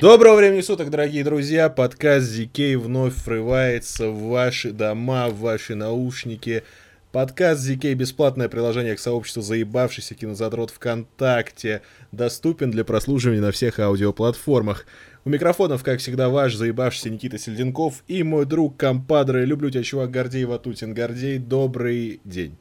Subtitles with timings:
[0.00, 1.70] Доброго времени суток, дорогие друзья!
[1.70, 6.64] Подкаст ZK вновь врывается в ваши дома, в ваши наушники.
[7.12, 11.80] Подкаст ZK бесплатное приложение к сообществу заебавшийся кинозадрот ВКонтакте.
[12.12, 14.84] Доступен для прослушивания на всех аудиоплатформах.
[15.24, 19.46] У микрофонов, как всегда, ваш заебавшийся Никита Сельденков и мой друг компадры.
[19.46, 20.92] Люблю тебя, чувак, Гордей Ватутин.
[20.92, 22.58] Гордей, добрый день.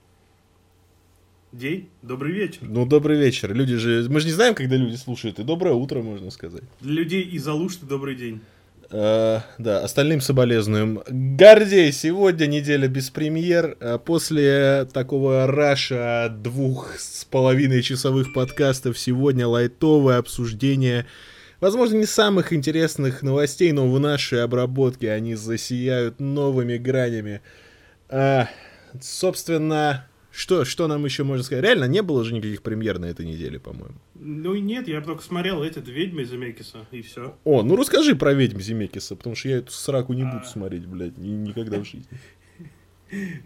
[1.56, 2.58] День, добрый вечер.
[2.64, 3.54] Ну, добрый вечер.
[3.54, 4.06] Люди же...
[4.10, 5.40] Мы же не знаем, когда люди слушают.
[5.40, 6.64] И доброе утро, можно сказать.
[6.82, 8.42] Для людей из Алушты добрый день.
[8.92, 11.02] Э, да, остальным соболезнуем.
[11.08, 13.78] Гордей, сегодня неделя без премьер.
[13.80, 21.06] Э, После такого раша двух с половиной часовых подкастов сегодня лайтовое обсуждение,
[21.62, 27.40] возможно, не самых интересных новостей, но в нашей обработке они засияют новыми гранями.
[28.10, 28.48] Э,
[29.00, 30.06] собственно,
[30.36, 31.64] что, что нам еще можно сказать?
[31.64, 33.96] Реально не было же никаких премьер на этой неделе, по-моему.
[34.16, 37.38] Ну и нет, я только смотрел этот «Ведьмы» Земекиса, и все.
[37.46, 40.46] О, ну расскажи про ведьм Земекиса, потому что я эту сраку не буду А.
[40.46, 42.06] смотреть, блядь, ни- никогда в жизни.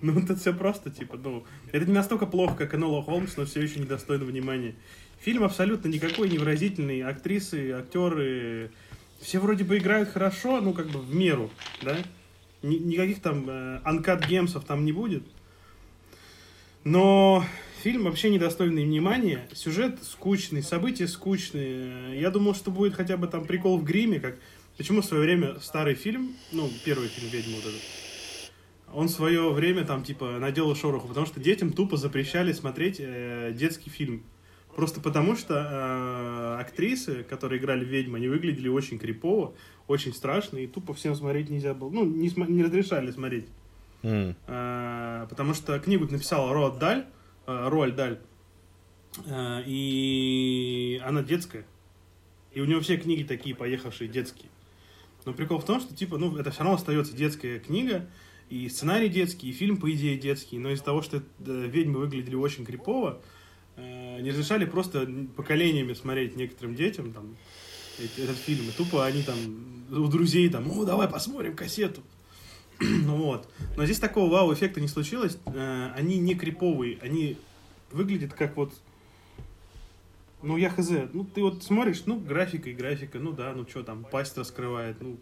[0.02, 3.62] Ну, это все просто, типа, ну, это не настолько плохо, как Энола Холмс, но все
[3.62, 4.74] еще недостойно внимания.
[5.20, 8.72] Фильм абсолютно никакой невыразительный, актрисы, актеры,
[9.20, 11.52] все вроде бы играют хорошо, ну, как бы в меру,
[11.84, 11.98] да?
[12.64, 15.24] Ни- никаких там э, анкат гемсов там не будет.
[16.83, 17.44] Но
[17.81, 22.19] фильм вообще недостойный внимания, сюжет скучный, события скучные.
[22.19, 24.38] Я думал, что будет хотя бы там прикол в гриме, как...
[24.77, 27.81] Почему в свое время старый фильм, ну, первый фильм «Ведьма» вот этот,
[28.94, 33.52] он в свое время там, типа, наделал шороху, потому что детям тупо запрещали смотреть э,
[33.53, 34.23] детский фильм.
[34.75, 39.53] Просто потому что э, актрисы, которые играли ведьму, они выглядели очень крипово,
[39.88, 41.89] очень страшно, и тупо всем смотреть нельзя было.
[41.89, 43.47] Ну, не, не разрешали смотреть.
[44.03, 44.36] М.
[44.47, 47.05] Э, потому что книгу написала Роald Даль,
[47.47, 48.19] э, Роальд Даль,
[49.25, 51.66] э, и она детская.
[52.53, 54.50] И у него все книги такие поехавшие детские.
[55.25, 58.07] Но прикол в том, что типа, ну, это все равно остается детская книга,
[58.50, 60.57] и сценарий детский, и фильм, по идее, детский.
[60.57, 63.22] Но из-за того, что э, ведьмы выглядели очень крипово,
[63.75, 67.38] э, не разрешали просто поколениями смотреть некоторым детям там,
[68.00, 68.68] этот фильм.
[68.68, 69.38] И тупо они там
[69.91, 72.01] у друзей там, о, давай посмотрим кассету.
[73.06, 73.51] Ну вот.
[73.75, 75.38] Но здесь такого вау-эффекта не случилось.
[75.45, 77.38] Э, Они не криповые, они
[77.91, 78.73] выглядят как вот...
[80.41, 80.89] Ну, я хз.
[81.12, 85.01] Ну, ты вот смотришь, ну, графика и графика, ну да, ну что там, пасть раскрывает,
[85.01, 85.18] ну...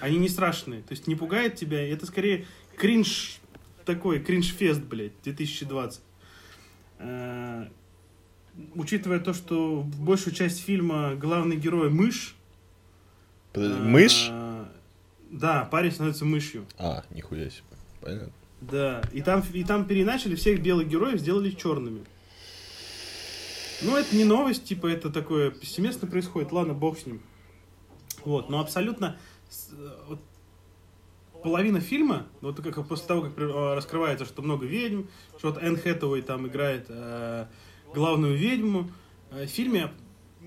[0.00, 3.38] Они не страшные, то есть не пугает тебя, это скорее кринж
[3.84, 6.00] такой, кринж-фест, блядь, 2020.
[6.98, 7.66] Э,
[8.74, 12.36] Учитывая то, что большую часть фильма главный герой мышь.
[13.52, 14.30] Подожди, э, Мышь?
[15.34, 16.64] Да, парень становится мышью.
[16.78, 17.64] А, нихуя себе.
[18.00, 18.32] Понятно.
[18.60, 22.04] Да, и там, и там переначали всех белых героев, сделали черными.
[23.82, 27.20] Ну, это не новость, типа, это такое повсеместно происходит, ладно, бог с ним.
[28.24, 29.16] Вот, но абсолютно
[29.72, 30.20] э, вот
[31.42, 35.02] половина фильма, ну, вот как после того, как э, раскрывается, что много ведьм,
[35.36, 37.46] что вот Энн Хэтэуэй там играет э,
[37.92, 38.88] главную ведьму,
[39.32, 39.90] э, в фильме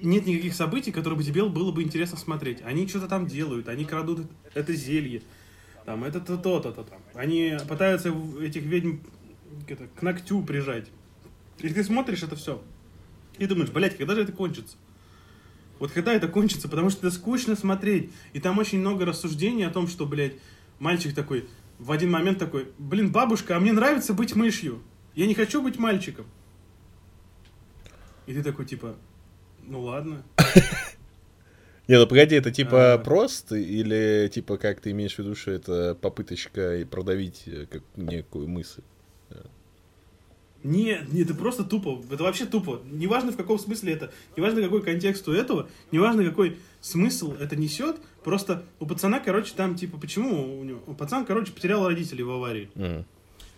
[0.01, 2.61] нет никаких событий, которые бы тебе было бы интересно смотреть.
[2.63, 5.21] Они что-то там делают, они крадут это зелье,
[5.85, 6.99] там, это то то то то там.
[7.13, 8.97] Они пытаются этих ведьм
[9.67, 10.87] это, к ногтю прижать.
[11.59, 12.61] И ты смотришь это все.
[13.37, 14.77] И думаешь, блядь, когда же это кончится?
[15.79, 18.11] Вот когда это кончится, потому что это скучно смотреть.
[18.33, 20.33] И там очень много рассуждений о том, что, блядь,
[20.79, 21.47] мальчик такой,
[21.79, 24.81] в один момент такой, блин, бабушка, а мне нравится быть мышью.
[25.13, 26.25] Я не хочу быть мальчиком.
[28.25, 28.97] И ты такой, типа,
[29.67, 30.23] ну ладно.
[31.87, 32.97] Не, ну погоди, это типа А.
[32.97, 37.83] просто или типа как ты имеешь в виду, что это попыточка и продавить э, как
[37.95, 38.81] некую мысль?
[40.63, 42.03] Нет, нет, это просто тупо.
[42.11, 42.81] Это вообще тупо.
[42.91, 47.97] Неважно в каком смысле это, неважно какой контекст у этого, неважно какой смысл это несет.
[48.23, 50.79] Просто у пацана, короче, там типа, почему у него?
[50.95, 52.69] Пацан, короче, потерял родителей в аварии.
[52.75, 53.05] М.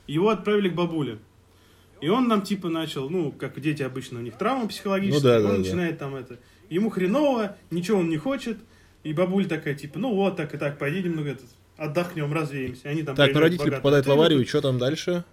[0.06, 1.20] Его отправили к бабуле.
[2.02, 5.50] И он нам типа начал, ну, как дети обычно, у них травма психологическая, Ну да,
[5.50, 5.64] он да, да.
[5.64, 6.40] начинает там это.
[6.70, 8.58] Ему хреново, ничего он не хочет.
[9.04, 11.46] И бабуль такая, типа, ну вот, так и так, поедем, ну, этот,
[11.78, 12.90] отдохнем, развеемся.
[12.90, 15.24] Они там Так, ну родители попадают в аварию, и что там дальше?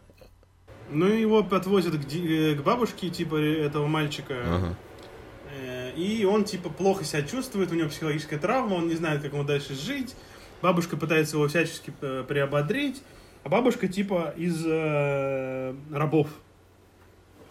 [0.90, 4.34] ну, его подвозят к, э, к бабушке, типа, этого мальчика.
[4.44, 4.76] Ага.
[5.52, 9.32] Э, И он, типа, плохо себя чувствует, у него психологическая травма, он не знает, как
[9.32, 10.14] ему дальше жить.
[10.62, 13.02] Бабушка пытается его всячески э, приободрить.
[13.44, 16.28] А бабушка, типа, из э, рабов.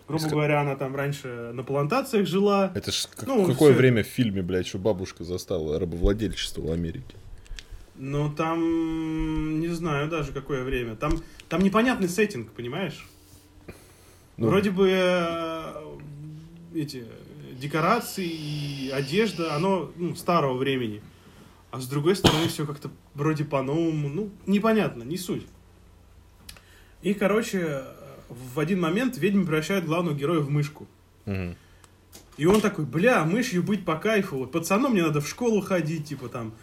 [0.07, 2.71] Грубо Из ка- говоря, она там раньше на плантациях жила.
[2.75, 3.77] Это ж как- Ну, какое всё.
[3.79, 7.15] время в фильме, блядь, что бабушка застала рабовладельчество в Америке?
[7.95, 10.95] Ну, там, не знаю даже, какое время.
[10.95, 13.07] Там, там непонятный сеттинг, понимаешь?
[14.37, 15.95] Ну, Вроде бы э,
[16.75, 17.05] эти
[17.59, 21.01] декорации и одежда, оно ну, старого времени.
[21.71, 25.47] А с другой стороны, все как-то вроде по-новому, ну, непонятно, не суть.
[27.01, 27.83] И, короче,
[28.30, 30.88] в один момент ведьма превращает главного героя в мышку.
[32.38, 34.39] И он такой, бля, мышью быть по кайфу.
[34.39, 36.54] Вот пацаном мне надо в школу ходить, типа там,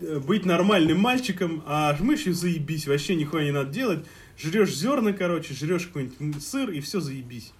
[0.00, 4.06] э, быть нормальным мальчиком, а мышью заебись, вообще нихуя не надо делать.
[4.38, 7.52] Жрешь зерна, короче, жрешь какой-нибудь сыр, и все заебись.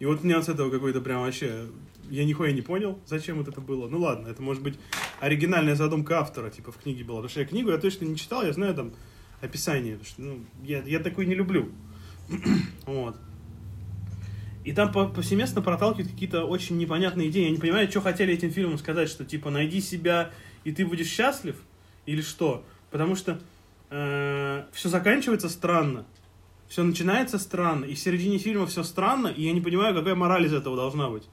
[0.00, 1.66] И вот у меня с этого какой-то прям вообще...
[2.10, 3.88] Я нихуя не понял, зачем вот это было.
[3.88, 4.78] Ну ладно, это может быть
[5.20, 7.18] оригинальная задумка автора, типа в книге была.
[7.18, 8.92] Потому что я книгу я точно не читал, я знаю там
[9.40, 9.96] описание.
[9.96, 11.70] Потому что, ну, я, я такой не люблю.
[12.86, 13.16] вот.
[14.64, 17.44] И там по- повсеместно проталкивают какие-то очень непонятные идеи.
[17.44, 20.30] Я не понимаю, что хотели этим фильмом сказать, что типа найди себя
[20.64, 21.56] и ты будешь счастлив,
[22.06, 22.64] или что?
[22.90, 23.40] Потому что
[23.88, 26.06] все заканчивается странно.
[26.68, 30.46] Все начинается странно, и в середине фильма все странно, и я не понимаю, какая мораль
[30.46, 31.24] из этого должна быть.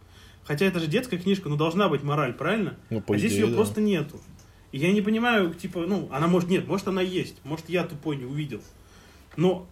[0.44, 2.76] Хотя это же детская книжка, но должна быть мораль, правильно?
[2.90, 3.56] Ну, по а здесь идее, ее да.
[3.56, 4.20] просто нету.
[4.74, 8.18] И я не понимаю, типа, ну, она может нет, может она есть, может я тупой
[8.18, 8.62] не увидел.
[9.38, 9.66] Но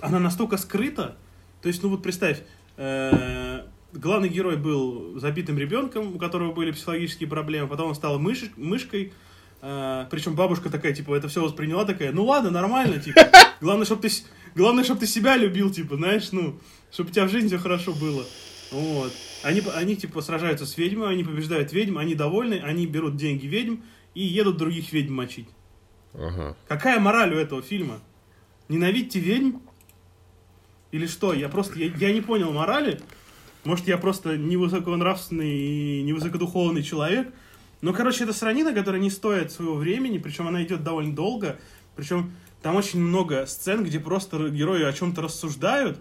[0.00, 1.16] она настолько скрыта,
[1.62, 2.42] то есть, ну вот представь,
[2.76, 3.62] э,
[3.92, 9.12] главный герой был забитым ребенком, у которого были психологические проблемы, потом он стал мыш- мышкой,
[9.62, 13.20] э, причем бабушка такая, типа, это все восприняла такая, ну ладно, нормально, типа,
[13.60, 14.10] главное, чтобы ты,
[14.54, 16.58] главное, чтобы ты себя любил, типа, знаешь, ну,
[16.90, 18.24] чтобы у тебя в жизни все хорошо было.
[18.72, 19.12] Вот.
[19.42, 23.76] Они, они, типа, сражаются с ведьмой, они побеждают ведьм, они довольны, они берут деньги ведьм
[24.14, 25.48] и едут других ведьм мочить.
[26.14, 26.56] Ага.
[26.68, 28.00] Какая мораль у этого фильма?
[28.68, 29.58] Ненавидьте ведьм?
[30.92, 31.32] Или что?
[31.32, 33.00] Я просто, я, я не понял морали.
[33.64, 37.32] Может, я просто невысоконравственный и невысокодуховный человек.
[37.80, 41.58] Но, короче, это сранина, которая не стоит своего времени, причем она идет довольно долго.
[41.96, 42.32] Причем
[42.62, 45.98] там очень много сцен, где просто герои о чем-то рассуждают.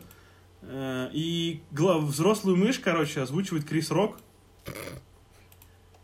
[0.62, 4.18] Э, И взрослую мышь, короче, озвучивает Крис Рок.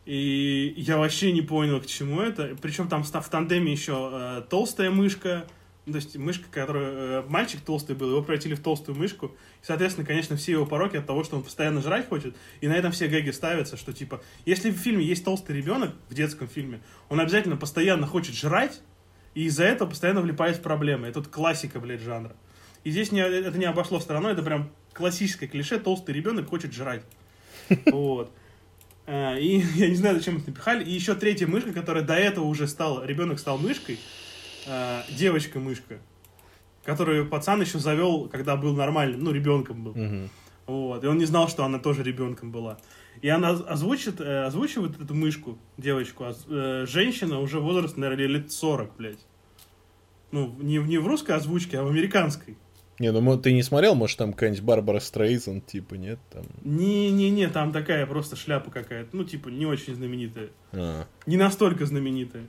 [0.05, 2.55] И я вообще не понял, к чему это.
[2.61, 5.45] Причем там в тандеме еще э, толстая мышка.
[5.85, 6.91] Ну, То есть мышка, которая...
[6.91, 9.27] э, мальчик толстый был, его превратили в толстую мышку.
[9.27, 12.35] И, соответственно, конечно, все его пороки от того, что он постоянно жрать хочет.
[12.61, 14.21] И на этом все гэги ставятся, что типа...
[14.45, 18.81] Если в фильме есть толстый ребенок, в детском фильме, он обязательно постоянно хочет жрать,
[19.35, 21.07] и из-за этого постоянно влипает в проблемы.
[21.07, 22.35] Это вот классика, блядь, жанра.
[22.83, 27.03] И здесь не, это не обошло стороной, это прям классическое клише, толстый ребенок хочет жрать.
[27.91, 28.31] Вот.
[29.07, 30.83] А, И я не знаю, зачем это напихали.
[30.83, 33.99] И еще третья мышка, которая до этого уже стала, ребенок стал мышкой,
[34.67, 35.99] а, девочка-мышка,
[36.83, 39.93] которую пацан еще завел, когда был нормальным, ну, ребенком был.
[39.95, 40.29] Мгм.
[40.67, 41.03] Вот.
[41.03, 42.77] И он не знал, что она тоже ребенком была.
[43.21, 48.51] И она озвучит, э, озвучивает эту мышку, девочку, оз- э, женщина уже возраст, наверное, лет
[48.51, 49.19] 40, блядь.
[50.31, 52.57] Ну, не, в- не в русской озвучке, а в американской.
[52.99, 56.17] Не, ну ты не смотрел, может, там какая-нибудь Барбара Стрейзен, типа, нет?
[56.31, 56.43] Там...
[56.63, 59.15] Не-не-не, там такая просто шляпа какая-то.
[59.15, 60.49] Ну, типа, не очень знаменитая.
[60.71, 61.05] А.
[61.25, 62.45] Не настолько знаменитая.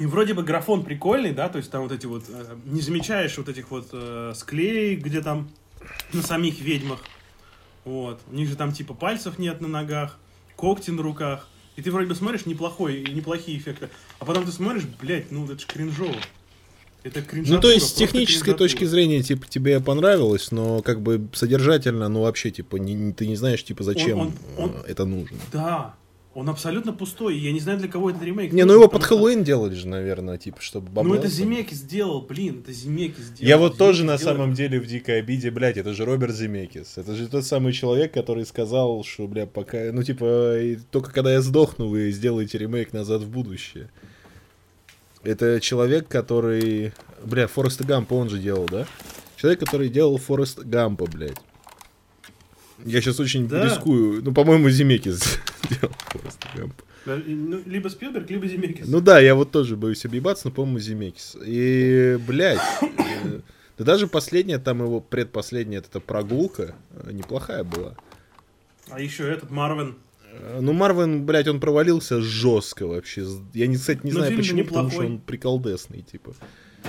[0.00, 3.36] И вроде бы графон прикольный, да, то есть там вот эти вот, э, не замечаешь
[3.36, 5.48] вот этих вот э, склеек, где там
[6.12, 7.00] на самих ведьмах,
[7.84, 10.18] вот, у них же там типа пальцев нет на ногах,
[10.56, 14.84] когти на руках, и ты вроде бы смотришь неплохой, неплохие эффекты, а потом ты смотришь,
[15.00, 16.14] блядь, ну это ж кринжово.
[17.04, 22.08] Это Ну, то есть, с технической точки зрения, типа, тебе понравилось, но как бы содержательно,
[22.08, 25.38] ну, вообще, типа, не- ты не знаешь, типа, зачем он- он- э, это нужно.
[25.52, 25.94] Да,
[26.38, 28.52] он абсолютно пустой, я не знаю, для кого этот ремейк.
[28.52, 31.26] Не, ну его под Хэллоуин делали же, наверное, типа, чтобы бабла Ну это.
[31.26, 33.48] Земеки сделал, блин, это Земеки сделал.
[33.48, 34.36] Я вот тоже на сделал.
[34.36, 36.96] самом деле в дикой обиде, блядь, это же Роберт Земекис.
[36.96, 41.32] Это же тот самый человек, который сказал, что, бля, пока, ну, типа, и только когда
[41.32, 43.90] я сдохну, вы сделаете ремейк «Назад в будущее».
[45.24, 46.92] Это человек, который...
[47.24, 48.86] Бля, Фореста Гампа он же делал, да?
[49.36, 51.40] Человек, который делал Форест Гампа, блядь.
[52.84, 53.64] Я сейчас очень Да.
[53.64, 54.22] рискую.
[54.22, 55.38] Ну, по-моему, Земекис
[55.70, 56.84] делал Фореста Гампа.
[57.06, 58.86] Да, и, ну, либо Спилберг, либо Земекис.
[58.86, 61.36] Ну да, я вот тоже боюсь объебаться, но, по-моему, Земекис.
[61.44, 63.40] И, блядь, э,
[63.78, 67.94] да даже последняя, там его предпоследняя, эта прогулка, э, неплохая была.
[68.90, 69.96] А еще этот Марвин.
[70.32, 73.26] Э, Ну, Марвин, блядь, он провалился жестко вообще.
[73.54, 75.14] Я, не, кстати, не Но знаю фильм почему, потому что неплохой.
[75.16, 76.34] он приколдесный, типа.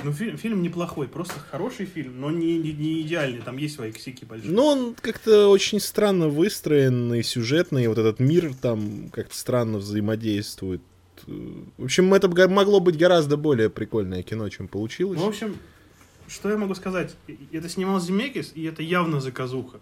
[0.03, 3.91] Ну, фильм, фильм неплохой, просто хороший фильм, но не, не, не идеальный, там есть свои
[3.91, 4.51] косяки большие.
[4.51, 10.81] Но он как-то очень странно выстроенный, сюжетный, вот этот мир там как-то странно взаимодействует.
[11.27, 15.19] В общем, это могло быть гораздо более прикольное кино, чем получилось.
[15.19, 15.57] Ну, в общем,
[16.27, 17.15] что я могу сказать?
[17.27, 19.79] И- Это снимал Земекис, и это явно заказуха.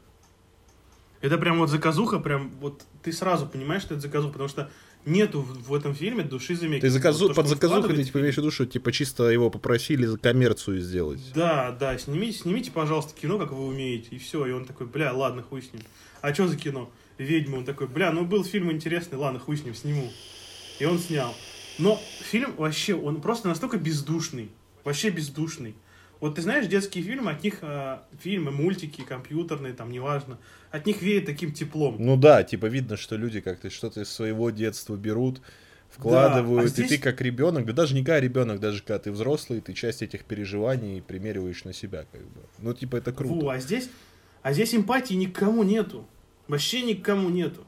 [1.22, 4.70] Это прям вот заказуха, прям вот ты сразу понимаешь, что это заказуха, потому что
[5.08, 6.82] нету в, этом фильме души Земекиса.
[6.82, 9.50] Ты заказу, Вот то, под заказухой ты типа имеешь в виду, что типа чисто его
[9.50, 11.22] попросили за коммерцию сделать.
[11.34, 14.46] Да, да, снимите, снимите, пожалуйста, кино, как вы умеете, и все.
[14.46, 15.82] И он такой, бля, ладно, хуй с ним.
[16.22, 16.92] А что за кино?
[17.18, 17.58] Ведьма.
[17.58, 20.12] Он такой, бля, ну был фильм интересный, ладно, хуй с ним, сниму.
[20.80, 21.34] И он снял.
[21.80, 24.50] Но фильм вообще, он просто настолько бездушный.
[24.84, 25.76] Вообще бездушный.
[26.20, 30.40] Вот ты знаешь, детские фильмы, от них э, фильмы, мультики, компьютерные, там, неважно,
[30.72, 31.98] от них веет таким теплом.
[32.00, 35.42] Ну да, типа видно, что люди как-то что-то из своего детства берут,
[35.92, 39.00] вкладывают, Да, а и здесь- ты как ребенок, да даже не как ребенок, даже когда
[39.00, 42.42] ты взрослый, ты часть этих переживаний примериваешь на себя, как бы.
[42.60, 43.46] Ну типа это круто.
[43.46, 43.90] Во, а здесь,
[44.42, 46.08] а здесь эмпатии никому нету.
[46.48, 47.67] Вообще никому нету.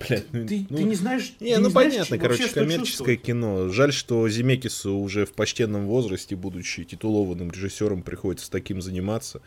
[0.00, 1.34] Блядь, ну, Ты, ну, ты не знаешь.
[1.40, 3.68] Не, ты ну знаешь, понятно, короче, коммерческое кино.
[3.70, 9.40] Жаль, что Земекису уже в почтенном возрасте, будучи титулованным режиссером, приходится таким заниматься.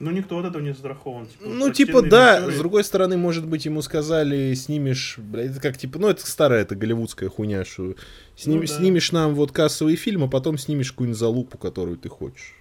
[0.00, 1.26] Ну, никто от этого не застрахован.
[1.26, 5.60] Типа, Ну, типа, да, режиссеры- с другой стороны, может быть, ему сказали, снимешь, блядь, это
[5.60, 7.96] как, типа, ну, это старая, это голливудская хуйня, что
[8.36, 8.72] сним- Ну да.
[8.78, 12.54] снимешь нам вот кассовый фильм, а потом снимешь какую-нибудь залупу, которую ты хочешь.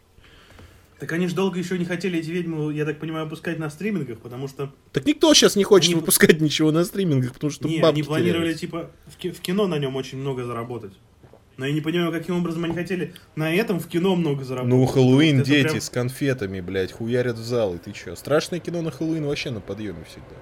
[0.99, 4.19] Так они же долго еще не хотели эти ведьмы, я так понимаю, выпускать на стримингах,
[4.19, 4.73] потому что...
[4.93, 8.03] Так никто сейчас не хочет Они- выпускать ничего на стримингах, потому что не, бабки они
[8.03, 10.93] планировали, типа, в, ки- в кино на нем очень много заработать.
[11.57, 14.73] Но я не понимаю, каким образом они хотели на этом в кино много заработать.
[14.79, 18.15] Ну, Хэллоуин, дети прям- с конфетами, блядь, хуярят в зал, и ты чё?
[18.15, 20.35] Страшное кино на Хэллоуин вообще на подъеме всегда.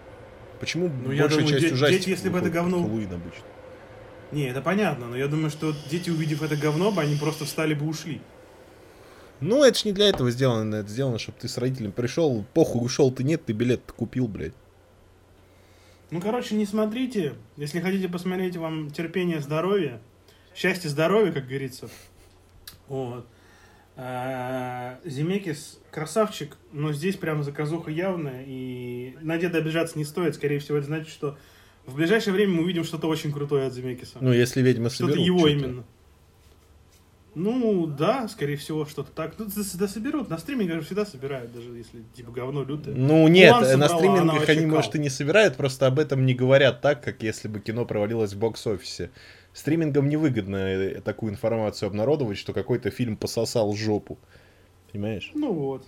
[0.61, 3.43] Почему Ну, я большая думаю, часть де- ужастиков дети, если бы это говно- Хэллоуин обычно?
[4.31, 7.73] Не, это понятно, но я думаю, что дети, увидев это говно, бы они просто встали
[7.73, 8.21] бы и ушли.
[9.41, 12.85] Ну, это ж не для этого сделано, это сделано, чтобы ты с родителями пришел, похуй,
[12.85, 14.53] ушел ты нет, ты билет купил, блядь.
[16.11, 17.33] Ну, короче, не смотрите.
[17.57, 19.99] Если хотите посмотреть, вам терпение, здоровье.
[20.55, 21.89] Счастье, здоровье, как говорится.
[22.87, 23.25] Вот.
[23.97, 28.43] А, Земекис красавчик, но здесь прям заказуха явная.
[28.47, 30.35] И на деда обижаться не стоит.
[30.35, 31.37] Скорее всего, это значит, что
[31.85, 34.17] в ближайшее время мы увидим что-то очень крутое от Земекиса.
[34.21, 35.25] Ну, если что-то соберут.
[35.25, 35.53] его что-то.
[35.53, 35.85] именно.
[37.35, 39.33] Ну, да, скорее всего, что-то так.
[39.37, 40.29] Ну, да, соберут.
[40.29, 42.95] На стримингах всегда собирают, даже если типа говно лютое.
[42.95, 46.33] Ну, нет, на собрала, она стримингах они, может, и не собирают, просто об этом не
[46.33, 49.11] говорят так, как если бы кино провалилось в бокс-офисе.
[49.53, 54.17] Стримингам невыгодно э, такую информацию обнародовать, что какой-то фильм пососал жопу.
[54.91, 55.31] Понимаешь?
[55.33, 55.85] Ну вот.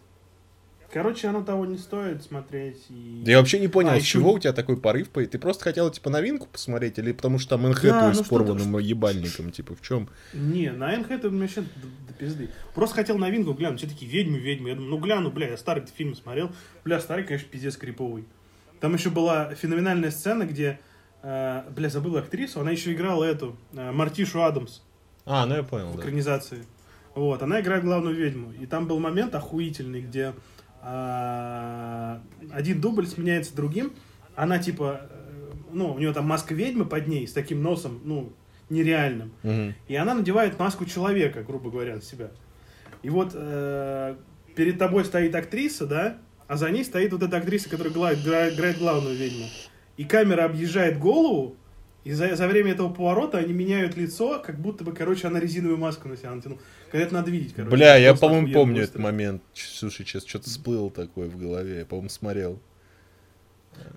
[0.94, 2.78] Короче, оно того не стоит смотреть.
[2.90, 3.22] И...
[3.26, 5.10] Да я вообще не понял, А, с ещё- чего у тебя такой порыв?
[5.10, 6.98] по- Ты просто хотел, типа, новинку посмотреть?
[6.98, 9.52] Или потому что там Энхэтуэй Да, ну с порванным ебальником?
[9.52, 10.08] Типа, в чем?
[10.34, 12.50] Не, на НХ это мне вообще до, пизды.
[12.74, 13.80] Просто хотел новинку глянуть.
[13.80, 14.70] Все такие ведьмы, ведьмы.
[14.70, 16.52] Я думаю, ну гляну, бля, я старый фильм смотрел.
[16.86, 18.24] Бля, старый, конечно, пиздец криповый.
[18.80, 20.80] Там еще была феноменальная сцена, где,
[21.22, 24.82] э, бля, забыл актрису, она еще играла эту, э, Мартишу Адамс
[25.26, 26.02] А, ну я понял, в да.
[26.02, 26.64] экранизации.
[27.14, 28.54] Вот, она играет главную ведьму.
[28.54, 30.34] И там был момент охуительный, где
[32.52, 33.94] один дубль сменяется другим.
[34.36, 38.34] Она типа, э, ну, у нее там маска ведьмы под ней с таким носом, ну,
[38.70, 39.32] нереальным.
[39.44, 39.76] Мгм.
[39.88, 42.32] И она надевает маску человека, грубо говоря, на себя.
[43.04, 44.16] И вот э,
[44.56, 46.18] перед тобой стоит актриса, да,
[46.48, 49.46] а за ней стоит вот эта актриса, которая играет главную ведьму.
[49.98, 51.58] И камера объезжает голову,
[52.08, 55.78] и за, за время этого поворота они меняют лицо, как будто бы, короче, она резиновую
[55.78, 56.62] маску на себя натянула.
[56.90, 57.76] Когда это надо видеть, короче.
[57.76, 58.92] Бля, я, по-моему, помню быстро.
[58.92, 59.42] этот момент.
[59.54, 61.80] Слушай, сейчас что-то всплыло такое в голове.
[61.80, 62.62] Я, по-моему, смотрел.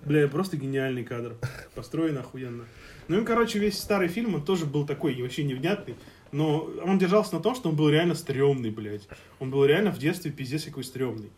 [0.03, 1.37] Бля, просто гениальный кадр.
[1.73, 2.65] Построен охуенно.
[3.07, 5.95] Ну и, короче, весь старый фильм, он тоже был такой вообще невнятный.
[6.33, 9.07] Но он держался на том, что он был реально стрёмный, блядь.
[9.39, 11.29] Он был реально в детстве пиздец какой стрёмный.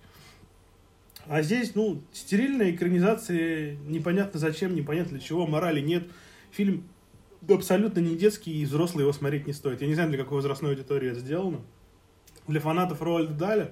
[1.28, 6.06] А здесь, ну, стерильная экранизация, непонятно зачем, непонятно для чего, морали нет.
[6.54, 6.88] Фильм
[7.50, 9.82] абсолютно не детский, и взрослые его смотреть не стоит.
[9.82, 11.62] Я не знаю, для какой возрастной аудитории это сделано.
[12.48, 13.72] Для фанатов Роальда Даля?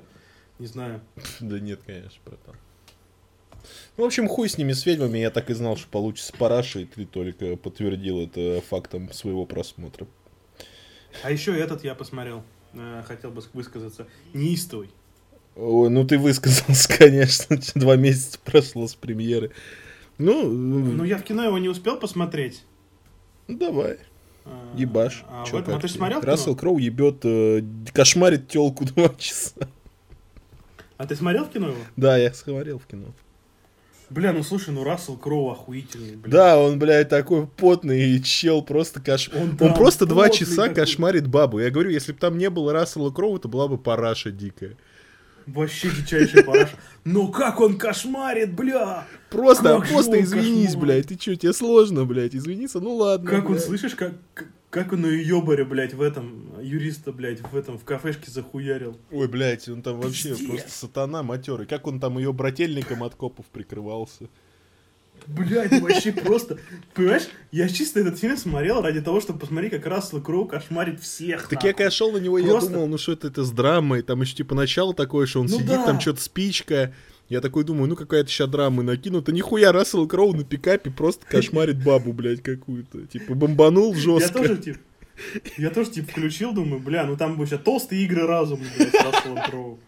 [0.59, 1.01] Не знаю.
[1.39, 2.55] Да нет, конечно, братан.
[3.97, 5.19] Ну, в общем, хуй с ними, с ведьмами.
[5.19, 10.07] Я так и знал, что получится параша, и ты только подтвердил это фактом своего просмотра.
[11.23, 12.43] А еще этот я посмотрел.
[12.73, 14.07] Э, Хотел бы высказаться.
[14.33, 14.89] Неистовый.
[15.55, 17.59] Ой, ну ты высказался, конечно.
[17.75, 19.51] Два месяца прошло с премьеры.
[20.17, 22.63] Ну, Ну, я в кино его не успел посмотреть.
[23.51, 23.97] Ну, давай,
[24.45, 25.23] А, ебашь.
[25.29, 26.21] А, Чё в этом- а как ты смотрел?
[26.21, 27.61] Рассел Кроу ебет, э,
[27.93, 29.51] кошмарит телку два часа.
[30.97, 31.77] А ты смотрел в кино его?
[31.95, 33.07] Да, я смотрел в кино.
[34.09, 36.31] Бля, ну слушай, ну Рассел Кроу охуительный, бля.
[36.31, 39.29] Да, он, блядь, такой потный и чел просто кош...
[39.33, 40.75] Он, Он, да, просто два часа такой.
[40.75, 41.59] кошмарит бабу.
[41.59, 44.75] Я говорю, если бы там не было Рассела Кроу, то была бы параша дикая.
[45.47, 46.69] Вообще дичайший параш.
[47.03, 49.05] Но как он кошмарит, бля!
[49.29, 50.79] Просто, Как просто он извинись, кошмарит.
[50.79, 51.07] блядь.
[51.07, 52.79] Ты чё, тебе сложно, блядь, извиниться?
[52.79, 53.29] Ну ладно.
[53.29, 53.63] Как он, блядь.
[53.65, 57.83] слышишь, как, как- как он ее ёбаря, блядь, в этом, юриста, блядь, в этом, в
[57.83, 58.97] кафешке захуярил.
[59.11, 60.47] Ой, блядь, он там вообще Пиздец.
[60.47, 61.65] просто сатана матерый.
[61.65, 64.29] Как он там ее брательником от копов прикрывался.
[65.27, 66.57] Блядь, вообще просто,
[66.93, 71.47] понимаешь, я чисто этот фильм смотрел ради того, чтобы посмотреть, как Рассел Кроу кошмарит всех.
[71.47, 74.01] Так я когда шел на него, Просто- я думал, ну что это, это с драмой,
[74.01, 75.85] там еще типа начало такое, что он Ну сидит, да.
[75.85, 76.93] там что-то спичка.
[77.29, 79.31] Я такой думаю, ну какая-то сейчас драма накинута.
[79.31, 83.07] Нихуя, Рассел Кроу на пикапе просто кошмарит бабу, блядь, какую-то.
[83.07, 84.39] Типа бомбанул Я жестко.
[84.39, 84.79] тоже, типа,
[85.57, 89.39] я тоже, типа, включил, думаю, бля, ну там сейчас толстые игры разума, блядь, с Расселом
[89.49, 89.79] Кроу.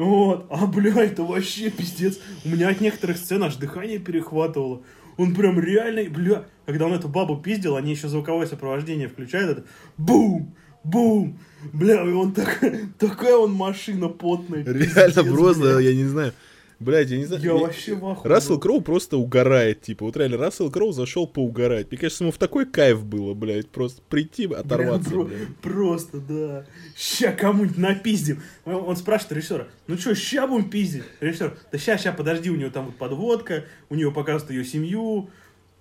[0.00, 2.18] Вот, а, бля, это вообще пиздец.
[2.46, 4.80] У меня от некоторых сцен аж дыхание перехватывало.
[5.18, 9.64] Он прям реально, бля, когда он эту бабу пиздил, они еще звуковое сопровождение включают, это
[9.98, 11.38] бум, бум,
[11.74, 12.64] бля, и он так,
[12.98, 14.64] такая он машина потная.
[14.64, 15.80] Реально пиздец, просто, бля.
[15.80, 16.32] я не знаю.
[16.80, 17.42] Блядь, я не знаю.
[17.42, 18.58] Я мне- вообще в ахуе Рассел.
[18.58, 20.06] Кроу просто угорает, типа.
[20.06, 21.90] Вот реально, Рассел Кроу зашел поугарать.
[21.90, 25.56] Мне кажется, ему в такой кайф было, блядь, просто прийти, оторваться, про- блядь.
[25.60, 26.64] Просто, да.
[26.96, 28.42] Ща кому-нибудь напиздим.
[28.64, 31.02] Он, он спрашивает режиссера, ну что, ща будем пиздить?
[31.20, 35.28] Режиссер, да ща, ща, подожди, у него там вот подводка, у него показывают ее семью.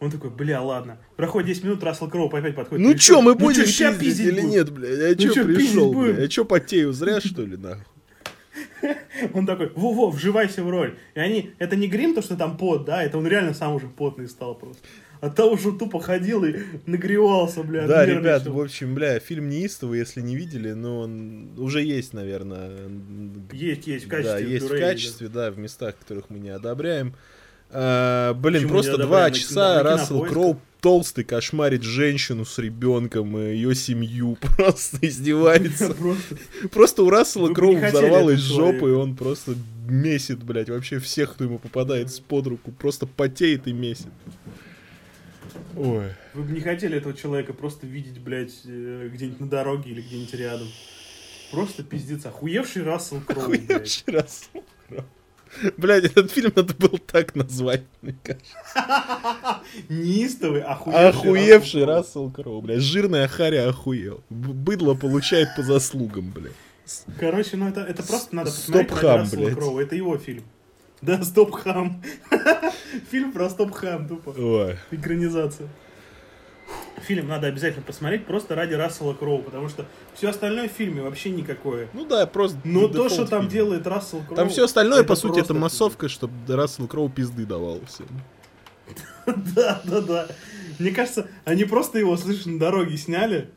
[0.01, 0.97] Он такой, бля, ладно.
[1.15, 2.85] Проходит 10 минут, Рассел Кроу опять подходит.
[2.85, 4.99] Ну режиссер, чё, мы «Ну будем чё, ща пиздить или будем?» нет, блядь?
[4.99, 6.19] Я Ну чё чё, пришел, пиздить блядь?
[6.19, 7.83] Я чё потею зря, что ли, нахуй?
[9.33, 10.97] Он такой, во-во, вживайся в роль.
[11.15, 13.87] И они, это не грим, то, что там пот, да, это он реально сам уже
[13.87, 14.81] потный стал просто.
[15.21, 16.55] От того, что тупо ходил и
[16.85, 18.21] нагревался, бля, Да, нервничал.
[18.23, 22.89] ребят, в общем, бля, фильм неистовый, если не видели, но он уже есть, наверное.
[23.51, 27.15] Есть, есть, в Да, качестве есть в качестве, да, в местах, которых мы не одобряем.
[27.71, 29.23] А, блин, Почему просто два?
[29.29, 30.25] На часа кино- на Рассел?
[30.25, 35.93] Кроу толстый кошмарит женщину с ребенком и ее семью, просто издевается.
[36.71, 37.03] Просто.
[37.03, 39.55] У Рассела Кроу взорвалась жопа, и он просто
[39.87, 44.07] месит, блядь, вообще всех, кто ему попадает под руку, просто потеет и месит.
[45.75, 46.05] Ой.
[46.33, 50.33] Вы бы не хотели этого человека просто видеть, блядь, э, где-нибудь на дороге или где-нибудь
[50.33, 50.67] рядом.
[51.51, 52.25] Просто пиздец.
[52.25, 53.43] Охуевший Рассел Кроу.
[53.43, 55.05] Охуевший Рассел Кроу.
[55.77, 59.61] Блядь, этот фильм надо было так назвать, мне кажется.
[59.89, 61.85] Неистовый, охуевший, Охуевший.
[61.85, 62.81] Рассел Кроу, блядь.
[62.81, 64.23] Жирная харя охуел.
[64.29, 66.53] Быдло получает по заслугам, блядь.
[67.19, 69.53] Короче, ну это, это просто надо Стоп посмотреть ради хам, блядь.
[69.55, 69.79] Кроу.
[69.79, 70.43] Это его фильм.
[71.01, 72.01] Да, Стоп Хам.
[73.11, 74.31] Фильм про Стоп Хам, тупо.
[74.31, 74.77] Ой.
[74.91, 75.69] Экранизация.
[77.05, 81.29] Фильм надо обязательно посмотреть просто ради Рассела Кроу, потому что все остальное в фильме вообще
[81.29, 81.87] никакое.
[81.93, 82.57] Ну да, просто...
[82.63, 84.35] Но то, что там делает Рассел Кроу...
[84.35, 88.07] Там все остальное, по сути, это массовка, чтобы Рассел Кроу пизды давал всем.
[89.55, 90.27] Да, да, да.
[90.79, 93.49] Мне кажется, они просто его, слышишь, на дороге сняли.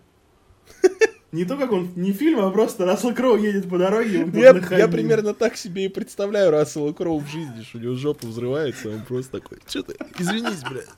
[1.33, 4.29] Не то, как он, не фильм, а просто Рассел Кроу едет по дороге.
[4.35, 8.27] Я, я примерно так себе и представляю Рассела Кроу в жизни, что у него жопа
[8.27, 10.89] взрывается, он просто такой, что ты, извинись, блядь.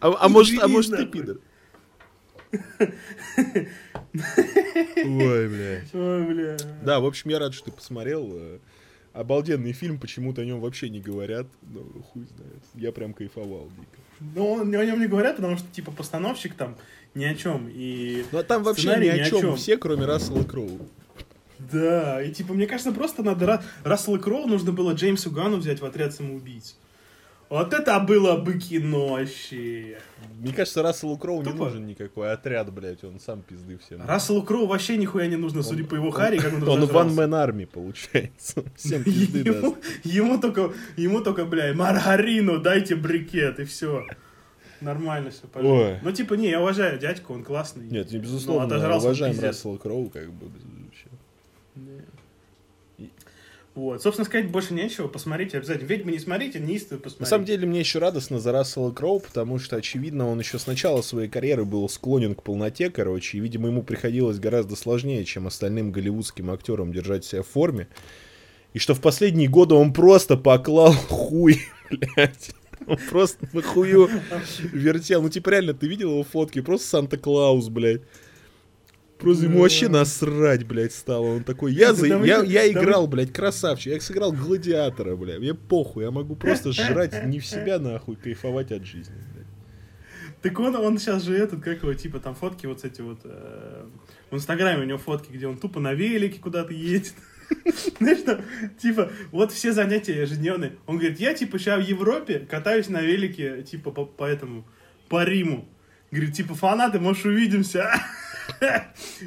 [0.00, 1.38] А, а может, а может ты пидор?
[5.04, 5.94] Ой, блядь.
[5.94, 6.56] Ой, бля.
[6.84, 8.28] Да, в общем, я рад, что ты посмотрел.
[8.34, 8.58] Э,
[9.12, 11.46] Обалденный фильм, почему-то о нем вообще не говорят.
[11.62, 11.80] Ну,
[12.12, 12.62] хуй знает.
[12.74, 14.02] Я прям кайфовал дико.
[14.34, 16.76] Ну, он- о нем не говорят, потому что, типа, постановщик там
[17.14, 17.66] ни о чем.
[17.72, 19.40] И Ну, а там вообще ни ни о о чем.
[19.40, 19.56] чём.
[19.56, 20.80] Все, кроме Рассела Кроу.
[21.58, 25.80] да, и типа, мне кажется, просто надо Ра- Рассела Кроу нужно было Джеймсу Гану взять
[25.80, 26.76] в отряд самоубийц.
[27.48, 29.98] Вот это было бы кино вообще.
[30.40, 31.64] Мне кажется, Расселу Кроу не Тупо.
[31.66, 33.04] нужен никакой отряд, блядь.
[33.04, 34.04] Он сам пизды всем.
[34.06, 36.82] Расселу Кроу вообще нихуя не нужно, судя по его харе, как он Он.
[36.82, 38.64] One Man Army, получается.
[38.74, 39.58] Всем пизды даст.
[39.58, 44.04] Ему, ему только, ему только, бля, маргарину дайте брикет, и все.
[44.80, 46.00] Нормально все, пожалуйста.
[46.02, 47.86] Ну, типа, не, я уважаю дядьку, он классный.
[47.88, 49.40] Нет, не, Ну, безусловно, отожрался уважаем.
[49.40, 51.08] Рассела Кроу, как бы, вообще.
[53.76, 55.86] Вот, собственно, сказать больше нечего, посмотрите обязательно.
[55.86, 57.20] Ведьмы не смотрите, неистовый посмотрите.
[57.20, 60.66] На самом деле, мне еще радостно за Рассела Кроу, потому что, очевидно, он еще с
[60.66, 65.46] начала своей карьеры был склонен к полноте, короче, и, видимо, ему приходилось гораздо сложнее, чем
[65.46, 67.88] остальным голливудским актерам держать себя в форме.
[68.72, 71.60] И что в последние годы он просто поклал хуй,
[71.90, 72.52] блядь.
[72.86, 74.08] Он просто на хую
[74.72, 75.20] вертел.
[75.20, 76.62] Ну, типа, реально, ты видел его фотки?
[76.62, 78.00] Просто Санта-Клаус, блядь.
[79.18, 81.36] Просто ему вообще насрать, блядь, стало.
[81.36, 82.06] Он такой, я, за...
[82.06, 83.94] Я, я играл, блядь, красавчик.
[83.94, 85.38] Я сыграл гладиатора, блядь.
[85.38, 89.14] Мне похуй, я могу просто жрать не в себя, нахуй, кайфовать от жизни.
[89.32, 89.46] блядь.
[90.42, 93.20] Так он, он сейчас же этот, как его, типа, там фотки вот эти вот...
[93.24, 93.86] э,
[94.30, 97.14] в Инстаграме у него фотки, где он тупо на велике куда-то едет.
[97.98, 98.42] Знаешь, там,
[98.78, 100.76] типа, вот все занятия ежедневные.
[100.86, 104.66] Он говорит, я, типа, сейчас в Европе катаюсь на велике, типа, по, по этому,
[105.08, 105.66] по Риму.
[106.10, 107.90] Говорит, типа, фанаты, может, увидимся.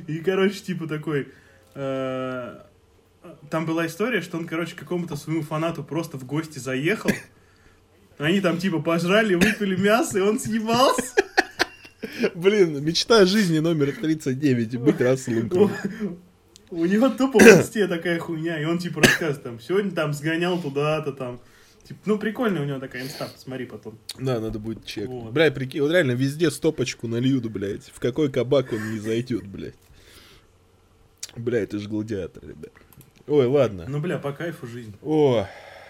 [0.07, 1.27] И, короче, типа, такой...
[1.75, 2.59] э,
[3.49, 7.11] Там была история, что он, короче, какому-то своему фанату просто в гости заехал.
[8.17, 11.15] Они там, типа, пожрали, выпили мясо, и он съебался.
[12.35, 15.71] Блин, мечта жизни номер 39, быть Расселом.
[16.69, 21.13] У него тупо в такая хуйня, и он типа рассказывает, там, сегодня там сгонял туда-то,
[21.13, 21.39] там,
[21.89, 23.97] Типа, ну, прикольная у него такая инста, посмотри потом.
[24.19, 25.07] Да, надо будет чек.
[25.07, 25.33] Вот.
[25.33, 27.89] Блядь, прикинь, вот реально везде стопочку нальют, блядь.
[27.89, 29.73] В какой кабак он не зайдет, блядь.
[31.35, 32.71] Бля, это же гладиатор, ребят.
[33.25, 33.87] Ой, ладно.
[33.87, 34.93] Ну, бля, по кайфу жизнь.
[35.01, 35.47] О,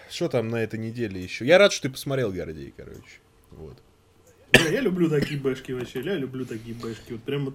[0.08, 1.44] что там на этой неделе еще?
[1.44, 3.20] Я рад, что ты посмотрел Гордей, короче.
[3.50, 3.76] Вот.
[4.52, 7.12] Бля, я люблю такие бэшки вообще, я люблю такие бэшки.
[7.12, 7.54] Вот прям вот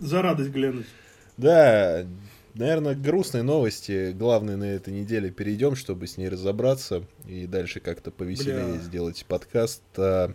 [0.00, 0.86] за радость глянуть.
[1.36, 2.04] Да,
[2.54, 4.12] наверное, грустные новости.
[4.12, 8.78] Главное на этой неделе перейдем, чтобы с ней разобраться и дальше как-то повеселее Бля.
[8.80, 9.82] сделать подкаст.
[9.96, 10.32] А,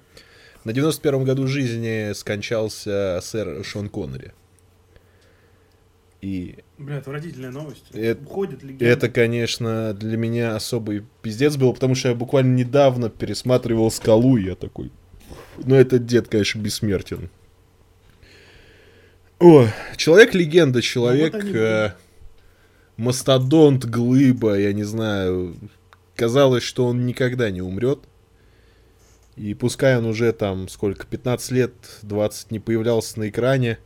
[0.63, 4.33] На 91-м году жизни скончался сэр Шон Коннери.
[6.21, 7.85] И Бля, отвратительная новость.
[7.93, 8.85] Это- Уходит легенда.
[8.85, 14.45] это, конечно, для меня особый пиздец был, потому что я буквально недавно пересматривал «Скалу», и
[14.45, 14.91] я такой...
[15.63, 17.29] Ну, этот дед, конечно, бессмертен.
[19.39, 21.33] О, человек-легенда, человек...
[21.33, 21.91] Ну, вот они, э,
[22.97, 25.55] мастодонт, глыба, я не знаю.
[26.15, 27.99] Казалось, что он никогда не умрет.
[29.35, 33.79] И пускай он уже там, сколько, 15 лет, 20 не появлялся на экране.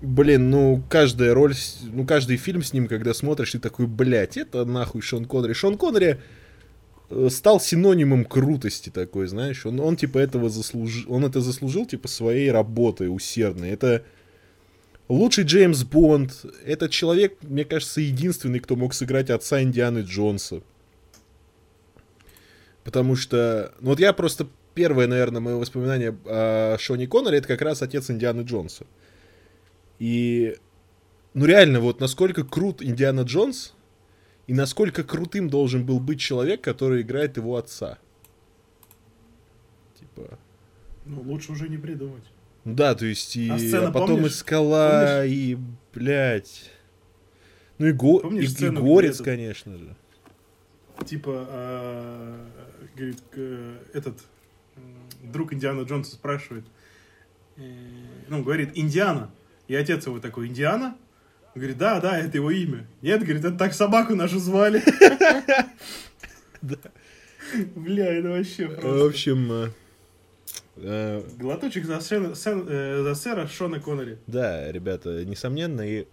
[0.00, 4.64] Блин, ну, каждая роль, ну, каждый фильм с ним, когда смотришь, ты такой, блядь, это
[4.64, 5.52] нахуй Шон Коннери.
[5.52, 6.20] Шон Коннери
[7.10, 9.64] э, стал синонимом крутости такой, знаешь.
[9.66, 13.70] Он, он типа этого заслужил, он это заслужил, типа, своей работой усердной.
[13.70, 14.04] Это
[15.08, 16.44] лучший Джеймс Бонд.
[16.64, 20.62] Этот человек, мне кажется, единственный, кто мог сыграть отца Индианы Джонса.
[22.82, 27.62] Потому что, ну вот я просто первое, наверное, мое воспоминание о Шоне Коннере, это как
[27.62, 28.86] раз отец Индианы Джонса.
[29.98, 30.56] И,
[31.32, 33.74] ну реально, вот насколько крут Индиана Джонс,
[34.46, 37.98] и насколько крутым должен был быть человек, который играет его отца.
[39.98, 40.38] Типа,
[41.06, 42.24] Ну, лучше уже не придумать.
[42.64, 44.30] Да, то есть и А сцена а потом помнишь?
[44.32, 45.32] и скала, Помнишь?
[45.32, 45.58] и,
[45.94, 46.70] блядь.
[47.78, 48.20] Ну и, го...
[48.20, 49.94] Помнишь и, и сцену, где горец, этот- конечно же.
[51.06, 52.46] Типа, а,
[52.96, 53.22] говорит,
[53.92, 54.18] этот
[55.22, 56.64] друг Индиана Джонса спрашивает,
[57.56, 57.62] э,
[58.28, 59.30] ну, говорит, Индиана.
[59.66, 60.96] И отец его такой, Индиана?
[61.54, 62.86] Он говорит, да, да, это его имя.
[63.02, 64.82] Нет, говорит, это так собаку нашу звали.
[67.74, 69.06] Бля, это вообще В просто.
[69.06, 69.72] общем,
[70.76, 74.18] э, Глоточек за, сэра- сэн- э, за сэра Шона Коннери.
[74.26, 76.06] да, ребята, несомненно, и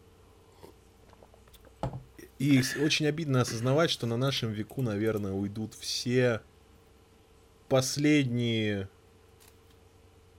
[2.39, 6.41] и очень обидно осознавать, что на нашем веку, наверное, уйдут все
[7.69, 8.89] последние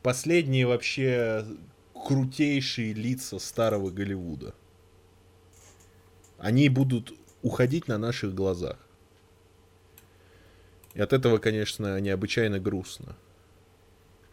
[0.02, 1.46] последние вообще
[1.94, 4.52] крутейшие лица старого Голливуда.
[6.38, 8.78] Они будут уходить на наших глазах.
[10.94, 13.16] И от этого, конечно, необычайно грустно.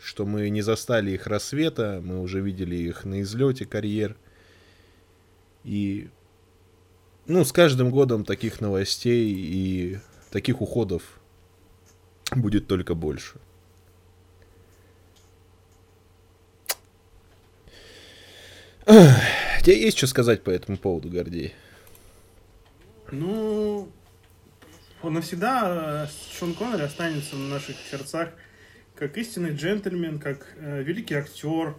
[0.02, 4.16] Что мы не застали их рассвета, мы уже видели их на излете карьер.
[5.64, 6.10] И,
[7.28, 10.00] ну, с каждым годом таких новостей и
[10.32, 11.20] таких уходов
[12.32, 13.40] будет только больше.
[18.86, 21.54] Тебе есть что сказать по этому поводу, Гордей?
[23.12, 23.90] Ну,
[25.02, 28.30] он навсегда э, Шон Коннери останется в наших сердцах
[29.00, 31.74] как истинный джентльмен, как э, великий актер,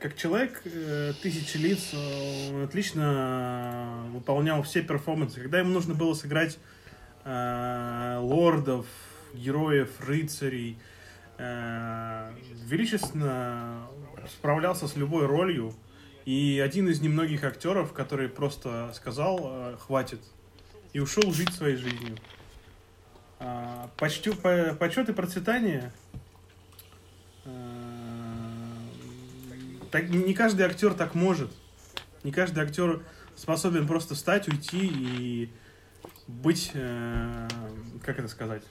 [0.00, 1.90] как человек э, тысячи лиц.
[1.92, 5.42] э, Он отлично э, выполнял все перформансы.
[5.42, 6.58] Когда ему нужно было сыграть
[7.24, 8.86] э, лордов,
[9.34, 10.78] героев, рыцарей,
[11.36, 12.32] э,
[12.64, 13.86] величественно
[14.30, 15.74] справлялся с любой ролью.
[16.24, 20.20] И один из немногих актеров, который просто сказал, э, хватит,
[20.94, 22.16] и ушел жить своей жизнью.
[23.38, 25.92] А, почтю, по, почет и процветание.
[29.96, 31.50] Так, не каждый актер так может.
[32.22, 33.02] Не каждый актер
[33.34, 35.50] способен просто встать, уйти и
[36.26, 37.48] быть, э,
[38.04, 38.62] как это сказать,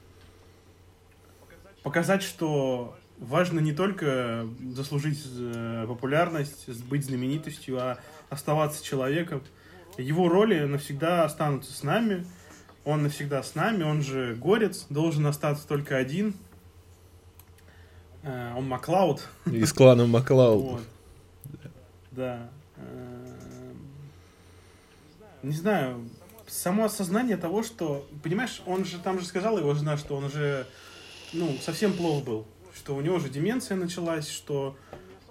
[1.81, 7.97] показать, что важно не только заслужить э, популярность, быть знаменитостью, а
[8.29, 9.41] оставаться человеком.
[9.97, 12.23] Его роли навсегда останутся с нами.
[12.83, 16.35] Он навсегда с нами, он же горец, должен остаться только один.
[18.21, 19.27] Э, Он Маклауд.
[19.47, 20.63] Из клана Маклауд.
[20.63, 20.81] Вот.
[22.15, 22.49] Да.
[22.77, 23.77] Эм,
[25.43, 26.09] Не знаю,
[26.47, 30.65] само осознание того, что, понимаешь, он же там же сказал его жена, что он уже,
[31.33, 34.75] ну, совсем плохо был, что у него уже деменция началась, что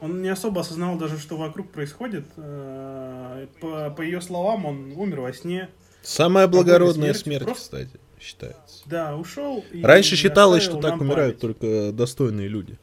[0.01, 2.27] он не особо осознавал даже, что вокруг происходит.
[2.37, 5.69] Э, По, по ее словам, он умер во сне.
[6.03, 8.83] Самая благородная смерть, смерть, просто- кстати, считается.
[8.87, 9.65] Да, ушел.
[9.83, 11.59] Раньше считалось, что так умирают память.
[11.59, 12.79] только достойные люди.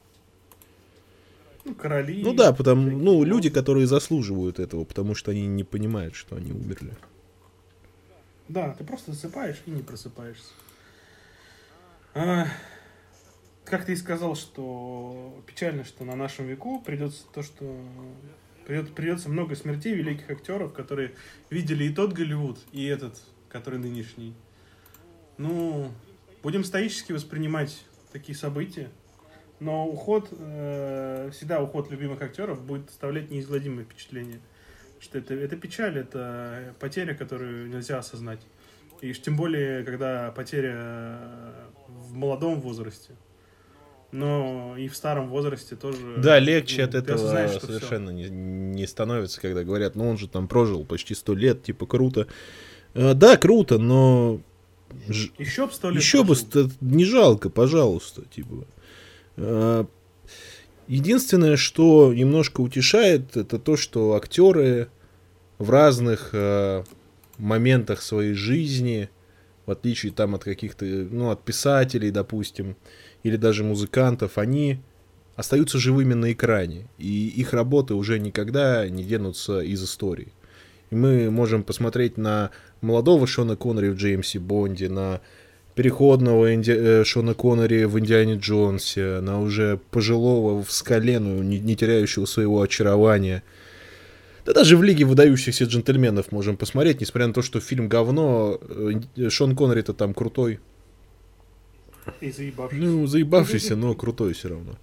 [1.63, 2.24] Ну, короли.
[2.24, 6.52] Ну да, потому, ну, люди, которые заслуживают этого, потому что они не понимают, что они
[6.52, 6.93] умерли.
[8.47, 10.52] Да, ты просто засыпаешь и не просыпаешься.
[12.13, 12.47] А,
[13.63, 17.63] как ты и сказал, что печально, что на нашем веку придется то, что
[18.65, 21.13] придет, придется много смертей великих актеров, которые
[21.50, 24.34] видели и тот Голливуд, и этот, который нынешний.
[25.38, 25.91] Ну,
[26.43, 28.89] будем стоически воспринимать такие события.
[29.62, 34.39] Но уход, э, всегда уход любимых актеров будет оставлять неизгладимое впечатление.
[35.00, 38.39] Что это, это печаль, это потеря, которую нельзя осознать.
[39.02, 41.52] И тем более, когда потеря э,
[41.88, 43.13] в молодом возрасте.
[44.12, 46.17] Но и в старом возрасте тоже...
[46.17, 50.28] Да, легче ну, от этого осознаешь, совершенно не, не становится, когда говорят, ну он же
[50.28, 52.26] там прожил почти сто лет, типа круто.
[52.95, 54.41] Э, да, круто, но.
[55.08, 56.69] Еще бы сто лет еще бы прожил.
[56.69, 58.65] ст- не жалко, пожалуйста, типа.
[59.38, 59.86] Э,
[60.91, 64.89] Единственное, что немножко утешает, это то, что актеры
[65.58, 66.84] в разных э,
[67.38, 69.10] моментах своей жизни,
[69.65, 72.76] в отличие там от каких-то, ну, от писателей, допустим,
[73.24, 74.80] или даже музыкантов, они
[75.38, 80.34] остаются живыми на экране, и их работы уже никогда не денутся из истории.
[80.89, 85.22] И мы можем посмотреть на молодого Шона Коннери в Джеймсе Бонде, на
[85.75, 91.60] переходного Инди- э, Шона Коннери в Индиане Джонсе, на уже пожилого в скале, но не,
[91.60, 93.43] не теряющего своего очарования.
[94.45, 98.60] Да даже в Лиге выдающихся джентльменов можем посмотреть, несмотря на то, что фильм говно,
[99.17, 100.60] э, Шон Коннери-то там крутой.
[102.19, 102.79] И заебавшись.
[102.79, 104.77] Ну, заебавшийся, но крутой все равно.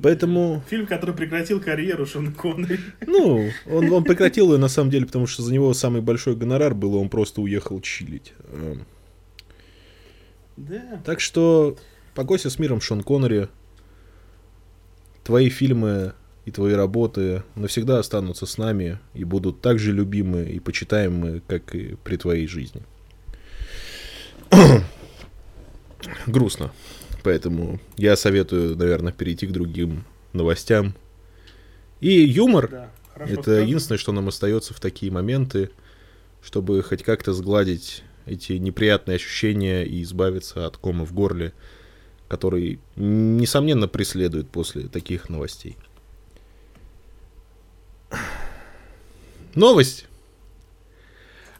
[0.00, 2.78] Поэтому, Фильм, который прекратил карьеру Шона Коннери.
[3.04, 6.72] ну, он, он прекратил ее на самом деле, потому что за него самый большой гонорар
[6.72, 8.32] был, он просто уехал чилить.
[10.58, 11.00] Да.
[11.04, 11.76] Так что
[12.14, 13.48] покойся с миром, Шон Коннери.
[15.22, 16.14] Твои фильмы
[16.46, 21.74] и твои работы навсегда останутся с нами и будут так же любимы и почитаемы, как
[21.74, 22.82] и при твоей жизни.
[26.26, 26.72] Грустно.
[27.22, 30.94] Поэтому я советую, наверное, перейти к другим новостям.
[32.00, 32.90] И юмор Да.
[33.16, 33.64] Это сказано.
[33.64, 35.70] единственное, что нам остается в такие моменты,
[36.40, 41.52] чтобы хоть как-то сгладить эти неприятные ощущения и избавиться от кома в горле,
[42.28, 45.76] который, несомненно, преследует после таких новостей.
[49.54, 50.06] Новость.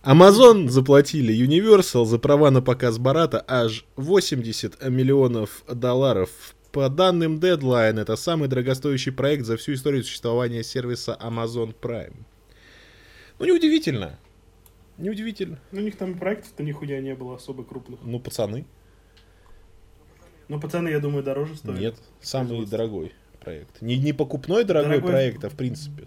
[0.02, 6.30] Amazon заплатили Universal за права на показ Барата аж 80 миллионов долларов.
[6.70, 12.14] По данным Deadline, это самый дорогостоящий проект за всю историю существования сервиса Amazon Prime.
[13.38, 14.18] Ну, неудивительно.
[14.98, 15.58] Неудивительно.
[15.72, 18.00] Ну, у них там проектов-то нихуя не было особо крупных.
[18.02, 18.66] Ну, пацаны.
[20.48, 21.78] Но пацаны, я думаю, дороже стоят.
[21.78, 23.80] Нет, самый дорогой проект.
[23.80, 26.06] Не, не покупной дорогой Дорогой- проект, а в принципе.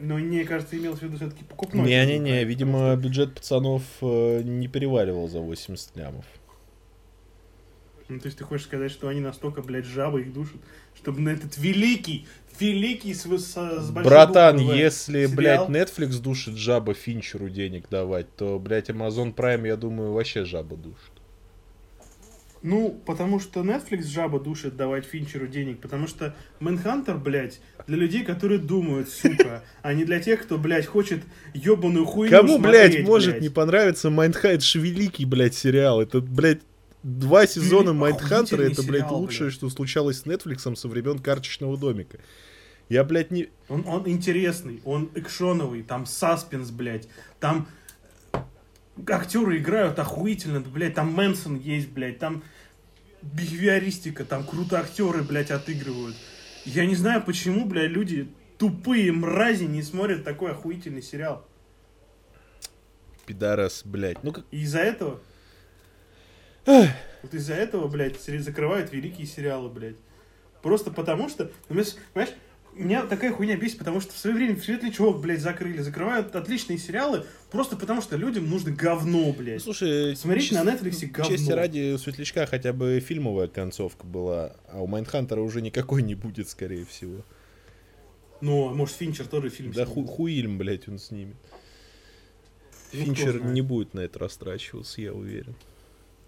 [0.00, 1.84] Но мне кажется, имелось в виду все-таки покупной.
[1.86, 6.24] Не-не-не, видимо, потому бюджет пацанов э, не переваливал за 80 лямов.
[6.24, 6.40] что-
[8.08, 10.60] Ну, то есть ты хочешь сказать, что они настолько, блядь, жабы их душат,
[11.04, 12.26] чтобы на этот великий,
[12.58, 18.34] великий с, с большой Братан, буквы если, сериал- блядь, Netflix душит жаба Финчеру денег давать,
[18.36, 21.12] то, блядь, Amazon Prime, я думаю, вообще жаба душит.
[22.62, 28.24] Ну, потому что Netflix жаба душит давать Финчеру денег, потому что Mindhunter, блядь, для людей,
[28.24, 31.20] которые думают, сука, а не для тех, кто, блядь, хочет
[31.52, 33.42] ебаную хуйню Кому, блядь, смотреть, может блядь.
[33.42, 36.00] не понравиться Mindhunter великий, блядь, сериал?
[36.00, 36.62] Это, блядь,
[37.04, 39.54] два сезона Mindhunter а, это, блядь, сериал, лучшее, блядь.
[39.54, 42.18] что случалось с Netflix со времен карточного домика.
[42.88, 43.50] Я, блядь, не...
[43.68, 47.08] Он, он интересный, он экшоновый, там саспенс, блядь,
[47.40, 47.68] там
[49.06, 52.42] актеры играют охуительно, блядь, там Мэнсон есть, блядь, там
[53.22, 56.16] бихевиористика, там круто актеры, блядь, отыгрывают.
[56.64, 61.46] Я не знаю, почему, блядь, люди тупые мрази не смотрят такой охуительный сериал.
[63.26, 64.22] Пидорас, блядь.
[64.22, 64.44] Ну, как...
[64.50, 65.20] Из-за этого...
[66.66, 69.96] Вот из-за этого, блядь, закрывают великие сериалы, блядь.
[70.62, 71.50] Просто потому что...
[71.68, 72.34] ну, Понимаешь,
[72.74, 75.78] меня такая хуйня бесит, потому что в свое время Светлячок, блядь, закрыли.
[75.80, 79.62] Закрывают отличные сериалы просто потому, что людям нужно говно, Ну, блядь.
[79.62, 81.36] слушай, Смотреть чест- на Netflix говно.
[81.36, 86.14] Чести ради, у Светлячка хотя бы фильмовая концовка была, а у Майндхантера уже никакой не
[86.14, 87.22] будет, скорее всего.
[88.40, 89.94] Ну, а может, Финчер тоже фильм Да снимет.
[89.94, 91.36] ху- хуильм, блядь, он снимет.
[92.92, 95.54] Ну, Финчер не будет на это растрачиваться, я уверен.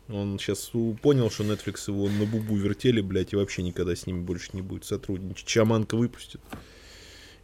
[0.09, 0.71] Он сейчас
[1.03, 4.62] понял, что Netflix его на бубу вертели, блядь, и вообще никогда с ними больше не
[4.62, 5.47] будет сотрудничать.
[5.47, 6.40] Чаманка выпустит.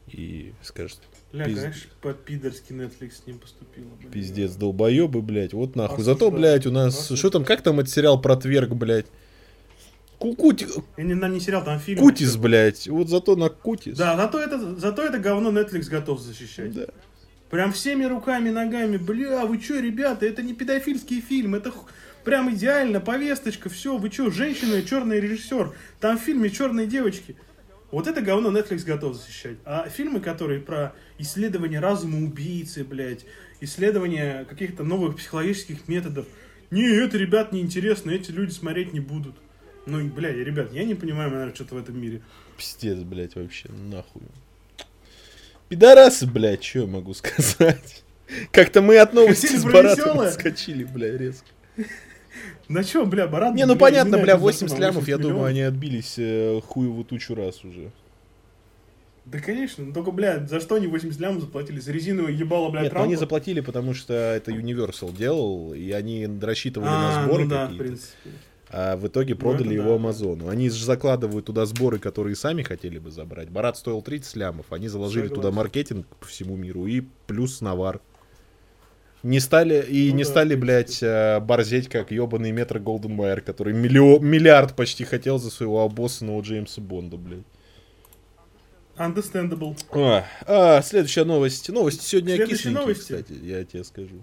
[0.08, 1.00] И скажет,
[1.32, 3.88] Бля, пиз- конечно, по-пидорски Netflix с ним поступила.
[3.98, 4.12] блядь.
[4.12, 5.96] пиздец, долбоебы, блядь, вот нахуй.
[5.96, 6.18] Осуждаю.
[6.18, 6.94] Зато, блядь, у нас...
[6.94, 7.18] Осуждаю.
[7.18, 9.06] Что там, как там этот сериал про Тверг, блядь?
[10.18, 10.66] Кукути...
[10.96, 11.98] И не, не сериал, там фильм.
[11.98, 12.86] Кутис, блядь.
[12.86, 13.96] Вот зато на Кутис.
[13.96, 16.74] Да, зато это, зато это говно Netflix готов защищать.
[16.74, 16.86] Да.
[17.50, 18.98] Прям всеми руками, ногами.
[18.98, 21.72] Бля, вы чё, ребята, это не педофильский фильм, это
[22.24, 25.74] прям идеально, повесточка, все, вы чё, женщина, черный режиссер.
[26.00, 27.36] Там в фильме черные девочки.
[27.90, 29.58] Вот это говно Netflix готов защищать.
[29.64, 33.26] А фильмы, которые про исследование разума убийцы, блядь,
[33.60, 36.26] исследование каких-то новых психологических методов.
[36.70, 39.34] Не, это, ребят, неинтересно, эти люди смотреть не будут.
[39.84, 42.22] Ну, блядь, ребят, я не понимаю, наверное, что-то в этом мире.
[42.56, 44.22] Пиздец, блядь, вообще, нахуй.
[45.68, 48.04] Пидорасы, блядь, что я могу сказать?
[48.52, 50.28] Как-то мы от новости Хотели с Баратом весёлое?
[50.28, 51.46] отскочили, бля, резко.
[52.72, 53.54] На чем, бля, Барат?
[53.54, 57.04] Не, ну бля, понятно, бля, закон, 80 лямов, 80 я думаю, они отбились э, хуеву
[57.04, 57.90] тучу раз уже.
[59.24, 61.78] Да, конечно, ну только, блядь, за что они 80 лямов заплатили?
[61.78, 66.26] За резиновое ебало, блядь, Нет, ну они заплатили, потому что это Universal делал, и они
[66.40, 68.30] рассчитывали А, на сборы ну да, в принципе.
[68.70, 69.94] А в итоге продали это его да.
[69.96, 70.48] Амазону.
[70.48, 73.50] Они же закладывают туда сборы, которые сами хотели бы забрать.
[73.50, 75.42] Барат стоил 30 лямов, они заложили Согласен.
[75.42, 78.00] туда маркетинг по всему миру и плюс навар.
[79.22, 84.18] Не стали, и Ну не да, стали, блядь, э, борзеть, как ебаный Metro-Goldwyn-Mayer, который миллио-
[84.18, 87.44] миллиард почти хотел за своего обоссанного Джеймса Бонда, блядь.
[88.96, 89.76] Understandable.
[89.92, 91.68] А, а, следующая новость.
[91.70, 93.00] Новости сегодня Следующие новости.
[93.12, 94.22] кстати, я тебе скажу.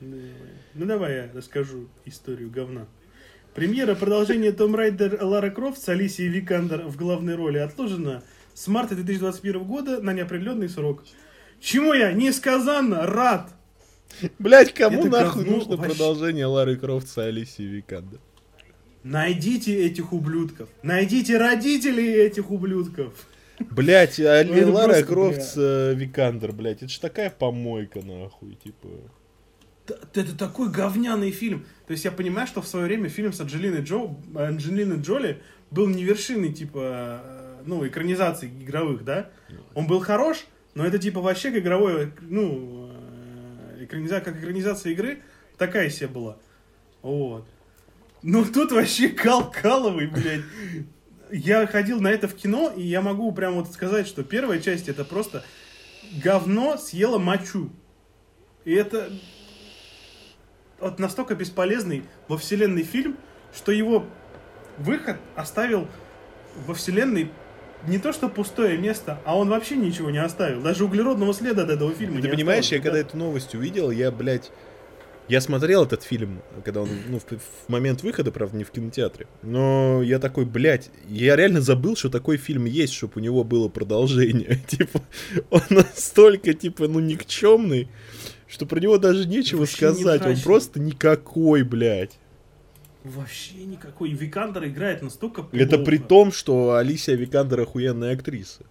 [0.00, 2.86] Ну давай я расскажу историю говна.
[3.54, 8.22] Премьера продолжения Tomb Raider Лара Крофт с Алисией Викандер в главной роли отложена
[8.54, 11.04] с марта 2021 года на неопределенный срок.
[11.60, 13.50] Чему я несказанно рад!
[14.38, 15.90] Блять, кому Это нахуй говно нужно вообще.
[15.96, 18.20] продолжение Лары Крофт с Алисией Викандер?
[19.02, 20.68] Найдите этих ублюдков.
[20.82, 23.12] Найдите родителей этих ублюдков.
[23.70, 28.56] Блять, а Ну, Лара просто, Крофт с э, Викандер, блять, это ж такая помойка, нахуй,
[28.62, 28.88] типа.
[30.14, 31.66] Это такой говняный фильм.
[31.86, 35.88] То есть я понимаю, что в свое время фильм с Анджелиной, Джо, Анджелиной Джоли был
[35.88, 39.30] не вершиной, типа, э, ну, экранизаций игровых, да?
[39.74, 42.81] Он был хорош, но это, типа, вообще игровой, ну,
[43.84, 45.22] экраниза- как экранизация игры,
[45.58, 46.38] такая себе была.
[47.02, 47.46] Вот.
[48.22, 50.42] Но тут вообще кал каловый, блядь.
[51.30, 54.88] Я ходил на это в кино, и я могу прям вот сказать, что первая часть
[54.88, 55.42] это просто
[56.22, 57.70] говно съело мочу.
[58.64, 59.10] И это
[60.78, 63.16] вот настолько бесполезный во вселенной фильм,
[63.54, 64.06] что его
[64.78, 65.88] выход оставил
[66.66, 67.30] во вселенной
[67.86, 70.60] не то что пустое место, а он вообще ничего не оставил.
[70.60, 73.90] Даже углеродного следа от этого фильма Ты не понимаешь, я осталось, когда эту новость увидел,
[73.90, 74.50] я, блядь,
[75.28, 79.26] я смотрел этот фильм, когда он, ну, в, в момент выхода, правда, не в кинотеатре.
[79.42, 83.68] Но я такой, блядь, я реально забыл, что такой фильм есть, чтобы у него было
[83.68, 84.60] продолжение.
[84.68, 85.00] Типа,
[85.50, 87.88] он настолько, типа, ну, никчемный,
[88.48, 90.26] что про него даже нечего Вообще не сказать.
[90.26, 92.18] Он просто никакой, блядь.
[93.04, 94.10] Вообще никакой.
[94.10, 95.84] И Викандер играет настолько Это плохо.
[95.84, 98.64] при том, что Алисия Викандер охуенная актриса.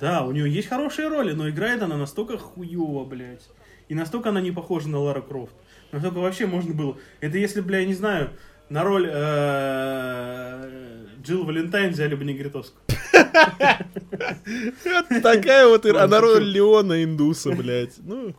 [0.00, 3.48] Да, у нее есть хорошие роли, но играет она настолько хуево, блядь.
[3.88, 5.54] И настолько она не похожа на Лара Крофт.
[5.92, 6.96] Настолько вообще можно было...
[7.20, 8.30] Это если, бля, я не знаю,
[8.68, 12.80] на роль э, Джилл Валентайн взяли бы негритоску.
[15.22, 16.44] Такая вот, Ладно, на роль.
[16.44, 17.94] Леона индуса, блядь.
[17.98, 18.34] Ну,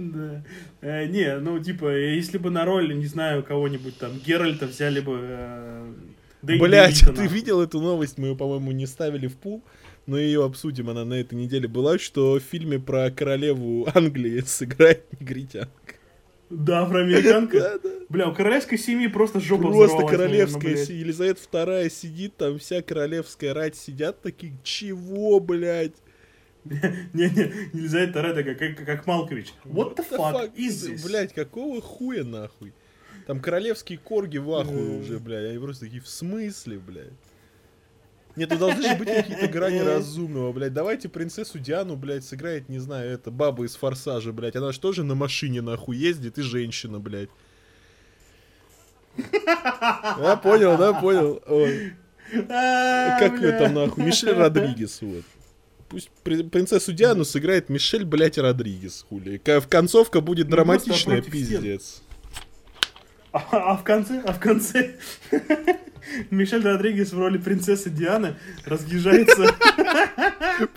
[0.00, 0.42] Да.
[0.80, 5.18] Э, не, ну, типа, если бы на роль, не знаю, кого-нибудь там, Геральта взяли бы...
[5.20, 5.92] э,
[6.42, 8.16] Блять, ты видел эту новость?
[8.16, 9.62] Мы ее, по-моему, не ставили в пул,
[10.06, 10.88] но ее обсудим.
[10.88, 15.94] Она на этой неделе была, что в фильме про королеву Англии сыграет негритянка.
[16.48, 17.58] Да, афроамериканка.
[17.60, 17.90] Да, да.
[18.08, 23.76] Бля, у королевской семьи просто жопа Просто королевская Елизавета вторая сидит, там вся королевская рать
[23.76, 25.94] сидят такие, чего, блядь?
[26.64, 29.54] Не-не, нельзя это такая, как, как, Малкович.
[29.64, 31.06] What the fuck is this?
[31.06, 32.72] Блять, какого хуя нахуй?
[33.26, 35.00] Там королевские корги в ахуе Э.
[35.00, 35.50] уже, блядь.
[35.50, 37.12] Они просто такие, в смысле, блядь?
[38.36, 40.72] Нет, ну должны же быть какие-то грани разумного, блядь.
[40.72, 44.54] Давайте принцессу Диану, блядь, сыграет, не знаю, это баба из Форсажа, блядь.
[44.56, 47.30] Она же тоже на машине, нахуй, ездит и женщина, блядь.
[49.16, 51.42] Я понял, да, понял.
[52.48, 53.58] А, Как бля.
[53.58, 54.04] там, нахуй?
[54.04, 55.24] Мишель Родригес, вот.
[55.90, 59.40] Пусть при- принцессу Диану сыграет Мишель, блядь, Родригес, хули.
[59.68, 62.02] Концовка будет Ну, драматичная, пиздец.
[63.32, 64.94] А, а в конце, а в конце
[66.30, 69.54] Мишель Родригес в роли принцессы Дианы разъезжается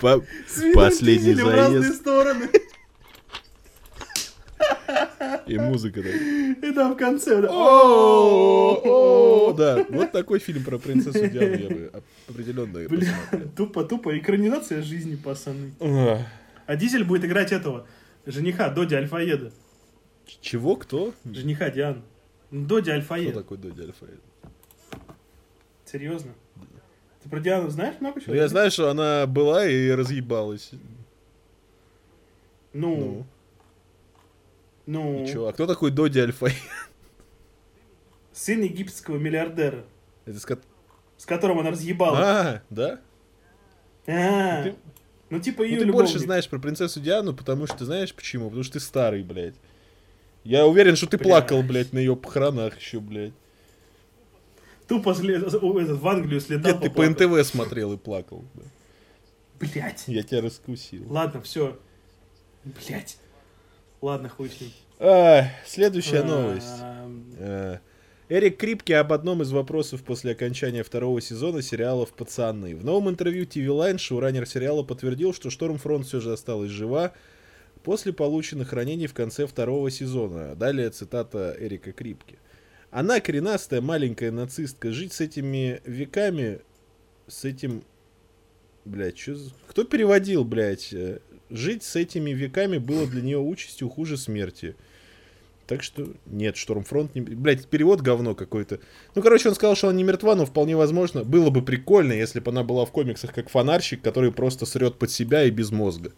[0.74, 2.04] Последний дизеля в разные заезд.
[5.46, 6.08] И музыка, да.
[6.10, 7.42] И там в конце...
[9.56, 13.50] да, вот такой фильм про принцессу Диану я бы оп- определенно Бля, посмотрел.
[13.56, 14.18] тупо, тупо.
[14.18, 15.72] Экранизация жизни, пацаны.
[16.66, 17.86] А Дизель будет играть этого,
[18.26, 19.52] жениха Доди Альфаеда.
[20.40, 21.12] Чего, кто?
[21.24, 22.00] Жениха Дианы.
[22.50, 23.34] Ну, Доди Кто Альфаед.
[23.34, 24.20] такой Доди Альфаед?
[25.84, 26.32] Серьезно?
[27.22, 28.32] Ты про Диану знаешь много чего?
[28.34, 30.70] Ну, я знаю, что она была и разъебалась.
[32.72, 33.26] Ну, Ну,
[34.86, 35.46] ну, чё?
[35.48, 36.48] А кто такой Доди Альфа?
[38.32, 39.84] сын египетского миллиардера,
[40.26, 40.58] Это с ко-
[41.16, 42.18] с которым она разъебала.
[42.18, 43.00] А, да?
[44.06, 44.74] А, Ты-
[45.30, 46.10] Ну, типа Ну, ее ты любовник.
[46.10, 48.46] больше знаешь про принцессу Диану, потому что знаешь почему?
[48.46, 49.54] Потому что ты старый, блядь.
[50.44, 51.26] Я уверен, что ты Бля.
[51.26, 53.32] плакал, блядь, на ее похоронах еще, блядь.
[54.86, 58.44] Тупо этот, в Англию следа Нет, ты по НТВ смотрел и плакал.
[58.54, 58.62] да.
[59.58, 60.04] Блять.
[60.06, 61.10] Я тебя раскусил.
[61.10, 61.78] Ладно, все.
[62.64, 63.16] Блять.
[64.04, 64.70] Ладно, хуй с ним.
[64.98, 67.38] А, следующая А, новость.
[67.38, 67.78] Э,
[68.28, 72.76] Эрик Крипки об одном из вопросов после окончания второго сезона сериалов «Пацаны».
[72.76, 77.14] В новом интервью TV Line шоураннер сериала подтвердил, что Штормфронт все же осталась жива
[77.82, 80.54] после полученных ранений в конце второго сезона.
[80.54, 82.38] Далее цитата Эрика Крипки.
[82.90, 84.92] Она коренастая маленькая нацистка.
[84.92, 86.60] Жить с этими веками,
[87.26, 87.82] с этим...
[88.84, 89.50] Блядь, что за...
[89.66, 90.94] Кто переводил, блядь?
[91.54, 94.74] Жить с этими веками было для нее участью хуже смерти.
[95.68, 97.20] Так что нет, Штормфронт не...
[97.20, 98.80] Блять, перевод говно какой-то.
[99.14, 101.22] Ну, короче, он сказал, что она не мертва, но вполне возможно.
[101.22, 105.12] Было бы прикольно, если бы она была в комиксах как фонарщик, который просто срет под
[105.12, 106.10] себя и без мозга.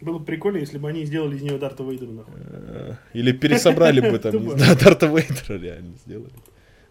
[0.00, 2.34] Было бы прикольно, если бы они сделали из нее Дарта Вейдера, нахуй.
[2.40, 6.32] Э, Или пересобрали бы там, Дарта Вейдера реально сделали.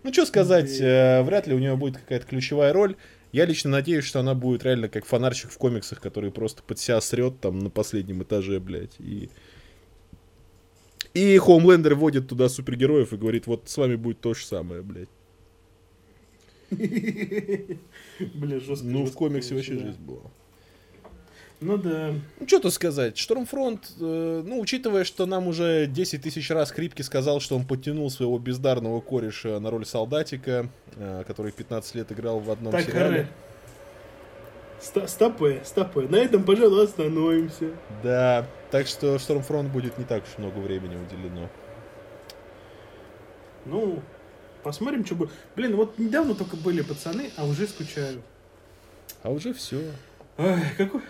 [0.03, 2.95] Ну, что сказать, э, вряд ли у нее будет какая-то ключевая роль.
[3.31, 6.99] Я лично надеюсь, что она будет реально как фонарщик в комиксах, который просто под себя
[6.99, 8.99] срет там на последнем этаже, блядь.
[8.99, 9.29] И,
[11.13, 15.09] и Хоумлендер вводит туда супергероев и говорит, вот с вами будет то же самое, блядь.
[16.71, 18.85] Бля, жестко.
[18.85, 20.31] Ну, в комиксе вообще жизнь была.
[21.61, 22.13] Ну да.
[22.39, 23.17] Ну, что тут сказать.
[23.19, 28.09] Штормфронт, э, ну, учитывая, что нам уже 10 тысяч раз Крипки сказал, что он подтянул
[28.09, 33.27] своего бездарного кореша на роль солдатика, э, который 15 лет играл в одном Так, сериале.
[35.05, 36.07] Стопы, стопы.
[36.07, 37.69] На этом, пожалуй, остановимся.
[38.01, 41.47] Да, так что Штормфронт будет не так уж много времени уделено.
[43.65, 44.01] Ну,
[44.63, 45.29] посмотрим, что будет.
[45.55, 48.23] Блин, вот недавно только были пацаны, а уже скучаю.
[49.21, 49.83] А уже все.
[50.39, 51.01] Ой, какой,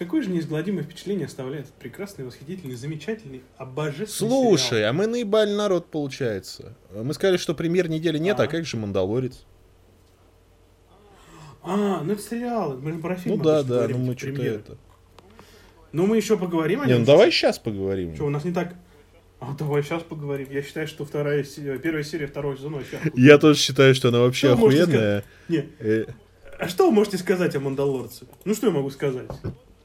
[0.00, 4.08] какое же неизгладимое впечатление оставляет этот прекрасный, восхитительный, замечательный, обожествленный
[4.58, 4.90] Слушай, сериал.
[4.90, 6.76] а мы наебали народ, получается.
[6.92, 8.46] Мы сказали, что премьер недели нет, а, А.
[8.48, 9.44] как же Мандалорец?
[11.62, 14.20] А, ну это сериал, мы же про фильм Ну да, да, говорим, ну мы типа,
[14.20, 14.56] что-то премьеры.
[14.60, 14.78] это.
[15.92, 17.00] Ну мы еще поговорим о Не, нем.
[17.00, 18.14] ну давай сейчас поговорим.
[18.14, 18.74] Что, у нас не так...
[19.40, 20.48] А, давай сейчас поговорим.
[20.50, 22.96] Я считаю, что вторая, се- первая серия второго сезона вообще...
[22.96, 23.26] охуенная.
[23.26, 25.24] Я тоже считаю, что она вообще Что охуенная.
[25.48, 26.04] Не, Э,
[26.58, 28.26] а что вы можете сказать о Мандалорце?
[28.44, 29.30] Ну что я могу сказать?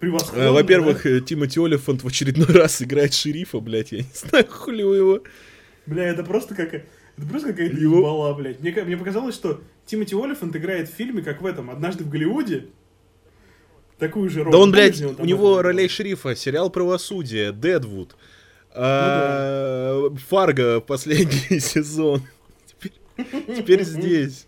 [0.06, 1.10] Превосходно, Э, Во-первых, да?
[1.10, 5.24] э, Тимоти Олифант в очередной раз играет шерифа, блядь, я не знаю, хули его.
[5.88, 6.86] Бля, это просто какая...
[7.18, 8.60] Это просто какая-то Его- ебала, блядь.
[8.60, 12.68] Мне, мне показалось, что Тимоти Олифант играет в фильме, как в этом, «Однажды в Голливуде».
[13.98, 14.52] Такую же роль.
[14.52, 18.16] Да он, блядь, где у него ролей шерифа, сериал «Правосудие», «Дедвуд»,
[18.74, 22.22] а, «Фарго» последний сезон.
[23.18, 24.46] Теперь здесь.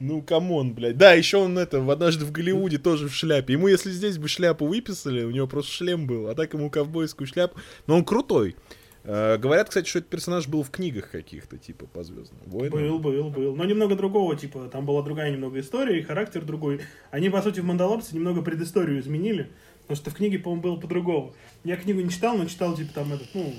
[0.00, 0.96] Ну, come on, блядь.
[0.96, 3.52] Да, еще он это, в однажды в Голливуде тоже в шляпе.
[3.52, 7.26] Ему, если здесь бы шляпу выписали, у него просто шлем был, а так ему ковбойскую
[7.26, 7.58] шляпу.
[7.86, 8.56] Но он крутой.
[9.04, 12.78] А, говорят, кстати, что этот персонаж был в книгах каких-то, типа, по Звездным войнам.
[12.78, 13.56] Был, был, был.
[13.56, 16.80] Но немного другого, типа, там была другая немного история, и характер другой.
[17.10, 19.50] Они, по сути, в «Мандалорце» немного предысторию изменили,
[19.82, 21.34] потому что в книге, по-моему, было по-другому.
[21.64, 23.52] Я книгу не читал, но читал, типа, там, этот, ну,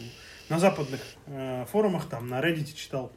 [0.50, 3.12] на западных э, форумах, там, на Reddit читал.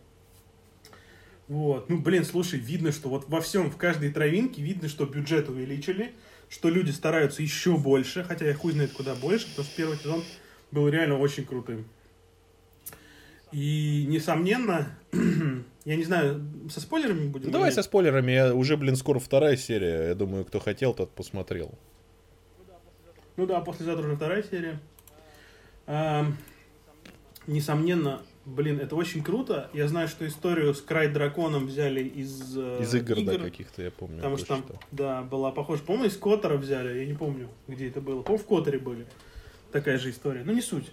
[1.49, 1.89] Вот.
[1.91, 6.13] Ну, блин, слушай, видно, что вот во всем, в каждой травинке видно, что бюджет увеличили,
[6.49, 10.25] что люди стараются еще больше, хотя я хуй знает куда больше, потому что первый сезон
[10.71, 11.87] был реально очень крутым.
[13.53, 14.97] И, несомненно,
[15.85, 17.85] я не знаю, со спойлерами будем давай со говорить?
[17.85, 18.33] спойлерами.
[18.33, 20.09] Я, уже, блин, скоро вторая серия.
[20.09, 21.73] Я думаю, кто хотел, тот посмотрел.
[23.37, 24.81] Ну да, послезавтра уже вторая серия.
[25.87, 26.37] Ам,
[27.47, 29.71] несомненно, блин, это очень круто.
[29.73, 33.91] Я знаю, что историю с Край Драконом взяли из, э, Из игр, да, каких-то, я
[33.91, 34.17] помню.
[34.17, 35.83] Потому что там, да, была похожа.
[35.83, 38.23] По-моему, из Коттера взяли, я не помню, где это было.
[38.23, 39.07] По-моему, в Коттере были.
[39.73, 40.43] Такая же история.
[40.45, 40.91] Ну, не суть.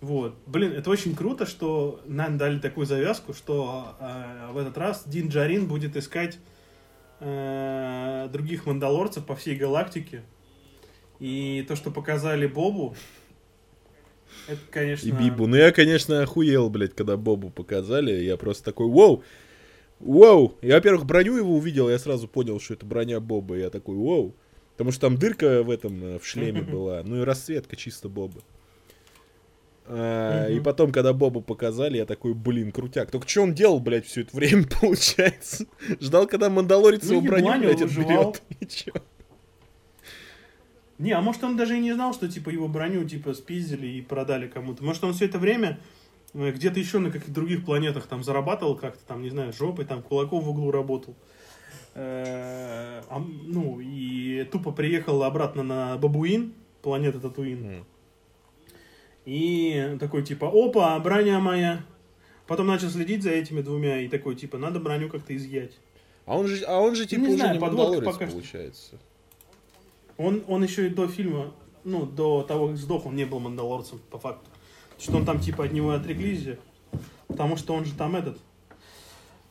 [0.00, 0.36] Вот.
[0.46, 5.28] Блин, это очень круто, что нам дали такую завязку, что э, в этот раз Дин
[5.28, 6.38] Джарин будет искать
[7.20, 10.22] э, других мандалорцев по всей галактике.
[11.18, 12.94] И то, что показали Бобу,
[14.48, 15.06] это, конечно...
[15.06, 15.46] И Бибу.
[15.46, 18.12] Ну, я, конечно, охуел, блядь, когда Бобу показали.
[18.24, 19.22] Я просто такой, воу,
[20.00, 20.54] воу.
[20.62, 23.56] Я, во-первых, броню его увидел, я сразу понял, что это броня Боба.
[23.56, 24.34] Я такой, воу.
[24.76, 27.02] Потому что там дырка в этом, э, в шлеме была.
[27.04, 28.40] Ну и расцветка чисто Боба.
[29.90, 30.64] А, И Мгм.
[30.64, 33.10] потом, когда Бобу показали, я такой, блин, крутяк.
[33.10, 35.66] Только что он делал, блядь, все это время, получается?
[36.00, 38.42] Ждал, когда Мандалорец Ну, его броню, блядь, отберет.
[38.60, 38.92] И чё?
[40.98, 44.02] Не, а может он даже и не знал, что типа его броню типа спиздили и
[44.02, 44.82] продали кому-то.
[44.82, 45.78] Может он все это время
[46.34, 50.02] э, где-то еще на каких-то других планетах там зарабатывал как-то там, не знаю, жопой, там
[50.02, 51.14] кулаком в углу работал.
[51.94, 57.84] Э, а, ну, и тупо приехал обратно на Бабуин, планета Татуин.
[59.24, 61.84] И такой типа, опа, броня моя.
[62.48, 65.78] Потом начал следить за этими двумя и такой типа, надо броню как-то изъять.
[66.24, 68.98] А он же, а он же типа Не уже знаю, не подводка что.
[70.18, 71.52] Он, он еще и до фильма,
[71.84, 74.50] ну, до того, как сдох, он не был мандалорцем, по факту.
[74.98, 76.58] Что он там, типа, от него отреклись же.
[77.28, 78.38] Потому что он же там этот...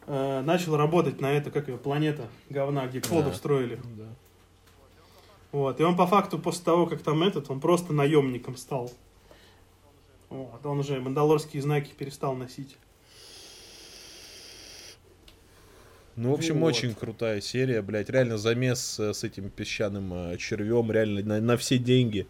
[0.08, 3.34] э, начал работать на это, как ее, планета говна, где кодов Да.
[3.34, 3.80] строили.
[3.98, 4.06] Да.
[5.54, 5.80] Вот.
[5.80, 8.92] И он по факту после того, как там этот, он просто наемником стал.
[10.30, 10.66] Вот.
[10.66, 12.78] Он уже мандалорские знаки перестал носить.
[16.18, 16.70] Ну, в общем, Вот.
[16.70, 18.10] очень крутая серия, блядь.
[18.10, 22.26] Реально замес э, с этим песчаным э, червем, реально на, на все деньги.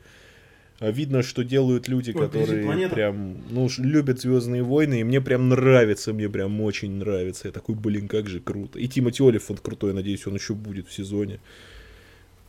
[0.79, 5.49] А Видно, что делают люди, Ой, которые прям, ну, любят Звездные войны, и мне прям
[5.49, 7.47] нравится, мне прям очень нравится.
[7.47, 8.77] Я такой, блин, как же круто.
[8.77, 11.39] И Тимоти Олифант крутой, надеюсь, он еще будет в сезоне.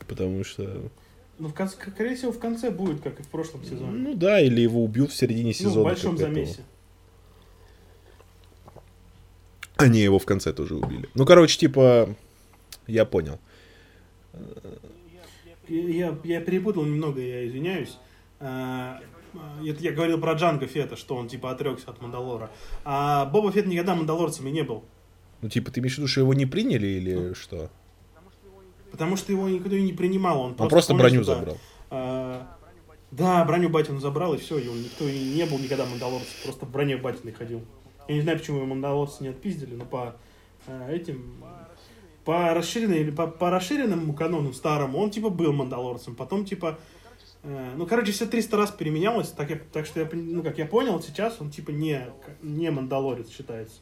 [0.09, 0.91] Потому что,
[1.39, 3.93] Ну, в конце, скорее всего, в конце будет, как и в прошлом сезоне.
[3.93, 5.77] ну да, или его убьют в середине сезона.
[5.77, 6.35] ну, в большом как этого.
[6.35, 6.61] замесе.
[9.79, 11.09] Они его в конце тоже убили.
[11.15, 12.15] Ну, короче, типа,
[12.87, 13.39] я понял.
[15.69, 17.97] Я, я перепутал немного, я извиняюсь.
[18.41, 19.01] А,
[19.61, 22.51] я говорил про Джанго Фета, что он типа отрекся от Мандалора.
[22.85, 24.85] А Боба Фет никогда мандалорцем и не был.
[25.43, 27.71] Ну, типа, ты имеешь в виду, что его не приняли или что?
[28.91, 30.41] Потому что его никто и не принимал.
[30.41, 31.59] Он Он просто, просто помнишь, броню да, забрал.
[31.91, 32.57] а,
[33.11, 36.67] да, броню Батину забрал, и все, и он никто и не был никогда мандалорцем, просто
[36.67, 37.63] в броне Батиной ходил.
[38.09, 40.17] Я не знаю, почему его мандалорцы не отпиздили, но по
[40.67, 41.45] а, этим...
[42.25, 46.79] По расширенной или по, по расширенному канону старому он типа был мандалорцем, потом типа
[47.43, 50.67] э, ну, короче, все 300 раз переменялось, так, я, так что я, ну, как я
[50.67, 52.07] понял, сейчас он типа не,
[52.43, 53.77] не мандалорец считается.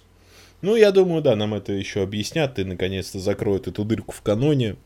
[0.63, 4.77] Ну, я думаю, да, нам это еще объяснят, и наконец-то закроют эту дырку в каноне,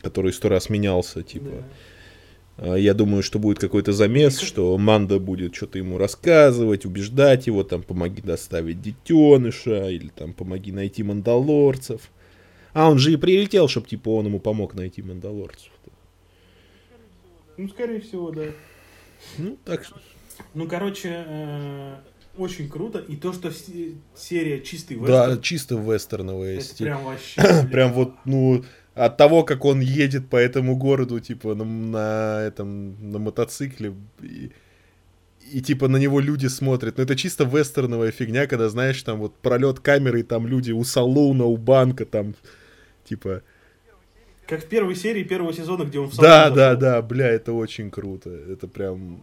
[0.00, 1.46] который сто раз менялся, типа.
[1.46, 1.64] Да.
[2.56, 7.64] А, Я думаю, что будет какой-то замес, что Манда будет что-то ему рассказывать, убеждать его,
[7.64, 12.10] там, помоги доставить детеныша, или там, помоги найти мандалорцев.
[12.72, 15.70] А он же и прилетел, чтобы, типа, он ему помог найти мандалорцев.
[17.56, 18.46] Ну, скорее всего, да.
[19.38, 19.96] Ну, так что...
[20.54, 21.94] Ну, короче, э,
[22.36, 22.98] очень круто.
[22.98, 26.86] И то, что се- серия чистый Да, вестерн, чисто вестерновая стиль.
[26.86, 27.68] прям вообще...
[27.70, 28.64] Прям вот, ну,
[28.94, 34.50] от того, как он едет по этому городу, типа, на, на этом, на мотоцикле, и,
[35.52, 36.96] и, типа, на него люди смотрят.
[36.96, 40.84] Ну, это чисто вестерновая фигня, когда, знаешь, там вот пролет камеры, и там люди у
[40.84, 42.34] салуна, у банка, там,
[43.04, 43.42] типа...
[44.46, 46.80] Как в первой серии первого сезона, где он в Да, салон да, зашел.
[46.80, 48.30] да, бля, это очень круто.
[48.30, 49.22] Это прям...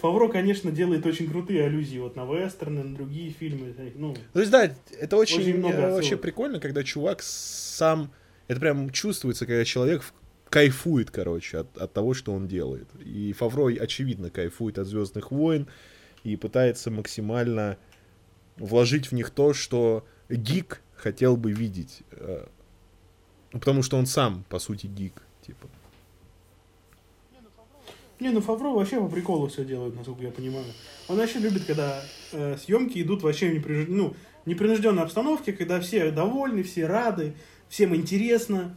[0.00, 3.74] Фавро, конечно, делает очень крутые аллюзии вот на вестерны, на другие фильмы.
[3.94, 6.22] Ну, То есть, да, это очень, Очень много э, вообще отсылок.
[6.22, 8.10] прикольно, когда чувак сам...
[8.48, 10.02] Это прям чувствуется, когда человек
[10.50, 12.88] кайфует, короче, от, от того, что он делает.
[13.04, 15.66] И Фавро, очевидно, кайфует от Звездных войн
[16.24, 17.78] и пытается максимально
[18.56, 22.02] вложить в них то, что гик хотел бы видеть.
[22.12, 22.46] э,
[23.52, 25.22] Ну, потому что он сам, по сути, гик.
[25.46, 25.68] Типа.
[28.20, 30.66] Не, ну Фавро вообще по приколу все делает, насколько я понимаю.
[31.08, 32.00] Он вообще любит, когда
[32.32, 34.14] э, съемки идут вообще в непринуж- ну,
[34.46, 37.34] непринужденной обстановке, когда все довольны, все рады,
[37.72, 38.74] всем интересно.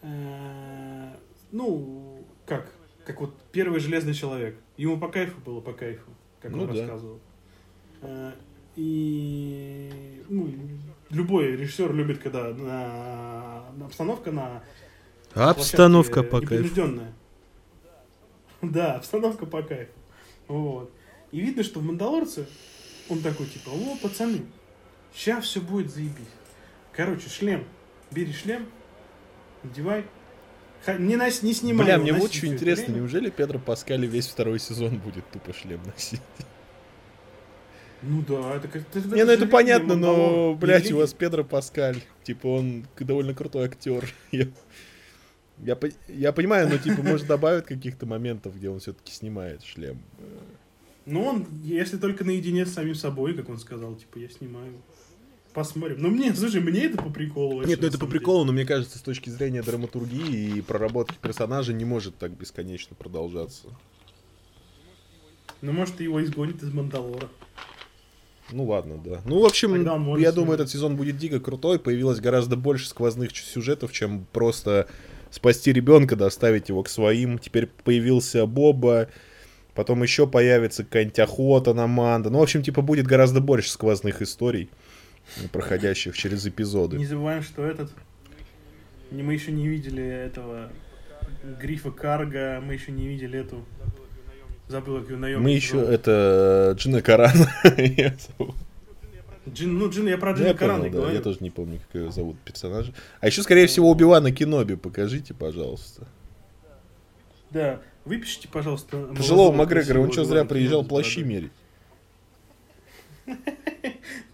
[0.00, 1.14] Э,
[1.52, 2.72] ну, как?
[3.04, 4.56] Как вот первый железный человек.
[4.78, 6.10] Ему по кайфу было по кайфу,
[6.40, 6.72] как Ну он да.
[6.72, 7.20] рассказывал.
[8.00, 8.32] Э,
[8.76, 10.50] и ну,
[11.10, 14.62] любой режиссер любит, когда на, на обстановка на
[15.34, 16.98] Обстановка по кайфу.
[18.62, 19.92] Да, обстановка по кайфу.
[20.48, 20.90] Вот.
[21.30, 22.46] И видно, что в Мандалорце
[23.10, 24.42] он такой, типа, о, пацаны,
[25.12, 26.26] сейчас все будет заебись.
[26.92, 27.64] Короче, шлем.
[28.10, 28.66] Бери шлем,
[29.62, 30.04] надевай.
[30.98, 33.00] Не, нос- не снимай Бля, его, мне вот что это интересно, время.
[33.00, 36.22] неужели Педро Паскали весь второй сезон будет тупо шлем носить?
[38.02, 38.82] Ну да, это как...
[38.94, 41.98] Не, ну это понятно, но, блядь, у вас Педро Паскаль.
[42.24, 44.10] Типа, он довольно крутой актер.
[44.32, 44.46] Я,
[45.58, 50.00] я, я понимаю, но, типа, может, добавят каких-то моментов, где он все-таки снимает шлем.
[51.04, 54.72] Ну, он, если только наедине с самим собой, как он сказал, типа, я снимаю.
[55.52, 55.96] Посмотрим.
[55.98, 57.62] Ну, мне, слушай, мне это по приколу.
[57.62, 61.72] Нет, ну это по приколу, но мне кажется, с точки зрения драматургии и проработки персонажа
[61.72, 63.66] не может так бесконечно продолжаться.
[65.60, 67.28] Ну, может, его изгонят из Мандалора.
[68.52, 69.20] Ну ладно, да.
[69.24, 70.54] Ну, в общем, я думаю, снимать.
[70.54, 71.78] этот сезон будет дико крутой.
[71.78, 74.88] Появилось гораздо больше сквозных сюжетов, чем просто
[75.30, 77.38] спасти ребенка, доставить его к своим.
[77.38, 79.08] Теперь появился Боба,
[79.74, 82.30] потом еще появится какая-нибудь охота на Манда.
[82.30, 84.70] Ну, в общем, типа, будет гораздо больше сквозных историй,
[85.52, 86.96] проходящих через эпизоды.
[86.96, 87.90] Не забываем, что этот...
[89.10, 90.70] Мы еще не видели этого
[91.60, 93.64] Грифа Карга, мы еще не видели эту...
[94.68, 95.88] Забыл, как ее наемник Мы еще, зовут.
[95.90, 97.32] это, Джина Каран.
[99.48, 101.14] Джин, ну, Джин, я про Я Джина Карана понял, да, говорю.
[101.16, 102.92] я тоже не помню, как его зовут персонажа.
[103.20, 106.06] А еще, скорее всего, Убивана Кеноби покажите, пожалуйста.
[107.50, 109.06] Да, выпишите, пожалуйста.
[109.16, 111.52] Пожилого Макгрегора, он что, зря приезжал плащи мерить?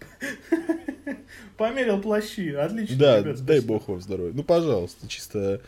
[1.57, 2.97] Померил плащи, отлично.
[2.97, 4.33] Да, ребят, дай бог вам здоровья.
[4.33, 5.61] Ну, пожалуйста, чисто...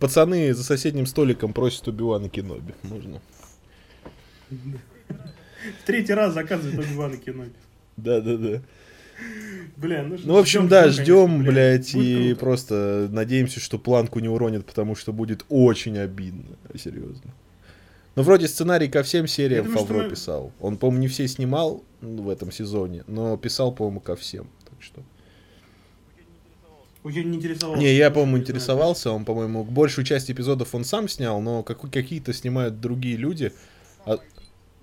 [0.00, 2.74] Пацаны за соседним столиком просят Убивана Кеноби.
[2.82, 3.22] Можно?
[4.50, 7.52] В третий раз заказывает Оби-Вана Кеноби.
[7.96, 8.62] Да-да-да.
[9.76, 12.40] Бля, ну, Ну, в общем, ждём, да, ждем, блядь, и круто.
[12.40, 16.56] просто надеемся, что планку не уронят, потому что будет очень обидно.
[16.76, 17.32] Серьезно.
[18.16, 20.52] Ну, вроде сценарий ко всем сериям думаю, Фавро мы- писал.
[20.60, 24.48] Он, по-моему, не все снимал ну, в этом сезоне, но писал, по-моему, ко всем.
[24.64, 25.02] Так что...
[27.04, 27.80] Я не интересовался.
[27.82, 29.12] Не, я, по-моему, интересовался.
[29.12, 33.52] Он, по-моему, большую часть эпизодов он сам снял, но как- какие-то снимают другие люди.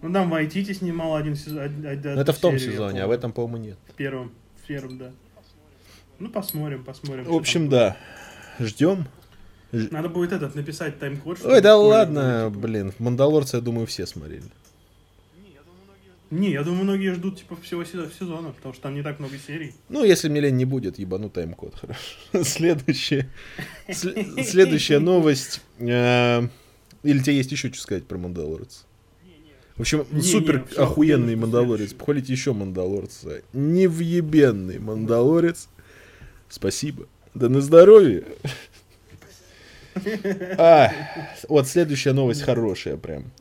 [0.01, 1.63] Ну, там Вайтити снимал один сезон.
[1.63, 3.78] одну это в том серию, я сезоне, а в этом, по-моему, нет.
[3.88, 4.32] В первом,
[4.63, 5.11] в первом, да.
[6.19, 7.26] Ну, посмотрим, посмотрим.
[7.26, 7.97] В общем, да.
[8.59, 9.07] Ждем.
[9.91, 11.39] Надо будет этот написать тайм-код.
[11.43, 12.67] Ой, да ладно, был, типа.
[12.67, 12.93] блин.
[12.99, 14.43] Мандалорца, я думаю, все смотрели.
[16.32, 19.73] Не, я думаю, многие ждут типа всего сезона, потому что там не так много серий.
[19.89, 21.99] Ну, если мне лень не будет, ебану тайм-код, хорошо.
[22.43, 23.30] Следующая,
[23.88, 25.61] сле- следующая новость.
[25.78, 26.47] э,
[27.03, 28.86] Или тебе есть еще что сказать про Мандалорца?
[29.78, 31.93] В общем, супер охуенный Мандалорец.
[31.93, 33.41] Похвалите еще Мандалорца.
[33.53, 35.67] Невъебенный Мандалорец.
[36.49, 37.07] Спасибо.
[37.34, 38.23] Да на здоровье.
[40.58, 40.91] А,
[41.48, 43.32] вот следующая новость хорошая прям.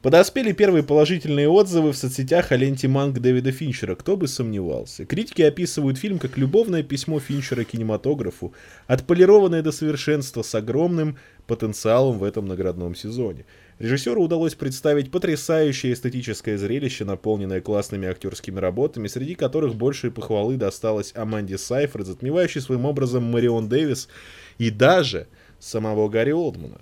[0.00, 5.04] Подоспели первые положительные отзывы в соцсетях о ленте манг Дэвида Финчера, кто бы сомневался.
[5.04, 8.54] Критики описывают фильм как любовное письмо Финчера кинематографу,
[8.86, 11.18] отполированное до совершенства с огромным
[11.48, 13.44] потенциалом в этом наградном сезоне.
[13.80, 21.12] Режиссеру удалось представить потрясающее эстетическое зрелище, наполненное классными актерскими работами, среди которых большие похвалы досталось
[21.16, 24.08] Аманде Сайфред, затмевающей своим образом Марион Дэвис
[24.58, 25.26] и даже
[25.58, 26.80] самого Гарри Олдмана.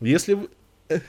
[0.00, 0.48] Если вы,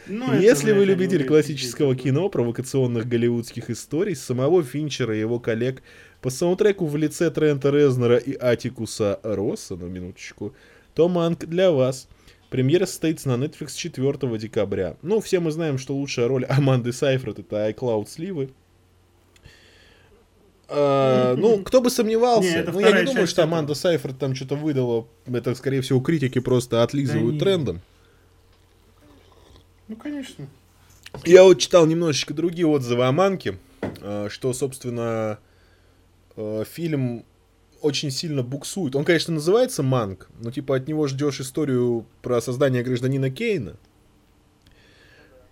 [0.08, 5.40] Ну, это, если вы блядь, любитель классического кино, провокационных голливудских историй, самого Финчера и его
[5.40, 5.84] коллег
[6.22, 10.54] по саундтреку в лице Трента Резнера и Атикуса Росса, на минуточку,
[10.94, 12.08] то манг для вас.
[12.50, 14.96] Премьера состоится на Netflix 4 декабря.
[15.02, 18.52] Ну, все мы знаем, что лучшая роль Аманды Сайфред это iCloud сливы.
[20.68, 22.64] А, ну, кто бы сомневался.
[22.64, 23.58] Не, ну, я не думаю, что этого.
[23.58, 25.08] Аманда Сайфред там что-то выдала.
[25.26, 27.40] Это, скорее всего, критики просто отлизывают не.
[27.40, 27.82] трендом.
[29.88, 30.48] Ну, конечно.
[31.24, 35.40] Я вот читал немножечко другие отзывы о Манке, э, что, собственно,
[36.36, 37.24] э, фильм
[37.82, 38.96] очень сильно буксует.
[38.96, 43.76] Он, конечно, называется Манк, но типа от него ждешь историю про создание гражданина Кейна.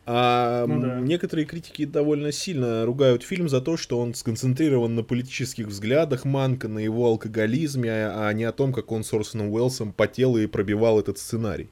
[0.05, 0.99] А Ну да.
[0.99, 6.67] некоторые критики довольно сильно ругают фильм за то, что он сконцентрирован на политических взглядах Манка,
[6.67, 10.45] на его алкоголизме, а а не о том, как он с Орсоном Уэллсом потел и
[10.45, 11.69] пробивал этот сценарий.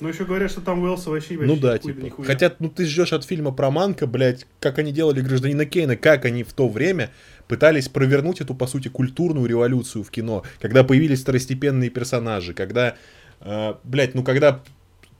[0.00, 2.04] Но еще говорят, что там Уэлса вообще Ну вообще да, нихуя- типа.
[2.04, 2.26] нихуя.
[2.26, 6.24] Хотя, ну ты ждешь от фильма про Манка, блядь, как они делали гражданина Кейна, как
[6.24, 7.10] они в то время
[7.48, 12.94] пытались провернуть эту, по сути, культурную революцию в кино, когда появились второстепенные персонажи, когда,
[13.40, 14.62] э, блядь, ну когда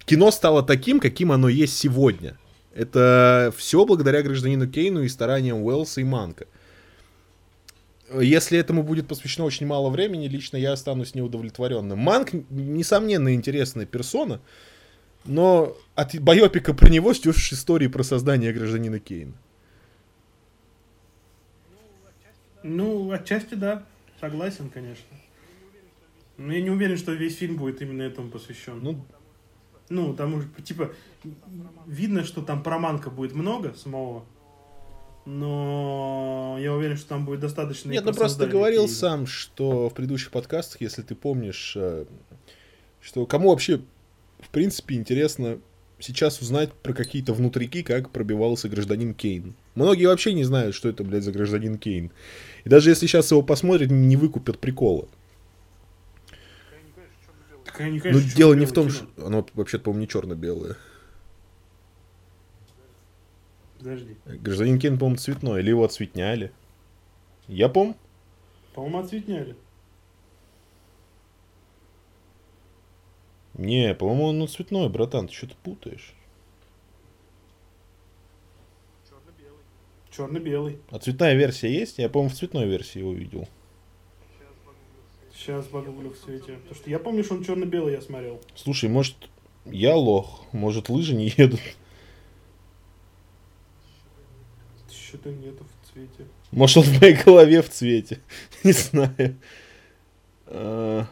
[0.09, 2.39] кино стало таким, каким оно есть сегодня.
[2.75, 6.47] Это все благодаря гражданину Кейну и стараниям Уэллса и Манка.
[8.19, 11.99] Если этому будет посвящено очень мало времени, лично я останусь неудовлетворенным.
[11.99, 14.41] Манк, несомненно, интересная персона,
[15.27, 19.35] но от байопика про него ждешь истории про создание гражданина Кейна.
[22.63, 23.85] Ну, отчасти да.
[24.21, 25.05] Согласен, конечно.
[26.39, 28.81] Но я не уверен, что весь фильм будет именно этому посвящен.
[28.83, 29.05] Ну,
[29.91, 30.93] Ну, потому что, типа,
[31.87, 34.25] видно, что там про Манка будет много самого.
[35.25, 37.91] Но я уверен, что там будет достаточно...
[37.91, 38.95] и нет, ну про просто ты говорил Кейна.
[38.95, 42.07] сам, что в предыдущих подкастах, если ты помнишь, э,
[43.03, 43.81] что кому вообще,
[44.41, 45.59] в принципе, интересно
[45.99, 49.55] сейчас узнать про какие-то внутрики, как пробивался гражданин Кейн.
[49.75, 52.11] Многие вообще не знают, что это, блядь, за гражданин Кейн.
[52.65, 55.09] И даже если сейчас его посмотрят, не выкупят прикола.
[57.79, 58.97] Они, Ну, конечно, дело не в том, кино.
[58.97, 60.77] что оно вообще-то, по-моему, не черно-белое.
[63.79, 64.17] Подожди.
[64.27, 66.53] Гражданин Кейн, по-моему, цветной, или его отцветняли.
[67.47, 67.95] Я помню.
[68.75, 69.57] По-моему, отцветняли.
[73.55, 76.15] Не, по-моему, он ну, цветной, братан, ты что-то путаешь.
[80.11, 80.79] Черно-белый.
[80.91, 81.99] А цветная версия есть?
[81.99, 83.49] Я, по-моему, в цветной версии его видел.
[85.39, 86.55] Сейчас погуглю в свете.
[86.55, 88.41] Потому что я помню, что он черно-белый я смотрел.
[88.57, 89.15] Слушай, может,
[89.67, 91.61] я лох, может, лыжи не едут.
[94.91, 96.27] Что-то нету в цвете.
[96.51, 98.21] Может, он в моей голове в цвете.
[98.65, 99.37] Не знаю.
[100.47, 101.07] А.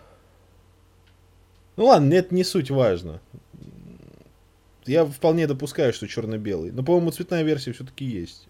[1.77, 3.21] Ну ладно, это не суть важно.
[4.87, 6.73] Я вполне допускаю, что черно-белый.
[6.73, 8.49] Но, по-моему, цветная версия все-таки есть.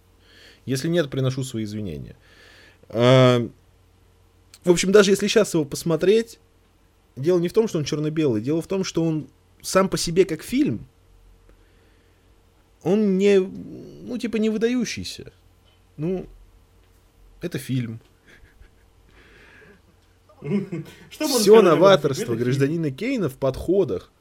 [0.65, 2.15] Если нет, приношу свои извинения.
[2.89, 3.49] А,
[4.67, 6.39] в общем, даже если сейчас его посмотреть,
[7.15, 9.29] дело не в том, что он черно-белый, дело в том, что он
[9.63, 10.87] сам по себе как фильм,
[12.83, 15.33] он не, ну, типа, не выдающийся.
[15.97, 16.27] Ну,
[17.41, 18.01] это фильм.
[21.11, 24.13] Все новаторство гражданина Кейна в подходах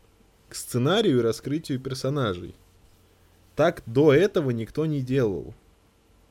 [0.49, 2.55] к сценарию и раскрытию персонажей.
[3.55, 5.53] Так до этого никто не делал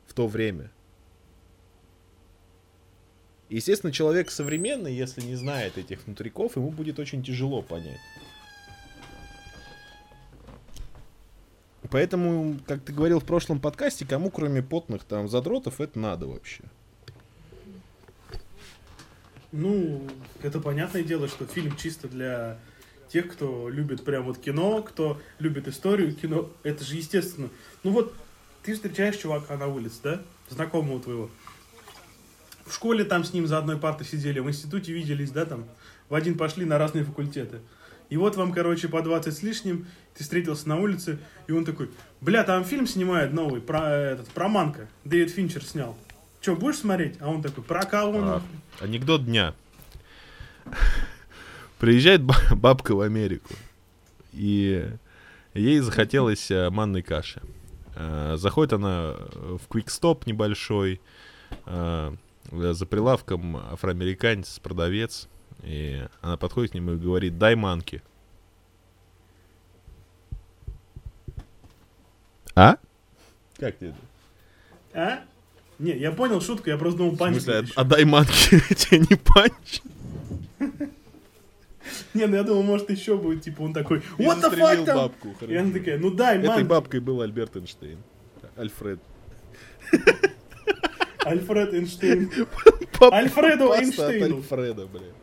[0.07, 0.71] в то время.
[3.55, 8.01] Естественно, человек современный, если не знает этих внутриков, ему будет очень тяжело понять.
[11.89, 16.63] Поэтому, как ты говорил в прошлом подкасте, кому кроме потных там задротов это надо вообще?
[19.53, 20.05] Ну,
[20.43, 22.59] это понятное дело, что фильм чисто для
[23.07, 26.49] тех, кто любит прям вот кино, кто любит историю кино.
[26.63, 27.47] Это же естественно.
[27.83, 28.13] Ну вот,
[28.63, 30.21] ты встречаешь чувака на улице, да?
[30.49, 31.29] Знакомого твоего.
[32.65, 35.65] В школе там с ним за одной партой сидели, в институте виделись, да, там.
[36.09, 37.59] В один пошли на разные факультеты.
[38.09, 41.89] И вот вам, короче, по 20 с лишним, ты встретился на улице, и он такой,
[42.21, 45.97] бля, там фильм снимает новый, про, этот, про Манка, Дэвид Финчер снял.
[46.41, 47.15] Че, будешь смотреть?
[47.19, 48.19] А он такой, про кого?
[48.21, 48.41] А,
[48.79, 49.53] анекдот дня.
[51.79, 53.53] Приезжает бабка в Америку,
[54.33, 54.87] и
[55.53, 57.41] ей захотелось э, манной каши.
[57.95, 61.01] Э, заходит она в квикстоп небольшой,
[61.65, 62.15] э,
[62.51, 65.27] за прилавком афроамериканец, продавец,
[65.63, 68.01] и она подходит к нему и говорит, дай манки.
[72.55, 72.77] А?
[73.57, 73.93] Как тебе
[74.93, 75.21] А?
[75.77, 77.37] Не, я понял шутку, я просто думал панч.
[77.37, 79.81] В смысле, а, дай манки тебе не панч?
[82.13, 84.97] Не, ну я думал, может еще будет, типа, он такой, what the fuck там?
[84.97, 86.51] бабку, И она такая, ну дай, манки.
[86.51, 87.99] Этой бабкой был Альберт Эйнштейн.
[88.55, 88.99] Альфред.
[91.25, 92.31] Альфред Эйнштейн.
[93.01, 94.37] Альфреду Эйнштейну.
[94.37, 95.15] Альфреда, блядь.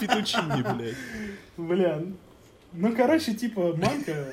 [0.00, 0.96] Фетучини, блядь.
[1.56, 2.02] Бля.
[2.72, 4.32] Ну, короче, типа, манка...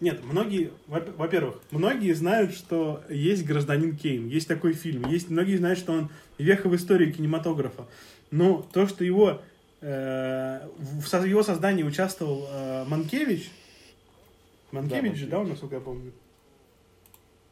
[0.00, 5.78] Нет, многие, во-первых, многие знают, что есть гражданин Кейн, есть такой фильм, есть многие знают,
[5.78, 7.86] что он веха в истории кинематографа.
[8.32, 9.40] Но то, что его
[9.80, 13.48] э, в его создании участвовал э, Манкевич,
[14.72, 16.12] Манкевич да, же, да, насколько я помню.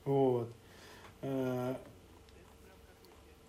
[0.05, 0.51] Вот.
[1.22, 1.74] Э,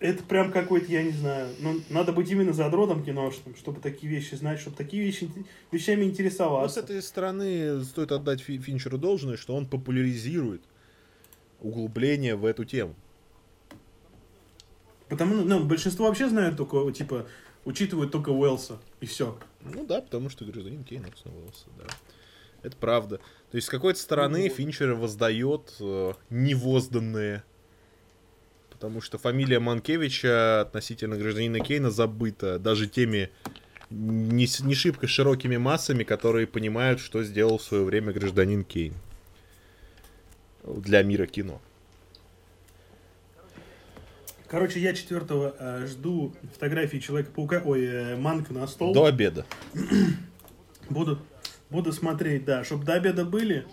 [0.02, 4.34] это прям какой-то, я не знаю, ну, надо быть именно задротом киношным, чтобы такие вещи
[4.34, 5.30] знать, чтобы такие вещи,
[5.70, 6.80] вещами интересоваться.
[6.80, 10.62] Ну, с этой стороны стоит отдать Финчеру должное, что он популяризирует
[11.60, 12.96] углубление в эту тему.
[15.08, 17.26] Потому, ну, большинство вообще знают только, типа,
[17.64, 19.38] учитывают только Уэлса, и все.
[19.60, 21.84] Ну да, потому что гражданин Кейн Уэлса, да.
[22.62, 23.18] Это правда.
[23.50, 27.44] То есть, с какой-то стороны ну, Финчер воздает э, невозданные
[28.82, 33.30] потому что фамилия Манкевича относительно гражданина Кейна забыта даже теми
[33.90, 38.94] не, не шибко широкими массами, которые понимают, что сделал в свое время гражданин Кейн
[40.64, 41.60] для мира кино.
[44.48, 48.92] Короче, я четвертого э, жду фотографии Человека-паука, ой, э, Манка на стол.
[48.92, 49.46] До обеда.
[50.90, 51.20] буду,
[51.70, 53.64] буду смотреть, да, чтобы до обеда были.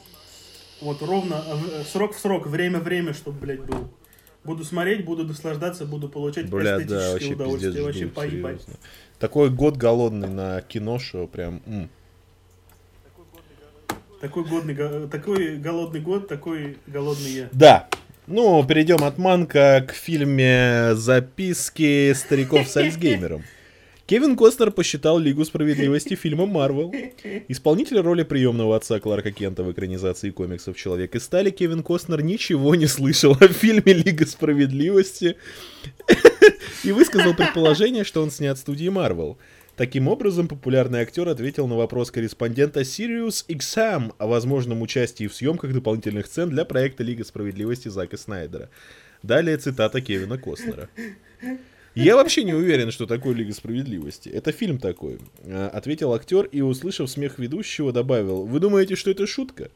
[0.82, 3.90] Вот ровно, э, срок в срок, время-время, чтобы, блядь, был.
[4.44, 7.72] Буду смотреть, буду наслаждаться, буду получать Бля, эстетическое да, вообще удовольствие.
[7.74, 8.66] Пиздец, вообще поебать.
[9.20, 11.62] Такой год голодный на кино, что прям...
[11.66, 11.90] М.
[14.22, 14.76] Такой, годный,
[15.08, 17.50] такой голодный год, такой голодный я.
[17.54, 17.88] Да.
[18.28, 23.44] Ну, перейдем от Манка к фильме «Записки стариков с Альцгеймером».
[24.10, 26.92] Кевин Костнер посчитал Лигу справедливости фильмом Марвел.
[27.48, 32.74] Исполнитель роли приемного отца Кларка Кента в экранизации комиксов «Человек из стали» Кевин Костнер ничего
[32.74, 35.38] не слышал о фильме Лига справедливости
[36.84, 39.38] и высказал предположение, что он снят студией Марвел.
[39.76, 45.72] Таким образом, популярный актер ответил на вопрос корреспондента Sirius XM о возможном участии в съемках
[45.72, 48.72] дополнительных сцен для проекта Лига справедливости Зака Снайдера.
[49.22, 50.90] Далее цитата Кевина Костнера.
[52.00, 54.30] Я вообще не уверен, что такое Лига Справедливости.
[54.30, 55.20] Это фильм такой.
[55.44, 58.46] А, ответил актер и, услышав смех ведущего, добавил.
[58.46, 59.70] Вы думаете, что это шутка?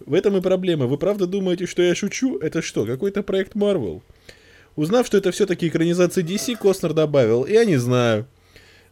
[0.00, 0.86] В этом и проблема.
[0.86, 2.38] Вы правда думаете, что я шучу?
[2.38, 4.02] Это что, какой-то проект Марвел?
[4.74, 7.46] Узнав, что это все-таки экранизация DC, Костнер добавил.
[7.46, 8.26] Я не знаю.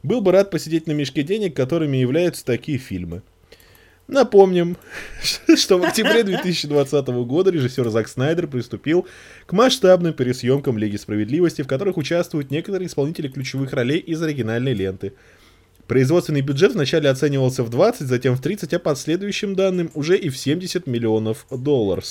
[0.03, 3.23] Был бы рад посидеть на мешке денег, которыми являются такие фильмы.
[4.07, 4.77] Напомним,
[5.57, 9.07] что в октябре 2020 года режиссер Зак Снайдер приступил
[9.47, 15.15] к масштабным пересъемкам Лиги Справедливости, в которых участвуют некоторые исполнители ключевых ролей из оригинальной ленты.
[15.87, 20.29] Производственный бюджет вначале оценивался в 20, затем в 30, а по следующим данным уже и
[20.29, 22.05] в 70 миллионов долларов.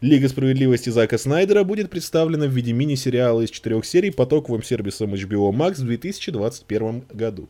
[0.00, 5.14] Лига справедливости Зака Снайдера будет представлена в виде мини-сериала из четырех серий по токовым сервисам
[5.14, 7.48] HBO Max в 2021 году.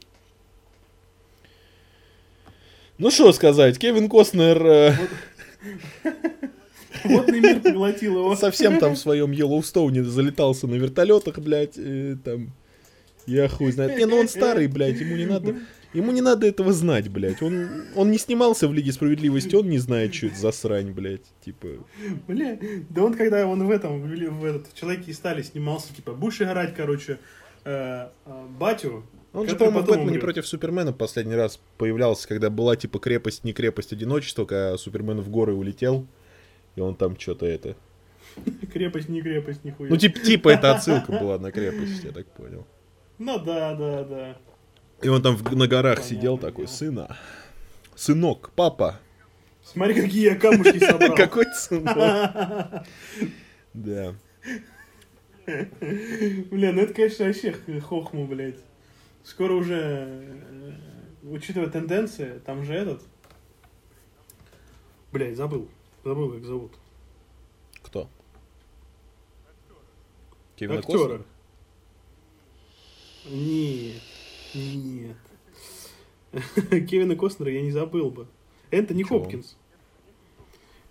[3.02, 4.94] Ну что сказать, Кевин Костнер э,
[7.02, 8.36] Водный мир поглотил его.
[8.36, 11.74] совсем там в своем Йеллоустоуне залетался на вертолетах, блядь,
[12.22, 12.52] там,
[13.26, 13.98] я хуй знает.
[13.98, 15.56] Не, ну он старый, блядь, ему не надо,
[15.92, 17.42] ему не надо этого знать, блядь.
[17.42, 21.26] Он, он не снимался в Лиге Справедливости, он не знает, что это за срань, блядь,
[21.44, 21.70] типа.
[22.28, 22.56] Бля,
[22.88, 26.40] да он когда он в этом, в, в этот, Человеке и стали снимался, типа, будешь
[26.40, 27.18] играть, короче,
[27.64, 29.04] э, э, батю.
[29.32, 30.20] Он же, по-моему, в Бэтмене умрет.
[30.20, 35.30] против Супермена последний раз появлялся, когда была типа крепость, не крепость одиночества, когда Супермен в
[35.30, 36.06] горы улетел,
[36.76, 37.74] и он там что-то это...
[38.72, 39.88] Крепость, не крепость, нихуя.
[39.90, 42.66] Ну, типа, типа это отсылка была на крепость, я так понял.
[43.18, 44.36] Ну да, да, да.
[45.02, 47.16] И он там в- на горах Понятное сидел такой, сына,
[47.94, 49.00] сынок, папа,
[49.64, 51.14] Смотри, какие я камушки собрал.
[51.14, 51.96] какой сынок?
[53.74, 54.14] Да.
[55.46, 58.58] Бля, ну это, конечно, вообще х- хохма, блядь.
[59.24, 60.72] Скоро уже, э,
[61.22, 63.02] учитывая тенденции, там же этот...
[65.12, 65.68] Блядь, забыл.
[66.04, 66.72] Забыл, как зовут.
[67.82, 68.08] Кто?
[70.56, 71.22] Кевин Актера.
[73.26, 74.02] Нет.
[74.54, 75.16] Нет.
[76.88, 78.26] Кевина Костнера я не забыл бы.
[78.70, 79.20] Энтони Чего?
[79.20, 79.56] Хопкинс.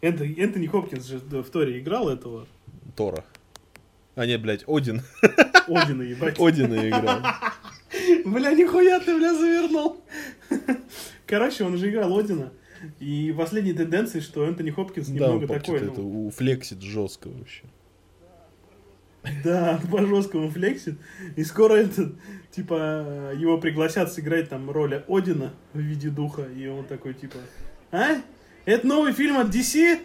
[0.01, 2.47] Энто- Энтони Хопкинс же в Торе играл этого.
[2.95, 3.25] Тора.
[4.15, 5.01] А нет, блядь, Один.
[5.67, 6.39] Одина, ебать.
[6.39, 7.21] Одина играл.
[8.25, 10.03] Бля, нихуя ты, бля, завернул.
[11.25, 12.51] Короче, он же играл Одина.
[12.99, 17.63] И последние тенденции, что Энтони Хопкинс Да, немного он такой, это ну, уфлексит жестко вообще.
[19.43, 20.95] да, по жесткому флексит.
[21.35, 22.15] И скоро этот,
[22.51, 26.43] типа, его пригласят сыграть там роль Одина в виде духа.
[26.43, 27.37] И он такой, типа,
[27.91, 28.17] а?
[28.65, 29.99] Это новый фильм от DC?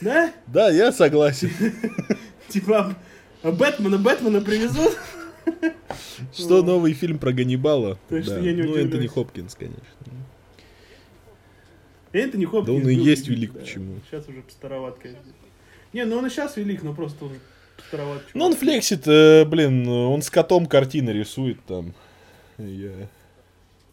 [0.00, 0.32] Да?
[0.46, 1.50] Да, я согласен.
[2.48, 2.96] Типа,
[3.42, 4.96] Бэтмена, Бэтмена привезут?
[6.32, 7.98] Что новый фильм про Ганнибала?
[8.08, 8.16] Да.
[8.18, 8.76] я не Ну.
[8.76, 9.84] Энтони Хопкинс, конечно.
[12.12, 12.66] Энтони Хопкинс.
[12.66, 14.00] Да он и есть велик, почему?
[14.08, 15.24] Сейчас уже староват, конечно.
[15.92, 17.34] Не, ну он и сейчас велик, но просто уже
[17.88, 18.22] староват.
[18.34, 21.94] Ну, он флексит, э, блин, он с котом картины рисует там.
[22.58, 23.08] Я...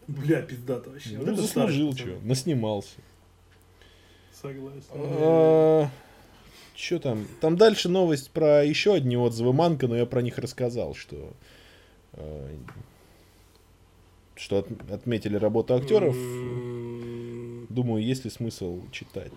[0.06, 1.18] Бля, пиздато вообще.
[1.18, 2.96] Ну, заслужил, что, наснимался.
[4.32, 5.90] Согласен.
[6.80, 7.26] Что там?
[7.40, 11.32] Там дальше новость про еще одни отзывы Манка, но я про них рассказал, что
[12.12, 12.56] э,
[14.36, 16.14] что от- отметили работу актеров.
[16.14, 19.32] М, Думаю, есть ли смысл читать.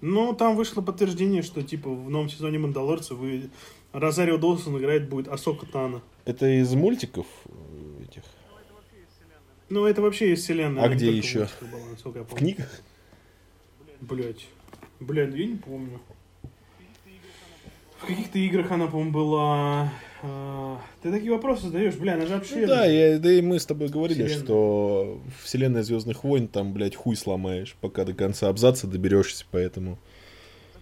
[0.00, 3.50] Ну, там вышло подтверждение, что, типа, в новом сезоне Мандалорца вы...
[3.92, 6.02] Розарио Доусон играет будет Асока Тана.
[6.24, 8.22] Это из мультиков э, этих?
[9.70, 10.82] Ну, это вообще из вселенной.
[10.82, 11.48] А где еще?
[12.04, 12.68] была, В книгах?
[14.00, 14.46] Блять.
[15.00, 16.00] Блядь, я не помню.
[17.98, 19.92] В каких-то играх она, по-моему, была...
[20.22, 22.60] а, Ты такие вопросы задаешь, бля, она же вообще...
[22.60, 24.44] Ну да, я, да и мы с тобой говорили, Вселенная.
[24.44, 29.98] что вселенная Звездных войн там, блядь, хуй сломаешь, пока до конца абзаца доберешься, поэтому.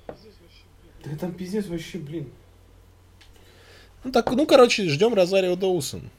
[0.06, 2.28] Да там пиздец вообще, блин.
[4.04, 6.10] Ну так, ну короче, ждем Розарио Доусон.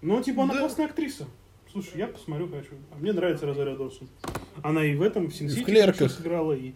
[0.00, 0.60] Ну, типа, она Да.
[0.60, 1.26] классная актриса.
[1.70, 2.72] Слушай, я посмотрю, хочу.
[2.92, 4.08] А мне нравится Розарио Доусон.
[4.62, 6.72] Она и в этом, в Синсити сыграла, и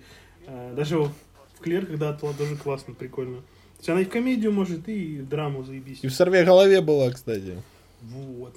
[0.47, 1.13] э, даже в
[1.61, 3.39] клерках, да, тоже классно, прикольно.
[3.77, 6.01] То есть она и в комедию может, и в драму заебись.
[6.03, 7.63] И в сорве голове была, кстати.
[8.03, 8.55] Вот.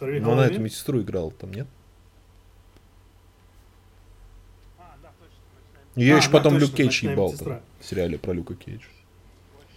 [0.00, 0.50] Но она голове.
[0.52, 1.66] эту медсестру играла там, нет?
[5.96, 7.54] Ее А, еще потом точно, Люк Кейдж «Ночная ебал медсестра».
[7.54, 8.86] там, в сериале про Люка Кейджа.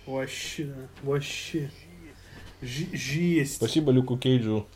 [0.05, 1.71] Вообще, вообще.
[2.61, 3.55] Жесть.
[3.55, 4.67] Спасибо Люку Кейджу.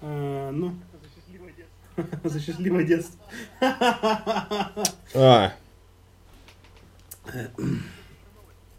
[0.00, 0.74] А, ну.
[2.24, 3.20] За счастливое детство.
[5.14, 5.52] А,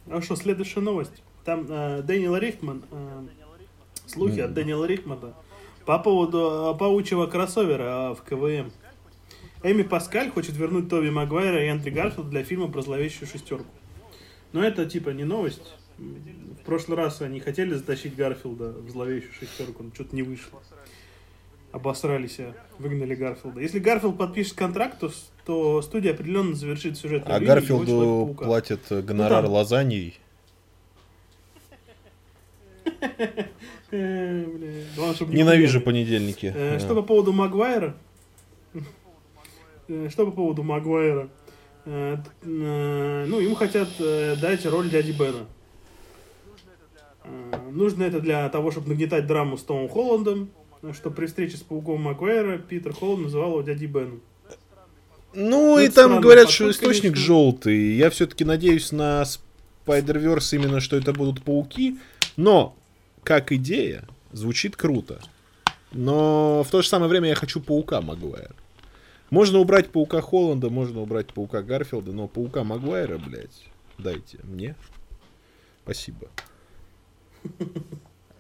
[0.10, 1.24] А что, следующая новость.
[1.44, 3.28] Там э, Дэниел Рихман, э,
[4.08, 5.34] слухи от Дэниела Рихмана
[5.86, 8.72] по поводу э, паучьего кроссовера э, в КВМ.
[9.64, 13.70] Эми Паскаль хочет вернуть Тоби Магуайра и Эндрю Гарфилд для фильма про зловещую шестерку.
[14.52, 15.74] Но это типа не новость.
[15.98, 20.62] В прошлый раз они хотели затащить Гарфилда в зловещую шестерку, но что-то не вышло.
[21.76, 23.60] Обосрались, а выгнали Гарфилда.
[23.60, 25.12] Если Гарфилд подпишет контракт, то,
[25.46, 27.24] то студия определенно завершит сюжет.
[27.26, 30.18] А Гарфилду платят гонорар ну, лазаньей.
[33.92, 36.54] Ненавижу понедельники.
[36.56, 37.94] Э, что по поводу Магуайра?
[39.90, 41.28] Э, что по поводу Магуайра?
[41.84, 45.46] Э, ну, ему хотят дать роль дяди Бена.
[47.70, 50.52] Нужно это для того, чтобы нагнетать драму с Томом Холландом,
[50.94, 54.22] что при встрече с Пауком Магуайра Питер Холланд называл его дядей Беном.
[55.34, 57.26] Ну, ну и там говорят, что источник конечно.
[57.26, 57.96] желтый.
[57.96, 62.00] Я все-таки надеюсь на Spider-Verse именно, что это будут пауки.
[62.38, 62.76] Но
[63.24, 65.22] как идея, звучит круто.
[65.92, 68.56] Но в то же самое время я хочу паука Магуайра.
[69.30, 73.66] Можно убрать паука Холланда, можно убрать паука Гарфилда, но паука Магуайра, блядь,
[73.98, 74.76] дайте мне.
[75.84, 76.30] Спасибо.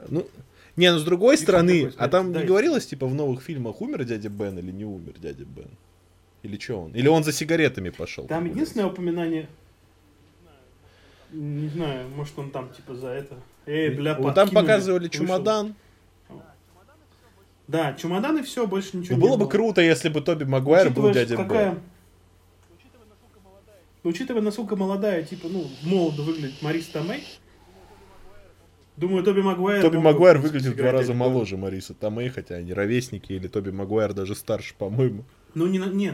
[0.07, 0.27] Ну,
[0.75, 4.29] не, ну с другой стороны, а там не говорилось, типа, в новых фильмах умер дядя
[4.29, 5.69] Бен или не умер дядя Бен?
[6.43, 6.91] Или что он?
[6.91, 8.27] Или он за сигаретами пошел?
[8.27, 9.47] Там единственное упоминание...
[11.31, 13.35] Не знаю, может он там, типа, за это...
[13.65, 15.75] Эй, бля, там показывали чемодан.
[17.67, 19.37] Да, чемодан и все, больше ничего ну, не было.
[19.37, 21.71] бы круто, если бы Тоби Магуайр был дядя какая...
[21.71, 21.79] Б.
[24.03, 27.23] Учитывая, насколько молодая, типа, ну, молодо выглядит Марис Томей,
[28.97, 29.81] Думаю, Тоби Магуайр...
[29.81, 34.13] Тоби Магуайр выглядит в два раза моложе Мариса Томей, хотя они ровесники, или Тоби Магуайр
[34.13, 35.25] даже старше, по-моему.
[35.53, 36.13] Ну, не, не,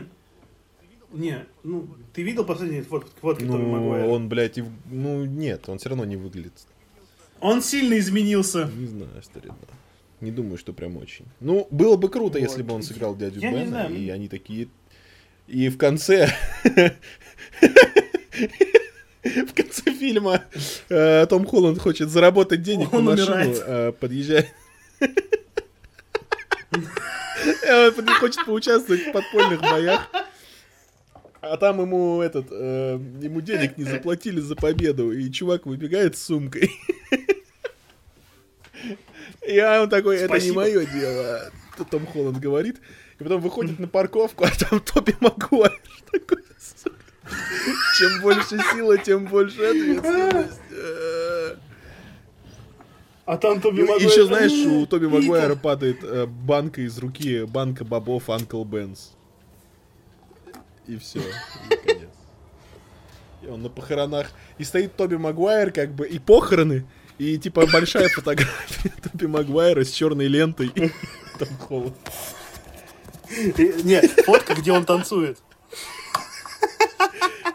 [1.11, 4.07] не, ну, ты видел последние фотки, фотки ну, Тоби Магуайра?
[4.07, 6.53] он, блядь, и, ну, нет, он все равно не выглядит
[7.41, 8.69] он сильно изменился.
[8.77, 9.55] Не знаю, старина.
[10.21, 11.25] Не думаю, что прям очень.
[11.39, 12.47] Ну, было бы круто, вот.
[12.47, 14.69] если бы он сыграл дядю Я Бена, и они такие...
[15.47, 16.31] И в конце...
[19.47, 20.43] В конце фильма
[20.89, 24.47] э, Том Холланд хочет заработать денег он на машину, э, подъезжает...
[27.63, 30.07] Э, он хочет поучаствовать в подпольных боях.
[31.41, 36.23] А там ему этот, э, ему денег не заплатили за победу, и чувак выбегает с
[36.23, 36.71] сумкой.
[39.47, 41.51] И он такой, это не мое дело.
[41.89, 42.79] Том Холланд говорит.
[43.19, 45.79] И потом выходит на парковку, а там Тоби Магуайр
[46.11, 46.43] такой,
[47.97, 50.59] Чем больше сила, тем больше ответственность.
[53.25, 54.01] А там Тоби Магуайр...
[54.01, 59.13] Еще знаешь, у Тоби Магуайра падает э, банка из руки, банка бобов Анкл Бенс.
[60.85, 61.21] И все.
[63.41, 64.31] И он на похоронах.
[64.57, 66.85] И стоит Тоби Магуайр, как бы, и похороны,
[67.17, 70.69] и типа большая фотография Тоби Магуайра с черной лентой.
[71.39, 71.93] Там холод.
[73.83, 75.37] Нет, фотка, где он танцует.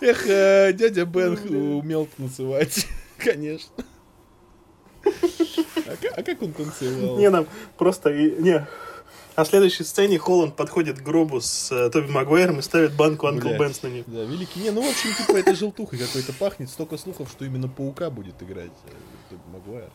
[0.01, 1.39] Эх, э, дядя Бен
[1.79, 2.87] умел танцевать,
[3.19, 3.85] конечно.
[5.05, 7.19] А, а как он танцевал?
[7.19, 8.13] Не, нам просто...
[8.13, 8.67] Не,
[9.37, 13.27] а в следующей сцене Холланд подходит к гробу с э, Тоби Магуайром и ставит банку
[13.27, 14.05] Анкл Бенс на них.
[14.07, 14.61] Да, великий.
[14.61, 16.71] Не, ну, в общем, типа, это желтухой какой-то пахнет.
[16.71, 18.91] Столько слухов, что именно Паука будет играть э,
[19.29, 19.91] Тоби Магуайр.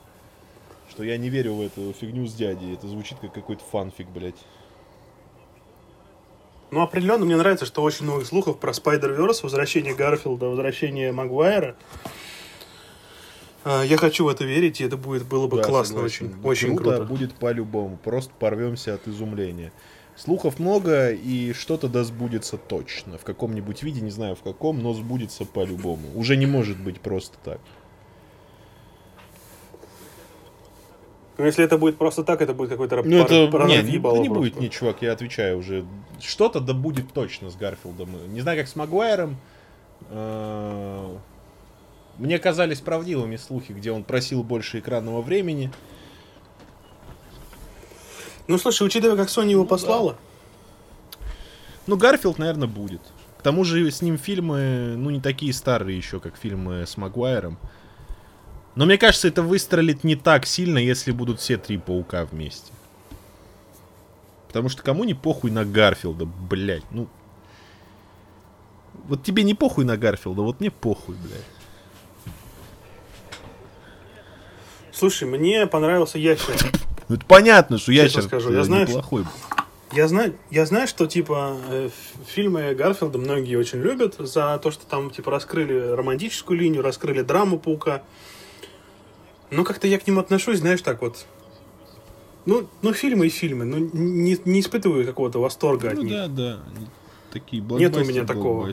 [0.92, 2.76] Что я не верю в эту фигню с дядей.
[2.76, 4.36] Это звучит как какой-то фанфик, блядь.
[6.72, 11.76] Ну, определенно мне нравится, что очень много слухов про Spider-Verse, возвращение Гарфилда, возвращение Магуайра.
[13.66, 16.28] А, я хочу в это верить, и это будет было бы да, классно, согласен.
[16.28, 17.10] очень, очень круто, круто.
[17.10, 19.74] будет по-любому, просто порвемся от изумления.
[20.16, 23.18] Слухов много, и что-то да сбудется точно.
[23.18, 26.08] В каком-нибудь виде, не знаю в каком, но сбудется по-любому.
[26.16, 27.60] Уже не может быть просто так.
[31.42, 33.34] Ну, если это будет просто так, это будет какой-то ну, это,
[33.66, 35.86] нет, не, это не будет, не, чувак, я отвечаю уже.
[36.20, 38.32] Что-то да будет точно с Гарфилдом.
[38.32, 39.38] Не знаю, как с Магуайром.
[40.12, 41.18] А,
[42.20, 45.72] мне казались правдивыми слухи, где он просил больше экранного времени.
[48.48, 50.12] Ну, слушай, учитывая, как Sony его ну, послала.
[50.12, 51.26] Да.
[51.88, 53.02] Ну, Гарфилд, наверное, будет.
[53.40, 57.58] К тому же с ним фильмы, ну, не такие старые еще, как фильмы с Магуайром.
[58.76, 62.72] Но мне кажется, это выстрелит не так сильно, если будут все три паука вместе.
[64.48, 67.08] Потому что кому не похуй на Гарфилда, блядь, ну...
[69.08, 72.34] Вот тебе не похуй на Гарфилда, вот мне похуй, блядь.
[74.92, 76.56] Слушай, мне понравился ящер.
[77.10, 79.26] Ну это понятно, что ящер скажу, я знаю, неплохой.
[79.92, 81.90] Я знаю, я знаю, что типа э,
[82.26, 87.60] фильмы Гарфилда многие очень любят за то, что там типа раскрыли романтическую линию, раскрыли драму
[87.60, 88.04] паука.
[89.52, 91.26] Но как-то я к ним отношусь, знаешь, так вот.
[92.46, 96.12] Ну, ну фильмы и фильмы, ну не, не испытываю какого-то восторга ну, от них.
[96.12, 96.60] Ну да, да,
[97.32, 98.72] такие Нет у меня такого.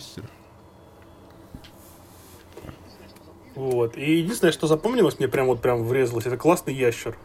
[3.55, 3.99] Вот.
[3.99, 7.19] И единственное, что запомнилось, мне прям вот прям врезалось, это классный ящер.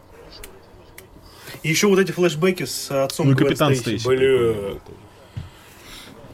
[1.62, 4.06] И еще вот эти флешбеки с отцом Ну Гвен капитан Стейси.
[4.06, 4.80] Бля.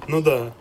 [0.08, 0.54] Ну да.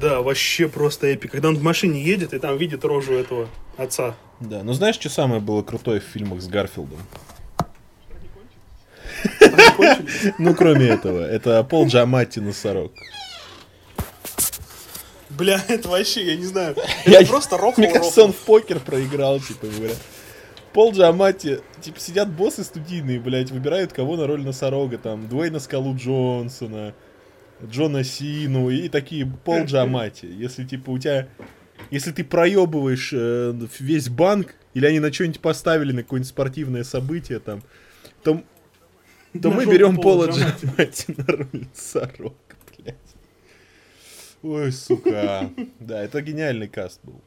[0.00, 1.32] Да, вообще просто эпик.
[1.32, 3.48] Когда он в машине едет и там видит рожу этого
[3.78, 4.14] отца.
[4.40, 6.98] Да, ну знаешь, что самое было крутое в фильмах с Гарфилдом?
[10.38, 12.92] Ну, кроме этого, это Пол Джаматти носорог.
[15.30, 16.74] Бля, это вообще, я не знаю.
[17.06, 19.94] Я- Это просто рофл Мне кажется, он в покер проиграл, типа, говоря.
[20.72, 25.94] Пол Джаматти, типа, сидят боссы студийные, блядь, выбирают кого на роль носорога, там, Дуэйна Скалу
[25.96, 26.94] Джонсона,
[27.64, 30.26] Джона Сину и такие, Пол Джаматти.
[30.26, 31.28] Если, типа, у тебя...
[31.90, 37.40] Если ты проебываешь э, весь банк, или они на что-нибудь поставили, на какое-нибудь спортивное событие,
[37.40, 37.62] там,
[38.22, 38.42] то,
[39.40, 40.66] то мы берем Пола Пола Джаматти.
[40.76, 42.36] Джаматти на роль носорога,
[42.76, 42.96] блядь.
[44.42, 45.50] Ой, сука.
[45.80, 47.20] Да, это гениальный каст был.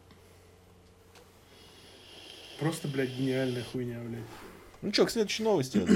[2.59, 4.21] Просто, блядь, гениальная хуйня, блядь.
[4.83, 5.85] Ну что, к следующей новости.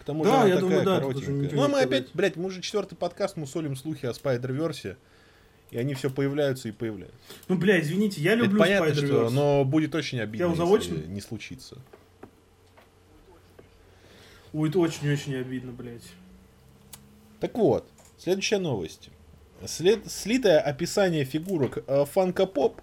[0.00, 1.50] К тому Да, же она я такая думаю, да, коротенькая.
[1.54, 4.96] Ну а мы опять, блядь, мы уже четвертый подкаст, мусолим слухи о Spider-Verse.
[5.74, 7.18] И они все появляются и появляются.
[7.48, 10.94] Ну, бля, извините, я Это люблю понятно, что, но будет очень обидно, Я заочно?
[10.94, 11.78] не случится.
[14.52, 16.04] Будет очень-очень обидно, блядь.
[17.40, 19.10] Так вот, следующая новость.
[19.66, 22.80] След- слитое описание фигурок э, Funko Pop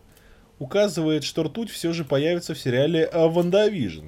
[0.60, 4.08] указывает, что ртуть все же появится в сериале э, WandaVision.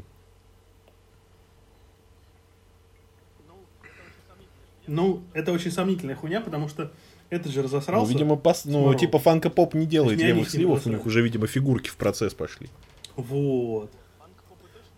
[4.88, 6.92] Ну, это очень сомнительная хуйня, потому что
[7.34, 8.12] это же Ну, разосрался.
[8.12, 11.06] видимо, пос- ну, типа Фанка Поп не делает То есть не левых сливов, у них
[11.06, 12.70] уже, видимо, фигурки в процесс пошли.
[13.16, 13.92] Вот.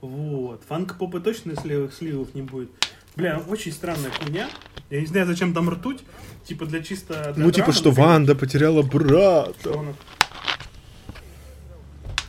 [0.01, 0.61] Вот.
[0.67, 2.69] Фанк-попы точно сливов, сливов не будет.
[3.15, 4.49] Бля, очень странная хуйня.
[4.89, 6.03] Я не знаю, зачем там ртуть.
[6.43, 7.31] Типа для чисто...
[7.33, 8.09] для Ну, типа, что например.
[8.09, 9.95] Ванда потеряла брата.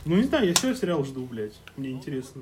[0.05, 1.53] Ну, не знаю, я все сериал жду, блядь.
[1.75, 2.41] Мне интересно.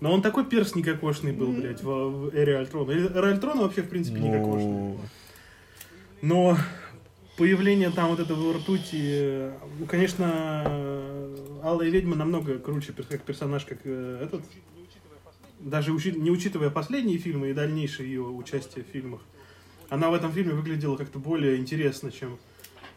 [0.00, 2.90] Но он такой перс никакошный был, блядь, в, в Эре Альтрона.
[2.90, 4.66] Эра Альтрона вообще, в принципе, никакошный.
[4.66, 4.98] Ну,
[6.22, 6.56] Но
[7.36, 11.28] появление там вот этого ртути, э, ну, конечно,
[11.62, 14.42] Алая ведьма намного круче как персонаж, как э, этот.
[15.58, 19.20] Даже не учитывая последние фильмы и дальнейшее ее участие в фильмах,
[19.88, 22.38] она в этом фильме выглядела как-то более интересно, чем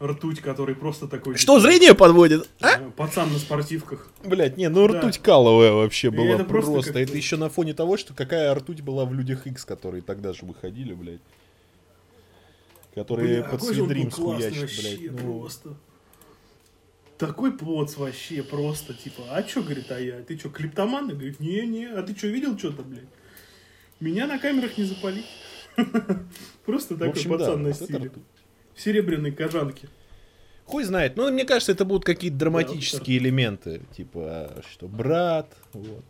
[0.00, 1.36] ртуть, который просто такой...
[1.36, 2.48] Что зрение подводит?
[2.60, 4.10] э, Пацан на спортивках.
[4.24, 4.98] Блять, не, ну Да.
[4.98, 6.98] ртуть каловая вообще И была это просто просто.
[6.98, 10.44] Это еще на фоне того, что какая ртуть была в Людях X, которые тогда же
[10.44, 11.20] выходили, блядь.
[12.96, 15.12] Которые Бля, под какой же он был свидрим классный хуячат, вообще, блядь.
[15.12, 15.76] Ну, просто.
[17.18, 20.22] Такой поц вообще просто, типа, а чё, говорит, а я?
[20.22, 21.10] Ты чё, клиптоман?
[21.10, 23.04] Говорит, не-не, а ты чё, видел что-то, блядь?
[24.00, 25.26] Меня на камерах не запалить.
[26.64, 28.10] Просто такой пацан на стиле.
[28.74, 29.88] В серебряной кожанке.
[30.64, 31.16] Хуй знает.
[31.16, 33.82] Ну, мне кажется, это будут какие-то драматические элементы.
[33.94, 36.04] Типа, что брат, вот.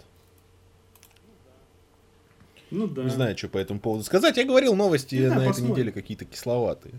[2.70, 3.04] Ну да.
[3.04, 4.36] Не знаю, что по этому поводу сказать.
[4.36, 5.72] Я говорил, новости знаю, на этой посмотрим.
[5.72, 6.94] неделе какие-то кисловатые.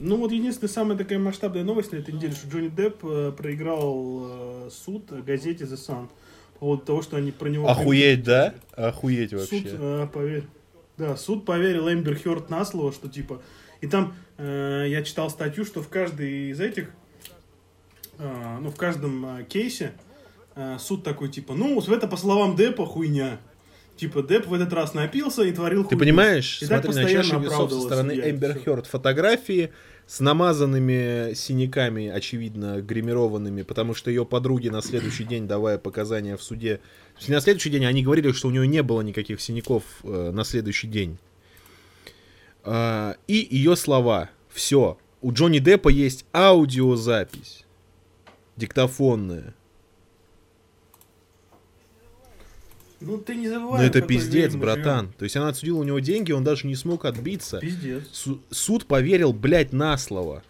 [0.00, 4.66] Ну вот единственная самая такая масштабная новость на этой неделе, что Джонни Депп э, проиграл
[4.66, 6.08] э, суд газете The Sun
[6.54, 7.68] по поводу того, что они про него...
[7.68, 8.54] Охуеть, да?
[8.72, 9.62] Охуеть Суд, вообще.
[9.66, 10.44] э, поверь.
[10.96, 13.40] Да, суд поверил Эмбер Хёрд на слово, что типа...
[13.80, 16.90] И там э, я читал статью, что в каждой из этих,
[18.18, 19.92] э, ну, в каждом э, кейсе
[20.78, 23.40] суд такой, типа, ну, это по словам Деппа хуйня.
[23.96, 26.00] Типа, Депп в этот раз напился и творил Ты хуйню.
[26.00, 28.58] понимаешь, И смотри, на чаше весов со стороны Эмбер.
[28.64, 29.70] Хёрд фотографии
[30.06, 36.42] с намазанными синяками, очевидно, гримированными, потому что ее подруги на следующий день, давая показания в
[36.42, 36.80] суде,
[37.28, 40.88] на следующий день они говорили, что у нее не было никаких синяков э, на следующий
[40.88, 41.18] день.
[42.64, 44.30] А, и ее слова.
[44.52, 44.98] Все.
[45.22, 47.64] У Джонни Деппа есть аудиозапись.
[48.56, 49.54] Диктофонная.
[53.06, 53.78] Ну, ты не забывай.
[53.78, 55.12] Но Ну, это пиздец, братан.
[55.18, 57.60] То есть она отсудила у него деньги, он даже не смог отбиться.
[57.60, 57.74] живем.
[57.74, 58.08] Пиздец.
[58.12, 60.42] Су- суд поверил, блядь, на слово.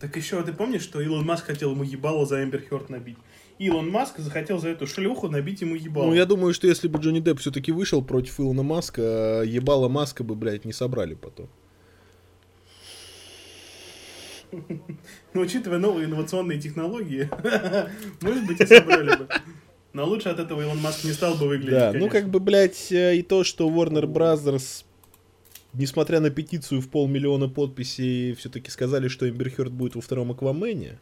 [0.00, 3.18] Так еще ты помнишь, что Илон Маск хотел ему ебало за Эмбер Хёрд набить?
[3.58, 6.06] Илон Маск захотел за эту шлюху набить ему ебало.
[6.06, 10.24] Ну, я думаю, что если бы Джонни Депп все-таки вышел против Илона Маска, ебало Маска
[10.24, 11.48] бы, блядь, не собрали потом.
[15.34, 17.28] Но учитывая новые инновационные технологии,
[18.22, 19.28] может быть, и собрали бы.
[19.92, 22.10] Но лучше от этого Илон Маск не стал бы выглядеть, Да, ну конечно.
[22.20, 24.84] как бы, блядь, э, и то, что Warner Brothers,
[25.72, 30.98] несмотря на петицию в полмиллиона подписей, все-таки сказали, что Эмбер Хёрд будет во втором Аквамене.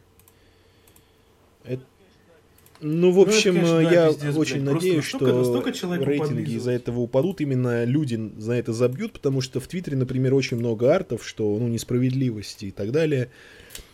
[1.65, 1.83] Это,
[2.81, 4.73] Ну, в Ну, это, общем, конечно, да, я пиздец, очень блядь.
[4.75, 9.59] Надеюсь, настолько- что настолько рейтинги из-за этого упадут, именно люди за это забьют, потому что
[9.59, 13.29] в Твиттере, например, очень много артов, что, ну, несправедливости и так далее.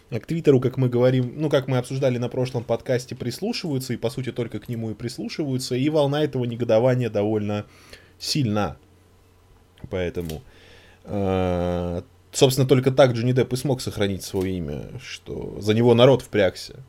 [0.10, 4.10] К Твиттеру, как мы говорим, ну, как мы обсуждали на прошлом подкасте, прислушиваются, и, по
[4.10, 7.65] сути, только к нему и прислушиваются, и волна этого негодования довольно
[8.19, 8.77] сильна.
[9.90, 10.44] Поэтому,
[11.06, 12.02] э,
[12.32, 16.84] собственно, только так Джонни Депп и смог сохранить свое имя, что за него народ впрягся.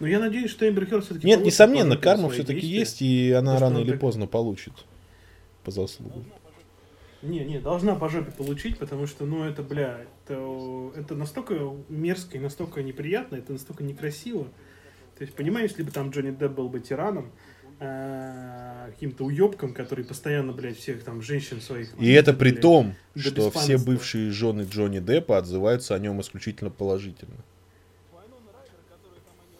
[0.00, 3.78] Но я надеюсь, что Эмбер Хёрд все-таки Нет, несомненно, карма все-таки есть, и она рано
[3.78, 4.72] или поздно получит
[5.64, 6.24] по заслугам.
[7.22, 11.54] Не, не, должна по жопе получить, потому что, ну, это, бля, это, это настолько
[11.88, 14.44] мерзко и настолько неприятно, это настолько некрасиво.
[15.16, 17.32] То есть, понимаешь, если бы там Джонни Депп был бы тираном,
[17.80, 21.92] э, каким-то уебком, который постоянно, блядь, всех там женщин своих...
[21.98, 26.70] И это при блядь, том, что все бывшие жены Джонни Деппа отзываются о нем исключительно
[26.70, 27.36] положительно.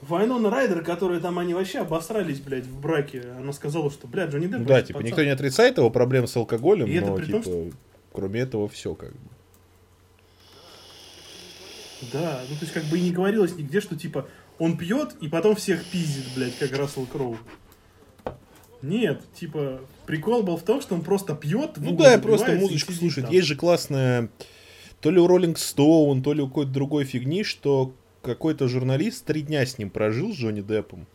[0.01, 4.47] Вайнона Райдер, которые там они вообще обосрались, блядь, в браке, она сказала, что, блядь, Джонни
[4.47, 4.61] Депп...
[4.61, 5.07] Ну да, типа пацан.
[5.07, 7.73] никто не отрицает его проблем с алкоголем, И это но при типа том,
[8.13, 9.19] кроме этого все как бы.
[12.13, 15.29] Да, ну то есть как бы и не говорилось нигде, что типа он пьет и
[15.29, 17.37] потом всех пиздит, блядь, как Рассел Кроу.
[18.83, 22.93] Нет, типа, прикол был в том, что он просто пьет, Ну да, просто и музычку
[22.93, 23.25] сидит слушать.
[23.25, 23.33] там.
[23.33, 24.31] Есть же классная,
[25.01, 27.93] то ли у Rolling Stone, то ли у какой-то другой фигни, что
[28.29, 31.07] какой-то журналист три дня с ним прожил, с Джонни Деппом.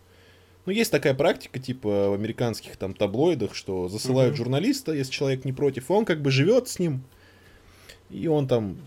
[0.65, 4.38] Ну, есть такая практика, типа, в американских там таблоидах, что засылают Мгм.
[4.38, 7.03] журналиста, если человек не против, он как бы живет с ним.
[8.10, 8.77] И он там,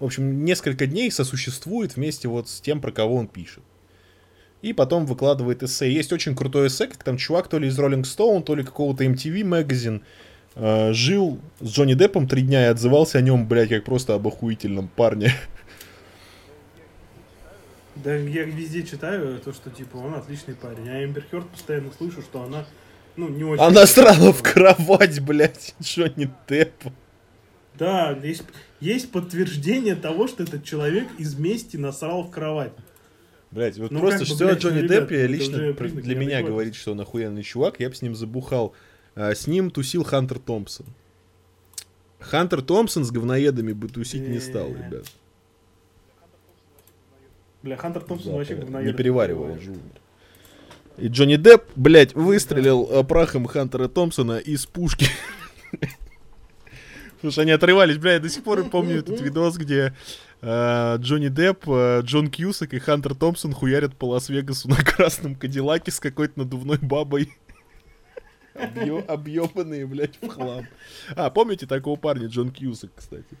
[0.00, 3.62] в общем, несколько дней сосуществует вместе вот с тем, про кого он пишет.
[4.62, 5.92] И потом выкладывает эссе.
[5.92, 9.04] Есть очень крутой эссе, как там чувак то ли из Rolling Stone, то ли какого-то
[9.04, 10.02] MTV магазин
[10.54, 14.26] э, жил с Джонни Деппом три дня и отзывался о нем, блядь, как просто об
[14.26, 15.32] охуительном парне.
[17.96, 22.22] Да, я везде читаю то, что типа он отличный парень, а Эмбер Хёрд постоянно слышу,
[22.22, 22.64] что она,
[23.16, 23.62] ну, не очень...
[23.62, 26.92] Она срала в кровать, блядь, Джонни Деппа.
[27.78, 28.44] Да, есть,
[28.80, 32.72] есть подтверждение того, что этот человек из мести насрал в кровать.
[33.50, 36.50] Блять, вот Ну, просто как бы, блядь, Джонни ребят, Деппе лично признак для меня неадекватности.
[36.50, 38.72] говорит, что он охуенный чувак, я бы с ним забухал.
[39.14, 40.86] А, с ним тусил Хантер Томпсон.
[42.20, 45.06] Хантер Томпсон с говноедами бы тусить не стал, Э, ребят.
[47.62, 48.96] Бля, Хантер Томпсон Да, вообще не говноед.
[48.96, 49.80] переваривал, он же умер.
[50.98, 55.06] И Джонни Депп, блядь, выстрелил э, прахом Хантера Томпсона из пушки.
[57.20, 59.94] Слушай, они отрывались, бля, я до сих пор помню этот видос, где
[60.40, 65.92] э, Джонни Депп, э, Джон Кьюсак и Хантер Томпсон хуярят по Лас-Вегасу на красном кадиллаке
[65.92, 67.32] с какой-то надувной бабой.
[68.54, 70.66] Объё- Объебанные, блядь, в хлам.
[71.16, 73.36] А, помните такого парня, Джон Кьюсак, кстати?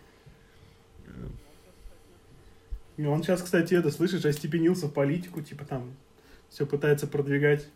[2.96, 5.94] И Он сейчас, кстати, это, слышишь, остепенился в политику, типа там
[6.50, 7.66] все пытается продвигать.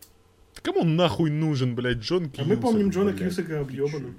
[0.62, 2.46] Кому он нахуй нужен, блядь, Джон А Кьюсак?
[2.46, 3.20] мы помним Джона блядь?
[3.22, 4.16] Кьюсака объебанным.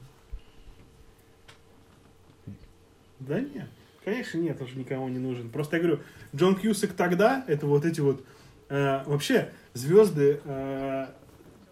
[3.20, 3.68] Да нет,
[4.06, 5.50] конечно нет, он же никому не нужен.
[5.50, 6.02] Просто я говорю,
[6.36, 8.24] Джон Кьюсак тогда, это вот эти вот,
[8.70, 11.08] э, вообще, звезды э,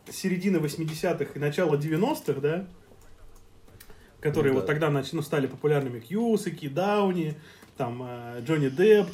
[0.09, 2.67] середины 80-х и начала 90-х, да,
[4.21, 4.73] которые Ну вот да.
[4.73, 7.35] тогда нач- ну, стали популярными, Кьюсаки, Дауни,
[7.77, 9.07] там, э, Джонни Депп,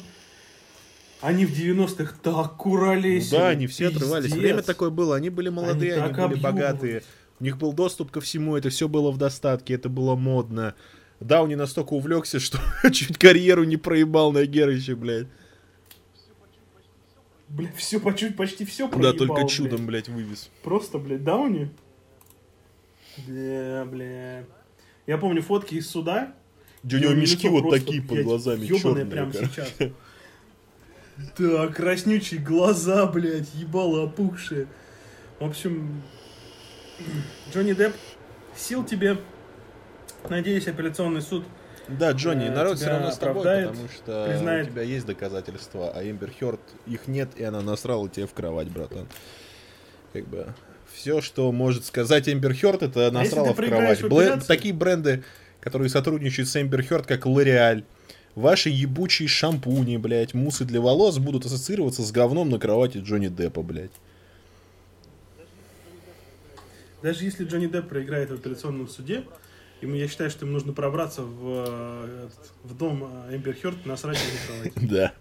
[1.20, 3.30] они в 90-х так курались.
[3.30, 4.32] Ну да, они все отрывались.
[4.32, 6.42] Время такое было, они были молодые, Они они, были объебывались.
[6.42, 7.02] богатые.
[7.40, 10.74] У них был доступ ко всему, это все было в достатке, это было модно.
[11.20, 12.58] Дауни настолько увлекся, что
[12.92, 15.26] чуть карьеру не проебал на Герыча, блядь.
[17.48, 20.50] Бля, все, почти, почти все да, только чудом, блядь, вывез.
[20.62, 21.70] Просто, блядь, Дауни?
[23.26, 24.44] Бля, бля.
[25.06, 26.34] Я помню фотки из суда.
[26.82, 29.06] Где у него него мешки вот такие под глазами, черные.
[29.06, 29.50] прямо короче.
[29.54, 29.72] сейчас.
[31.38, 34.66] Да, краснючие глаза, блядь, ебало опухшие.
[35.38, 36.02] В общем,
[37.52, 37.94] Джонни Депп,
[38.56, 39.18] сил тебе.
[40.28, 41.44] Надеюсь, апелляционный суд
[41.86, 44.68] Да, Джонни, Э, народ все равно с тобой, потому что признает.
[44.68, 48.68] у тебя есть доказательства, а Эмбер Хёрд их нет, и она насрала тебе в кровать,
[48.68, 49.06] братан.
[50.12, 50.54] Как бы
[50.94, 54.00] все, что может сказать Эмбер Хёрд, это А насрала ты в кровать.
[54.00, 54.46] в Блэ-?
[54.46, 55.24] Такие бренды,
[55.62, 57.84] которые сотрудничают с Эмбер Хёрд, как L'Oreal,
[58.34, 63.62] ваши ебучие шампуни, блядь, мусы для волос будут ассоциироваться с говном на кровати Джонни Деппа,
[63.62, 63.92] блядь.
[67.00, 69.24] Даже если Джонни Депп проиграет в апелляционном суде,
[69.80, 72.28] ему, я считаю, что ему нужно пробраться в, э,
[72.64, 74.72] в дом э, Эмбер Хёрд и насрать на кровать.
[74.90, 75.12] Да.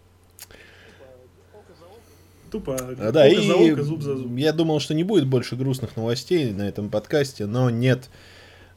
[2.52, 4.32] Тупо А, да, и за око, зуб за зуб.
[4.36, 8.10] я думал, что не будет больше грустных новостей на этом подкасте, но нет.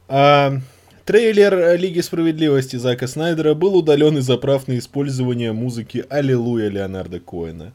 [0.07, 0.59] А,
[1.05, 7.73] трейлер Лиги Справедливости Зака Снайдера был удален из-за прав на использование музыки «Аллилуйя» Леонарда Коэна.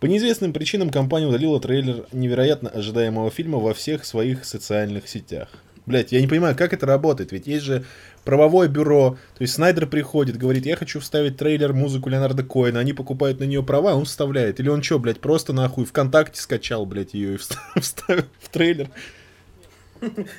[0.00, 5.48] По неизвестным причинам компания удалила трейлер невероятно ожидаемого фильма во всех своих социальных сетях.
[5.84, 7.84] Блять, я не понимаю, как это работает, ведь есть же
[8.24, 12.94] правовое бюро, то есть Снайдер приходит, говорит, я хочу вставить трейлер, музыку Леонарда Коина, они
[12.94, 14.60] покупают на нее права, он вставляет.
[14.60, 17.36] Или он что, блядь, просто нахуй ВКонтакте скачал, блядь, ее и
[17.80, 18.88] вставил в трейлер.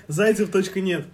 [0.08, 1.06] Зайцев точка нет.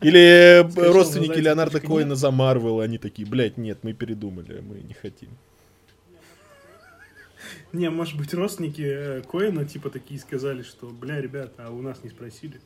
[0.00, 4.94] Или Скачал родственники Леонарда Коина за Марвел, они такие, блядь, нет, мы передумали, мы не
[4.94, 5.30] хотим.
[7.72, 12.04] Не, может быть, родственники э, Коина, типа, такие сказали, что, бля, ребята, а у нас
[12.04, 12.60] не спросили.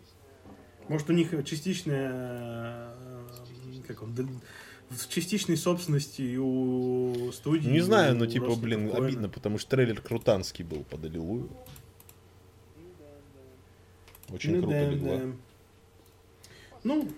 [0.88, 4.14] Может, у них частичная, э, как он,
[4.90, 7.68] в частичной собственности у студии.
[7.68, 9.06] Не знаю, но типа, блин, Коэна.
[9.06, 11.48] обидно, потому что трейлер крутанский был под Аллилуйю.
[14.30, 15.16] Очень ну, круто да, легла.
[15.16, 15.32] Да.
[16.84, 17.09] Ну,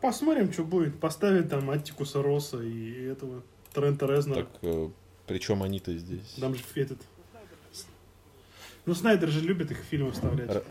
[0.00, 0.98] посмотрим, что будет.
[0.98, 3.42] Поставить там Аттикуса Росса и этого
[3.72, 4.44] Трента Резнера.
[4.44, 4.88] Так, э,
[5.26, 6.36] причем они-то здесь?
[6.40, 6.98] Там же этот...
[8.86, 10.50] Ну, Снайдер же любит их фильмы вставлять.
[10.50, 10.64] Р...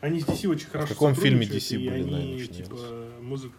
[0.00, 2.76] Они с DC очень хорошо В каком фильме DC были, они, типа,
[3.20, 3.54] музыку...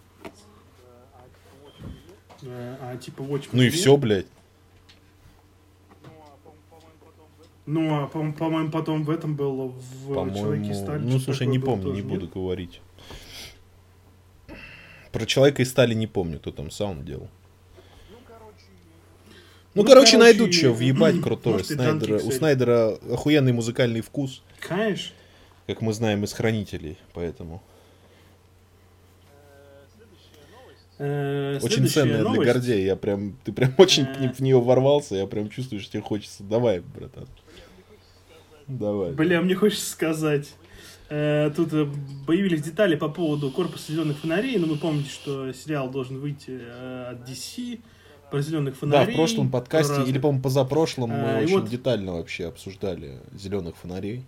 [2.42, 3.50] Э, а, типа, Watchmen.
[3.54, 4.28] Ну и все, блядь.
[7.66, 9.74] Ну, а, по-моему, потом в этом было
[10.06, 11.00] в Человеке стали.
[11.00, 12.82] Ну, слушай, не помню, не буду говорить.
[15.12, 17.30] Про Человека из стали не помню, кто там саунд делал.
[19.74, 21.64] Ну, ну короче, короче, найдут что, въебать крутое.
[21.64, 24.44] Снайдера, у Снайдера охуенный музыкальный вкус.
[24.60, 25.14] Конечно.
[25.68, 27.64] Как мы знаем из Хранителей, поэтому...
[30.98, 32.42] Э, очень ценная новость.
[32.42, 32.86] для Гордея.
[32.86, 34.32] Я прям, ты прям очень э...
[34.32, 35.16] в нее ворвался.
[35.16, 36.44] Я прям чувствую, что тебе хочется.
[36.44, 37.28] Давай, братан.
[38.68, 39.12] Давай.
[39.12, 40.54] Бля, мне хочется сказать.
[41.10, 41.88] Э, тут э,
[42.26, 47.12] появились детали по поводу корпуса зеленых фонарей, но вы помните, что сериал должен выйти э,
[47.12, 47.80] от DC
[48.32, 49.06] про зеленых фонарей.
[49.06, 51.70] Да, в прошлом подкасте, или, по-моему, позапрошлом мы очень вот...
[51.70, 54.26] детально вообще обсуждали зеленых фонарей.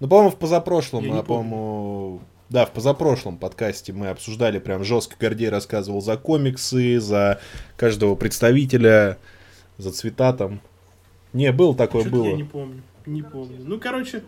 [0.00, 5.16] Ну, по-моему, в позапрошлом, а, по-моему, да, в позапрошлом подкасте мы обсуждали прям жестко.
[5.18, 7.40] Гордей рассказывал за комиксы, за
[7.76, 9.18] каждого представителя,
[9.78, 10.60] за цвета там.
[11.36, 12.26] Не, был такое, Что-то было.
[12.28, 13.58] Я не помню, не помню.
[13.62, 14.22] Ну, короче,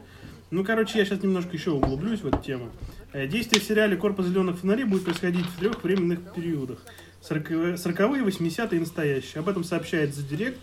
[0.51, 2.69] ну, короче, я сейчас немножко еще углублюсь в эту тему.
[3.15, 6.85] Э, действие в сериале «Корпус зеленых фонарей» будет происходить в трех временных периодах.
[7.23, 9.41] 40-е, 80-е и настоящие.
[9.41, 10.59] Об этом сообщает The Direct.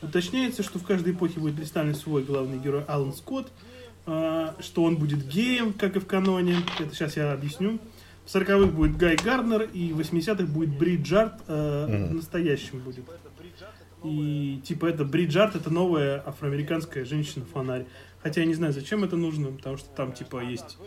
[0.00, 3.52] Уточняется, что в каждой эпохе будет представлен свой главный герой Алан Скотт,
[4.06, 6.56] э, что он будет геем, как и в каноне.
[6.80, 7.78] Это сейчас я объясню.
[8.24, 12.12] В 40-х будет Гай Гарднер, и в 80-х будет Бриджард, э, mm-hmm.
[12.14, 13.04] настоящим будет.
[14.04, 17.86] И типа это Бриджард, это новая афроамериканская женщина-фонарь.
[18.22, 20.78] Хотя я не знаю, зачем это нужно, потому что там типа есть...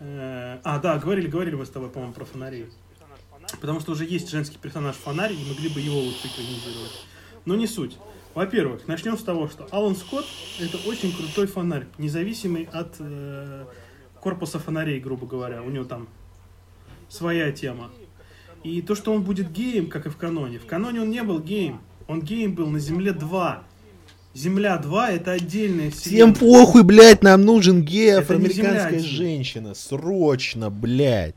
[0.00, 2.66] Э, а, да, говорили, говорили мы с тобой, по-моему, про фонарей.
[3.60, 7.06] Потому что уже есть женский персонаж фонарь, и могли бы его лучше экранизировать.
[7.44, 7.98] Но не суть.
[8.34, 10.26] Во-первых, начнем с того, что Алан Скотт
[10.60, 13.64] это очень крутой фонарь, независимый от э,
[14.20, 15.62] корпуса фонарей, грубо говоря.
[15.62, 16.08] У него там
[17.08, 17.90] своя тема.
[18.64, 20.58] И то, что он будет геем, как и в каноне.
[20.58, 21.80] В каноне он не был геем.
[22.06, 23.64] Он геем был на Земле 2.
[24.34, 26.34] Земля 2 это отдельная вселенная.
[26.34, 29.74] Всем похуй, блядь, нам нужен гей, афроамериканская женщина.
[29.74, 31.36] Срочно, блядь.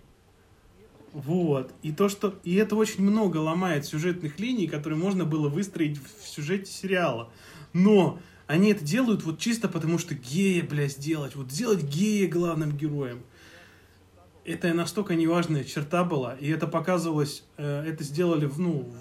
[1.14, 1.72] Вот.
[1.84, 2.36] И то, что...
[2.44, 7.30] И это очень много ломает сюжетных линий, которые можно было выстроить в сюжете сериала.
[7.74, 11.36] Но они это делают вот чисто потому, что гея, блядь, сделать.
[11.36, 13.22] Вот сделать гея главным героем.
[14.44, 16.36] Это настолько неважная черта была.
[16.36, 17.44] И это показывалось...
[17.58, 18.92] Э, это сделали, ну,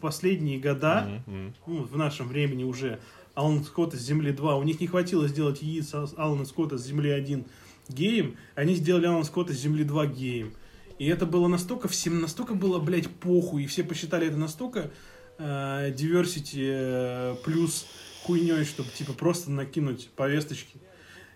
[0.00, 1.52] последние года, mm-hmm.
[1.66, 3.00] ну, в нашем времени уже,
[3.34, 7.10] Алана Скотта с Земли 2, у них не хватило сделать яиц Алана Скотта с Земли
[7.10, 7.44] 1
[7.88, 10.52] геем, они сделали Алана Скотта с Земли 2 геем.
[10.98, 14.90] И это было настолько, всем настолько было, блядь, похуй, и все посчитали это настолько
[15.38, 17.86] э, diversity э, плюс
[18.24, 20.78] хуйней, чтобы, типа, просто накинуть повесточки.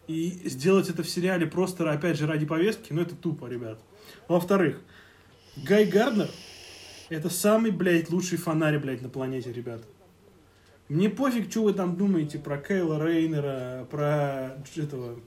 [0.07, 3.81] И сделать это в сериале просто, опять же, ради повестки, ну, это тупо, ребят.
[4.29, 4.81] Во-вторых,
[5.57, 6.29] Гай Гарднер
[7.15, 9.83] это самый, блядь, лучший фонарь, блядь, на планете, ребят.
[10.89, 15.21] Мне пофиг, что вы там думаете про Кейла Рейнера, про этого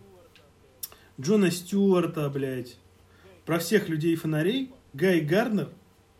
[1.20, 2.78] Джона Стюарта, блядь.
[3.46, 4.74] Про всех людей фонарей.
[4.94, 5.70] Гай Гарднер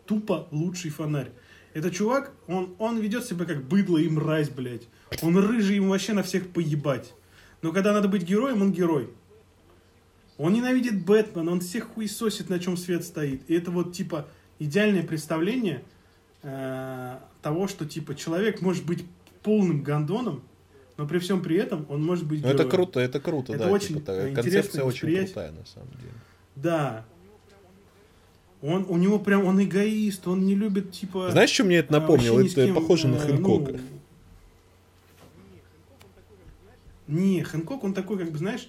[0.06, 1.32] тупо лучший фонарь.
[1.74, 4.88] Это чувак, он, он ведет себя как быдло и мразь, блядь.
[5.22, 7.14] Он рыжий, ему вообще на всех поебать.
[7.62, 9.10] Но когда надо быть героем, он герой.
[10.38, 13.42] Он ненавидит Бэтмена, он всех хуесосит, на чем свет стоит.
[13.50, 14.28] И это вот типа
[14.60, 15.84] идеальное представление
[16.44, 19.06] э, того, что типа человек может быть
[19.44, 20.44] полным гандоном,
[20.98, 22.42] но при всем при этом он может быть.
[22.42, 23.72] Ну, это круто, это круто, это да.
[23.72, 26.14] Очень типа, концепция очень крутая на самом деле.
[26.56, 27.06] Да.
[28.64, 31.30] Он, у него прям, он эгоист, он не любит, типа...
[31.30, 32.40] Знаешь, что мне это а, напомнило?
[32.40, 33.74] Это кем, похоже на э, Хэнкока.
[33.74, 33.80] ну,
[37.20, 38.68] Не, Хэнкок, он такой, как бы, знаешь,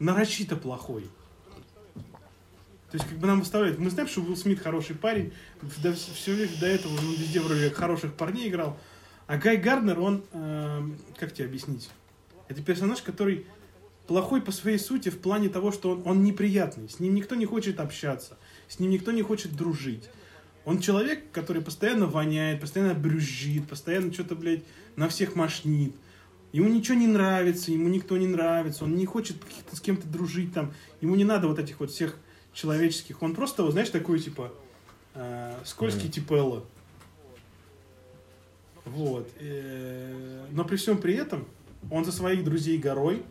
[0.00, 1.04] нарочито плохой.
[2.90, 5.32] То есть, как бы нам выставляют, мы знаем, что Уилл Смит хороший парень,
[5.82, 8.78] до, все до этого он везде вроде хороших парней играл.
[9.26, 10.82] А Гай Гарднер, он, э,
[11.18, 11.90] как тебе объяснить?
[12.48, 13.46] Это персонаж, который
[14.06, 16.88] плохой по своей сути в плане того, что он, он неприятный.
[16.88, 18.38] С ним никто не хочет общаться,
[18.68, 20.08] с ним никто не хочет дружить.
[20.64, 24.64] Он человек, который постоянно воняет, постоянно брюзжит, постоянно что-то, блядь,
[24.96, 25.94] на всех мошнит.
[26.52, 29.36] Ему ничего не нравится, ему никто не нравится, он не хочет
[29.70, 30.72] с кем-то дружить там.
[31.02, 32.16] Ему не надо вот этих вот всех
[32.58, 33.22] человеческих.
[33.22, 34.52] Он просто, вот, знаешь, такой, типа,
[35.14, 36.64] э, скользкий типа Элла.
[38.84, 39.28] Вот.
[39.38, 41.46] Э, Но при всем при этом
[41.90, 43.22] он за своих друзей горой.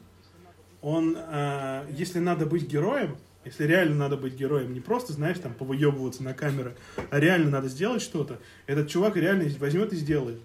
[0.82, 5.54] Он, э, если надо быть героем, если реально надо быть героем, не просто, знаешь, там,
[5.54, 6.78] повыебываться на камеры,
[7.10, 10.40] а реально надо сделать что-то, этот чувак реально возьмет и сделает.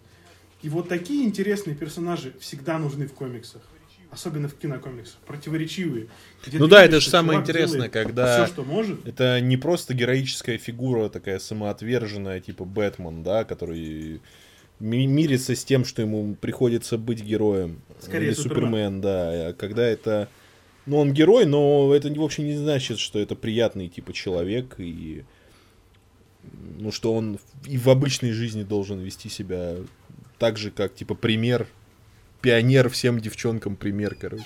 [0.62, 3.62] И вот такие интересные персонажи всегда нужны в комиксах.
[4.12, 5.16] Особенно в кинокомиксах.
[5.26, 6.09] Противоречивые.
[6.52, 9.06] Ну да, видишь, это же самое интересное, когда- Все, что может.
[9.09, 14.20] Это не просто героическая фигура, такая самоотверженная, типа Бэтмен, да, который
[14.80, 17.80] ми- мирится с тем, что ему приходится быть героем.
[18.01, 18.55] Скорее, Или Супермен.
[18.66, 19.48] Супермен, да.
[19.48, 20.28] А когда это...
[20.84, 25.24] Ну, он герой, но это вовсе не значит, что это приятный, типа, человек, и...
[26.78, 29.76] Ну, что он и в обычной жизни должен вести себя
[30.39, 31.66] так же, как, типа, пример,
[32.43, 34.44] пионер всем девчонкам пример, короче.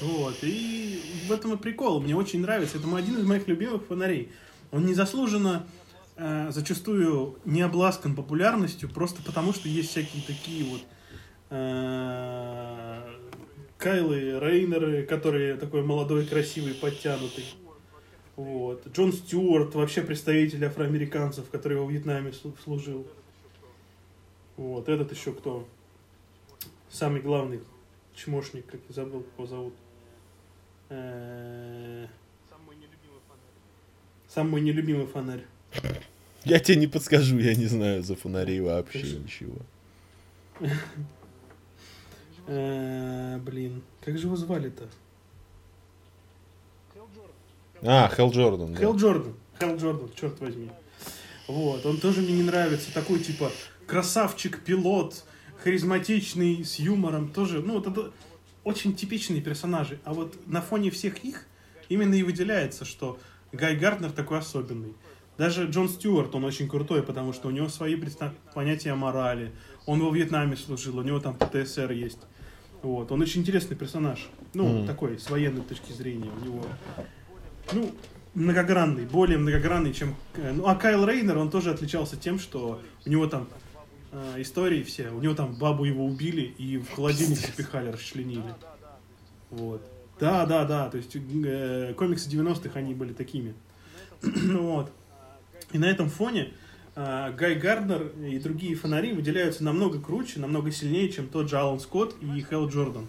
[0.00, 2.00] Вот, и в этом и прикол.
[2.00, 2.78] Мне очень нравится.
[2.78, 4.30] Это один из моих любимых фонарей.
[4.70, 5.66] Он незаслуженно
[6.16, 10.80] э, зачастую не обласкан популярностью, просто потому что есть всякие такие вот
[11.50, 13.02] э,
[13.76, 17.44] Кайлы Рейнеры, которые такой молодой, красивый, подтянутый.
[18.36, 18.86] Вот.
[18.94, 23.06] Джон Стюарт, вообще представитель афроамериканцев, который во Вьетнаме слу- служил.
[24.60, 25.66] Вот, этот еще кто?
[26.90, 27.60] Самый главный
[28.14, 29.74] чмошник, как я забыл, как его зовут.
[30.90, 32.06] Э,
[34.28, 35.46] Самый нелюбимый фонарь.
[36.44, 39.18] Я тебе не подскажу, я не знаю за фонарей вообще Конечно.
[39.20, 39.56] ничего.
[42.46, 44.90] Блин, как же его звали-то?
[47.82, 48.78] А, Хелл Джордан, да.
[48.78, 49.34] Хелл Джордан.
[49.58, 50.70] Хелл Джордан, черт возьми.
[51.48, 52.92] Вот, он тоже мне не нравится.
[52.92, 53.50] Такой, типа,
[53.90, 55.24] красавчик-пилот,
[55.62, 57.28] харизматичный, с юмором.
[57.28, 58.12] Тоже, ну, вот это
[58.64, 59.98] очень типичные персонажи.
[60.04, 61.46] А вот на фоне всех их
[61.88, 63.18] именно и выделяется, что
[63.52, 64.94] Гай Гарднер такой особенный.
[65.38, 69.52] Даже Джон Стюарт, он очень крутой, потому что у него свои представ- понятия о морали.
[69.86, 72.18] Он во Вьетнаме служил, у него там ПТСР есть.
[72.82, 74.28] Вот, он очень интересный персонаж.
[74.54, 74.86] Ну, Мгм.
[74.86, 76.30] такой, с военной точки зрения.
[76.40, 76.64] У него
[77.72, 77.90] ну,
[78.34, 80.14] многогранный, более многогранный, чем...
[80.36, 83.48] э, Ну, а Кайл Рейнер, он тоже отличался тем, что у него там
[84.12, 88.54] э, истории все, у него там бабу его убили и в холодильник запихали, расчленили.
[89.50, 89.82] Вот.
[90.18, 93.54] Да, да, да, то есть э, комиксы 90-х, они были такими.
[94.22, 94.92] вот.
[95.72, 96.52] И на этом фоне
[96.94, 101.80] э, Гай Гарднер и другие фонари выделяются намного круче, намного сильнее, чем тот же Алан
[101.80, 103.06] Скотт и Хелл Джордан.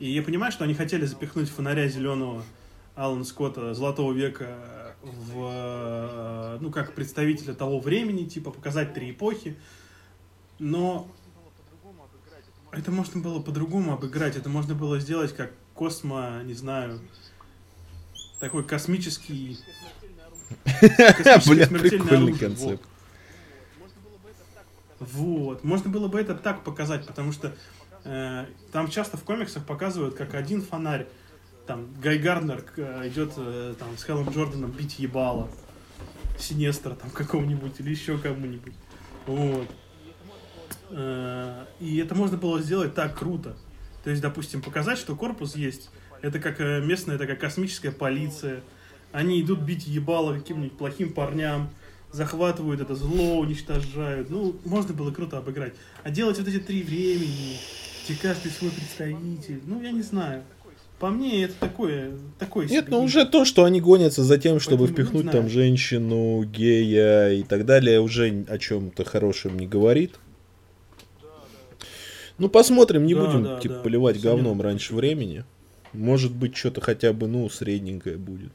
[0.00, 2.44] И я понимаю, что они хотели запихнуть фонаря зеленого
[2.94, 4.58] Алана Скотта Золотого века
[5.02, 9.56] в, э, ну, как представителя того времени, типа, показать три эпохи.
[10.64, 11.06] Но
[12.72, 14.34] это можно было по-другому обыграть.
[14.34, 17.00] Это можно было сделать как космо, не знаю,
[18.40, 19.58] такой космический...
[21.46, 22.82] Бля, прикольный концепт.
[25.00, 25.64] Вот.
[25.64, 27.54] Можно было бы это так показать, потому что
[28.04, 31.06] э, там часто в комиксах показывают, как один фонарь,
[31.66, 35.50] там, Гай Гарднер э, идет э, там, с Хеллом Джорданом бить ебало.
[36.38, 38.72] Синестра там какого-нибудь или еще кому-нибудь.
[39.26, 39.68] Вот.
[40.96, 43.56] Э, и это можно было сделать так круто.
[44.04, 45.90] То есть, допустим, показать, что корпус есть.
[46.22, 48.60] Это как э, местная такая космическая полиция.
[49.12, 51.70] Они идут бить ебало каким-нибудь плохим парням,
[52.12, 54.30] захватывают это зло, уничтожают.
[54.30, 55.74] Ну, можно было круто обыграть.
[56.04, 57.58] А делать вот эти три времени,
[58.04, 60.42] где каждый свой представитель, ну, я не знаю.
[61.00, 64.86] По мне, это такое, такое Нет, ну уже то, что они гонятся за тем, чтобы
[64.86, 70.14] Поэтому, ну, впихнуть там женщину, гея и так далее, уже о чем-то хорошем не говорит.
[72.38, 73.80] Ну, посмотрим, не Да, будем, да, типа, да.
[73.82, 74.42] поливать Абсолютно.
[74.42, 75.44] говном раньше времени.
[75.92, 78.52] Может быть, что-то хотя бы, ну, средненькое будет.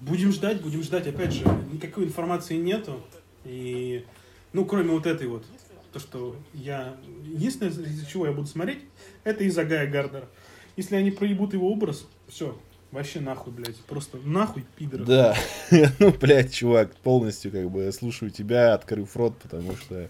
[0.00, 1.06] Будем ждать, будем ждать.
[1.06, 3.02] Опять же, никакой информации нету.
[3.44, 4.04] И,
[4.52, 5.44] ну, кроме вот этой вот
[5.92, 6.96] То, что я...
[7.24, 8.80] Единственное, из-за чего я буду смотреть,
[9.22, 10.28] это из-за Гая Гарднера.
[10.76, 12.58] Если они проебут его образ, все,
[12.94, 13.76] вообще нахуй, блядь.
[13.80, 15.04] Просто нахуй, пидоры.
[15.04, 15.36] Да,
[15.98, 20.08] ну, блядь, чувак, полностью как бы слушаю тебя, открыв рот, потому что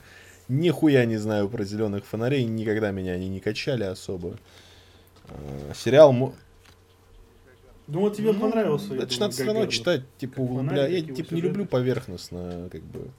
[0.48, 4.38] нихуя не знаю про зеленых фонарей, никогда меня они не качали особо.
[5.28, 6.12] А, Сериал...
[7.86, 8.94] Ну вот тебе Ну, понравился.
[8.94, 12.82] Это ж думаю, надо все равно читать, типа, фонарь, Я, типа, не люблю поверхностно, как
[12.82, 13.10] бы.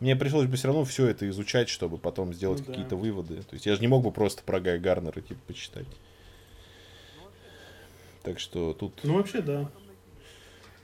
[0.00, 2.72] Мне пришлось бы все равно все это изучать, чтобы потом сделать Ну да.
[2.72, 3.36] какие-то выводы.
[3.36, 5.86] То есть я же не мог бы просто про Гая Гарнера, типа, почитать.
[8.26, 8.98] Так что тут...
[9.04, 9.70] Ну вообще, да.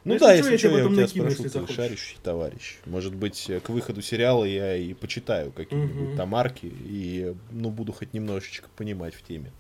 [0.05, 2.16] Ну если да, чё, если я что, тебе я у тебя накину, спрошу, ты шарящий
[2.23, 2.77] товарищ.
[2.86, 6.16] Может быть, э, к выходу сериала я и почитаю какие-нибудь Мгм.
[6.16, 9.51] там арки, и, ну, буду хоть немножечко понимать в теме.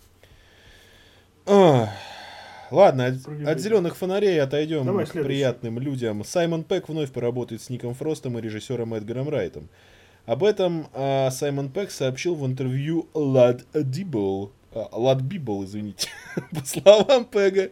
[1.44, 1.88] Ах,
[2.70, 3.16] Ладно, от,
[3.48, 5.26] от зеленых фонарей отойдем Давай к следующий.
[5.26, 6.24] приятным людям.
[6.24, 9.68] Саймон Пегг вновь поработает с Ником Фростом и режиссером Эдгаром Райтом.
[10.24, 14.52] Об этом а, Саймон Пегг сообщил в интервью LAD Dible.
[14.74, 16.08] LADbible, извините.
[16.50, 17.70] По словам Пегга,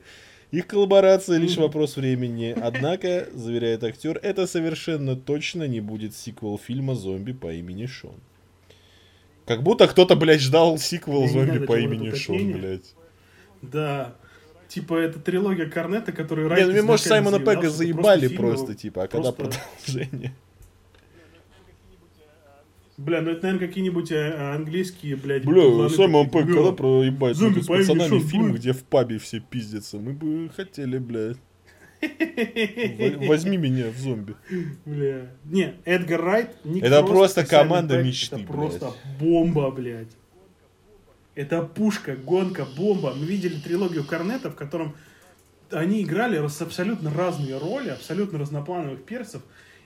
[0.50, 2.54] их коллаборация лишь вопрос времени.
[2.60, 8.16] Однако, заверяет актер, это совершенно точно не будет сиквел фильма «Зомби по имени Шон».
[9.46, 12.94] Как будто кто-то, блядь, ждал сиквел «Зомби по имени Шон», блядь.
[13.62, 14.14] Да.
[14.68, 19.08] Типа это трилогия Корнета, которую Не, Райт ну, может, Саймона Пега заебали просто, типа, а
[19.08, 20.32] когда продолжение?
[23.00, 27.62] Бля, ну это, наверное, какие-нибудь э, английские, блядь, Бля, Пэк, «Бля, когда проебать Зомби ну,
[27.62, 29.96] с пацанами фильм, будет?» где в пабе все пиздятся?
[29.96, 31.38] Мы бы хотели, блядь.
[33.26, 34.34] Возьми меня в зомби.
[34.84, 35.28] Бля.
[35.44, 38.54] Не, Эдгар Райт, Ник Это Фрост просто команда мечты, Это блядь.
[38.54, 40.14] просто бомба, блядь.
[41.34, 43.14] Это пушка, гонка, бомба.
[43.16, 44.94] Мы видели трилогию Корнета, в котором
[45.70, 49.42] они играли абсолютно разные роли, абсолютно разноплановых персов.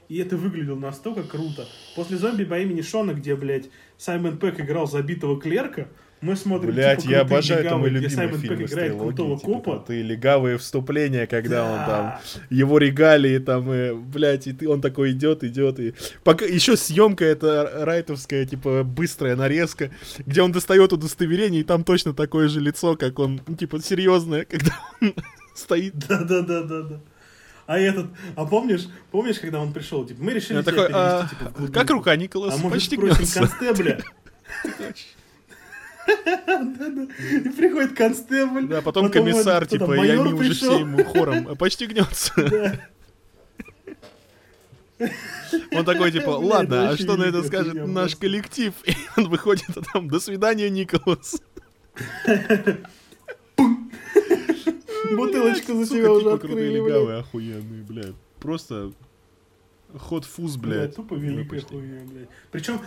[0.09, 1.67] И это выглядело настолько круто.
[1.97, 5.89] После зомби по имени Шона, где, блядь, Саймон Пэк играл забитого клерка,
[6.21, 9.37] мы смотрим Блять, типа, я обожаю, это мой легавые, любимый Саймон фильм Пэк играет крутого.
[9.39, 9.71] Типа, копа.
[9.77, 11.87] крутые легавые вступления, когда он Да.
[11.87, 16.77] там его регалии там, и, блядь, и ты, он такой идет, идет, и пока еще
[16.77, 19.91] съемка это райтовская, типа быстрая нарезка,
[20.25, 24.45] где он достает удостоверение, и там точно такое же лицо, как он, ну, типа серьезное,
[24.51, 24.73] когда
[25.03, 25.15] он
[25.55, 25.95] стоит.
[26.09, 27.01] Да, да, да, да, да.
[27.67, 31.29] А этот, а помнишь, помнишь, когда он пришел, типа, мы решили тебя такой, перевести, а,
[31.29, 31.73] типа, в глубинку.
[31.73, 34.01] как рука Николаса А может, спросим констебля?
[36.07, 38.67] И приходит констебль.
[38.67, 42.33] Да, потом комиссар, типа, и они уже все ему хором «А почти гнется.
[45.73, 48.75] Он такой, типа, ладно, а что на это скажет наш коллектив?
[48.85, 51.41] И он выходит, а там, до свидания, Николас.
[55.13, 58.15] Бутылочку за себя уже открыли, легавые, охуенные, блядь.
[58.41, 58.93] Просто
[59.97, 62.29] ход фуз, Блядь, тупо великая хуйня, блядь.
[62.51, 62.81] Причем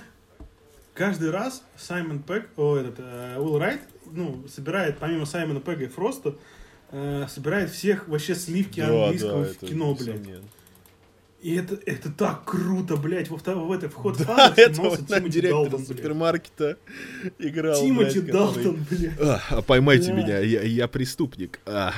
[0.93, 3.81] каждый раз Саймон Пэк, о, этот, э, Уилл Райт,
[4.11, 6.35] ну, собирает, помимо Саймона Пэга и Фроста,
[6.91, 10.21] э, собирает всех вообще сливки английского в кино, блядь.
[11.41, 13.29] И это, это так круто, блядь.
[13.29, 15.87] Во втор- в этой вход Да, это вот на директора Далтон, блядь.
[15.87, 16.77] супермаркета
[17.37, 18.31] играл, Тимоти блядь, который-
[18.63, 19.19] Далтон, блядь.
[19.21, 20.13] А, а, поймайте Да.
[20.13, 21.59] меня, я, я преступник.
[21.65, 21.93] А,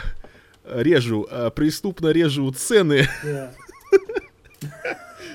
[0.66, 3.08] режу, а, преступно режу цены.
[3.24, 3.54] Да.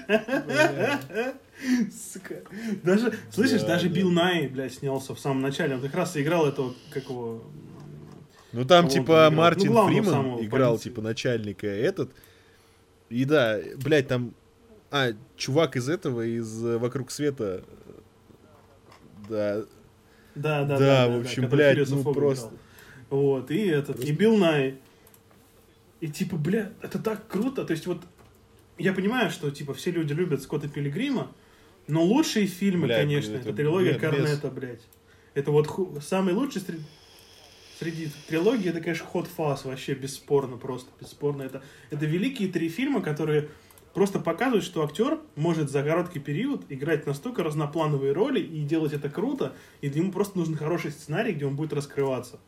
[2.12, 2.43] Сука.
[2.82, 3.94] Даже, слышишь, Да, даже да.
[3.94, 5.74] Билл Най, блядь, снялся в самом начале.
[5.76, 7.43] Он как раз играл этого, как его...
[8.52, 9.31] Ну там типа?
[9.32, 10.89] Мартин Ну, главного Фриман играл полиции.
[10.90, 12.10] типа начальника этот.
[13.10, 14.35] И да, блядь, там
[14.90, 17.64] а, чувак из этого, из э, «Вокруг света».
[19.28, 19.62] Да,
[20.35, 21.09] Да, да, Да, да.
[21.09, 22.59] в общем, который блядь, ну просто- играл.
[23.10, 24.78] Вот, и этот, и Билл Най.
[26.01, 27.64] И типа, бля, это так круто.
[27.64, 28.02] То есть вот,
[28.78, 31.31] я понимаю, что типа все люди любят Скотта Пилигрима,
[31.86, 34.82] но лучшие фильмы, Блядь, конечно, это это, трилогия без- Корнета, блядь.
[35.35, 36.62] Это вот ху- самый лучший
[37.79, 41.43] среди, трилогий, это, конечно, Хот Фас, вообще бесспорно, просто бесспорно.
[41.43, 43.49] Это, это великие три фильма, которые
[43.95, 49.09] просто показывают, что актер может за короткий период играть настолько разноплановые роли и делать это
[49.09, 52.41] круто, и ему просто нужен хороший сценарий, где он будет раскрываться.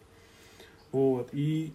[0.93, 1.73] Вот, и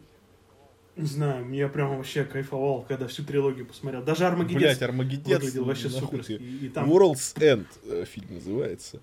[0.98, 4.04] не знаю, я прям вообще кайфовал, когда всю трилогию посмотрел.
[4.04, 5.40] Даже Армагеддец блядь, Армагеддец.
[5.40, 6.34] выглядел вообще ты.
[6.34, 9.02] И, и там World's End э, фильм называется.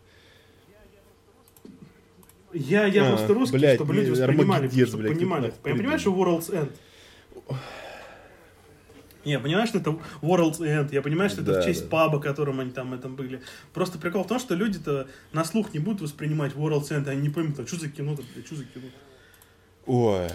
[2.53, 5.53] Я, я А, просто русский, блядь, чтобы люди воспринимали, Армагеддец, чтобы блядь, понимали.
[5.65, 6.73] Я понимаю, что World's End.
[9.25, 11.89] Не, я понимаю, что это World's End, я понимаю, что это Да, в честь да.
[11.91, 13.43] паба, которым они там этом были.
[13.75, 17.29] Просто прикол в том, что люди-то на слух не будут воспринимать World's End, они не
[17.29, 18.87] поймут, а что за кино-то, блядь, что за кино.
[19.87, 20.29] Ой,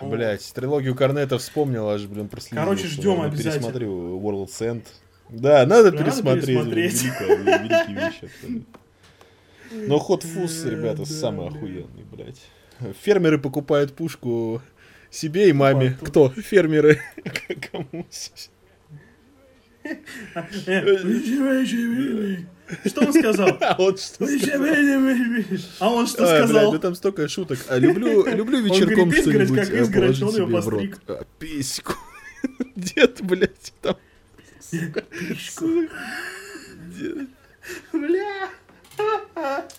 [0.00, 0.06] О.
[0.08, 2.64] блядь, трилогию Корнета вспомнил, аж, блин, проследился.
[2.64, 3.52] Короче, ждем обязательно.
[3.72, 4.84] Пересмотрю World's End.
[5.28, 6.46] Да, надо Надо пересмотреть.
[6.46, 7.02] пересмотреть.
[7.02, 8.64] Великая, великие вещи абсолютно.
[9.72, 12.40] Но ход фус, ребята, самый охуенный, блядь.
[13.02, 14.60] Фермеры покупают пушку
[15.10, 15.96] себе и маме.
[16.02, 16.30] Кто?
[16.30, 17.00] Фермеры.
[17.70, 18.06] Кому?
[22.86, 23.58] Что он сказал?
[23.60, 24.26] А вот что
[25.80, 26.72] А он что сказал?
[26.72, 27.58] ну там столько шуток.
[27.68, 30.98] А люблю, люблю Он вечерком что-нибудь как э, изгородь, он его постриг.
[31.08, 31.94] А, Письку.
[32.76, 33.96] Дед, блядь, там.
[34.70, 35.04] Дед.
[37.92, 38.50] Бля.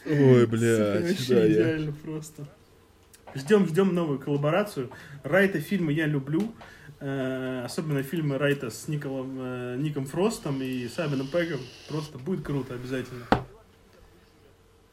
[0.06, 2.48] Ой, блядь, Вообще идеально просто.
[3.36, 4.90] Ждем, ждем новую коллаборацию.
[5.24, 6.54] Райта фильмы я люблю.
[7.00, 11.60] Э, особенно фильмы Райта с Николом, э, Ником Фростом и Саймоном Пегом.
[11.90, 13.26] Просто будет круто обязательно.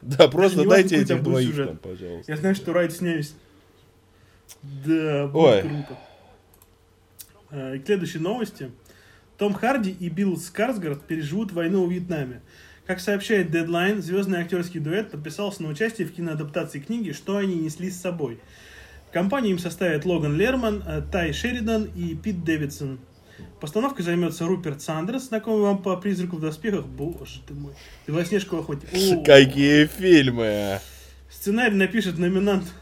[0.01, 2.31] Да, просто дайте этих двоих там, пожалуйста.
[2.31, 3.33] Я знаю, что Райт сняюсь.
[4.61, 5.61] Да, будет Ой.
[5.61, 5.99] круто.
[7.51, 8.71] Э, К следующей новости.
[9.37, 12.41] Том Харди и Билл Скарсгард переживут войну в Вьетнаме.
[12.91, 17.89] Как сообщает Deadline, звездный актерский дуэт подписался на участие в киноадаптации книги «Что они несли
[17.89, 18.41] с собой».
[19.07, 22.99] В компании им составят Логан Лерман, э, Тай Шеридан и Пит Дэвидсон.
[23.61, 26.85] Постановкой займется Руперт Сандерс, знакомый вам по «Призраку в доспехах».
[26.85, 27.71] Боже ты мой.
[28.07, 28.89] Белоснежку охотник.
[29.25, 30.79] Какие фильмы!
[31.29, 32.73] Сценарий напишет номинант.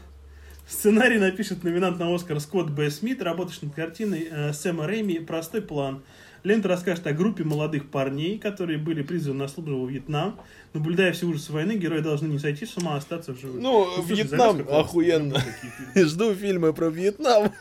[0.66, 2.90] Сценарий напишет номинант на Оскар Скотт Б.
[2.90, 6.02] Смит, работаешь над картиной э, Сэма Рэйми «Простой план».
[6.42, 10.38] Лента расскажет о группе молодых парней, которые были призваны на службу во Вьетнам.
[10.72, 13.60] Наблюдая все ужасы войны, герои должны не сойти с ума, а остаться в живых.
[13.60, 14.80] Ну, слушай, Вьетнам классная.
[14.80, 15.40] охуенно.
[15.40, 16.08] Фильмы.
[16.08, 17.52] Жду фильмы про Вьетнам.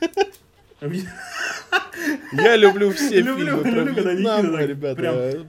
[0.82, 0.88] А
[2.32, 5.46] Я люблю все фильмы про Вьетнам, ребята.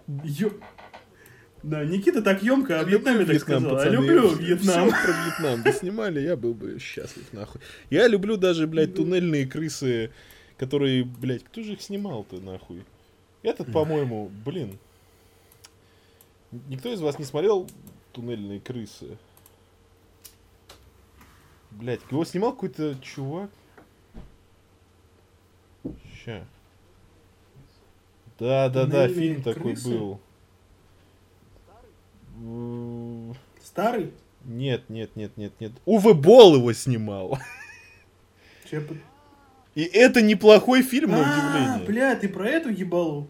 [1.62, 3.70] Да, Никита так емко о Вьетнаме так сказал.
[3.70, 3.92] Пацаны.
[3.94, 4.88] люблю Вьетнам.
[4.88, 7.60] про Вьетнам бы снимали, я был бы счастлив, нахуй.
[7.90, 10.10] Я люблю даже, блядь, туннельные крысы,
[10.56, 12.82] которые, блядь, кто же их снимал-то, нахуй?
[13.42, 14.78] Этот, по-моему, блин.
[16.50, 17.68] Никто из вас не смотрел
[18.12, 19.16] туннельные крысы?
[21.70, 23.50] Блядь, его снимал какой-то чувак.
[26.24, 26.44] Ща.
[28.38, 29.88] Да, да, да, фильм такой крысы?
[29.88, 30.20] был.
[33.62, 34.12] Старый?
[34.44, 35.72] Нет, нет, нет, нет, нет.
[35.84, 37.38] Уве Болл его снимал.
[38.70, 38.96] Под-
[39.74, 41.86] И это неплохой фильм, на А, удивление.
[41.86, 43.28] бля, ты про эту ебалу?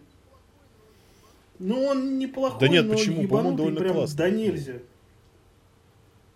[1.58, 3.28] Ну, он неплохой, Да нет, но почему?
[3.28, 4.16] По-моему, довольно прям классный.
[4.16, 4.74] Да нельзя.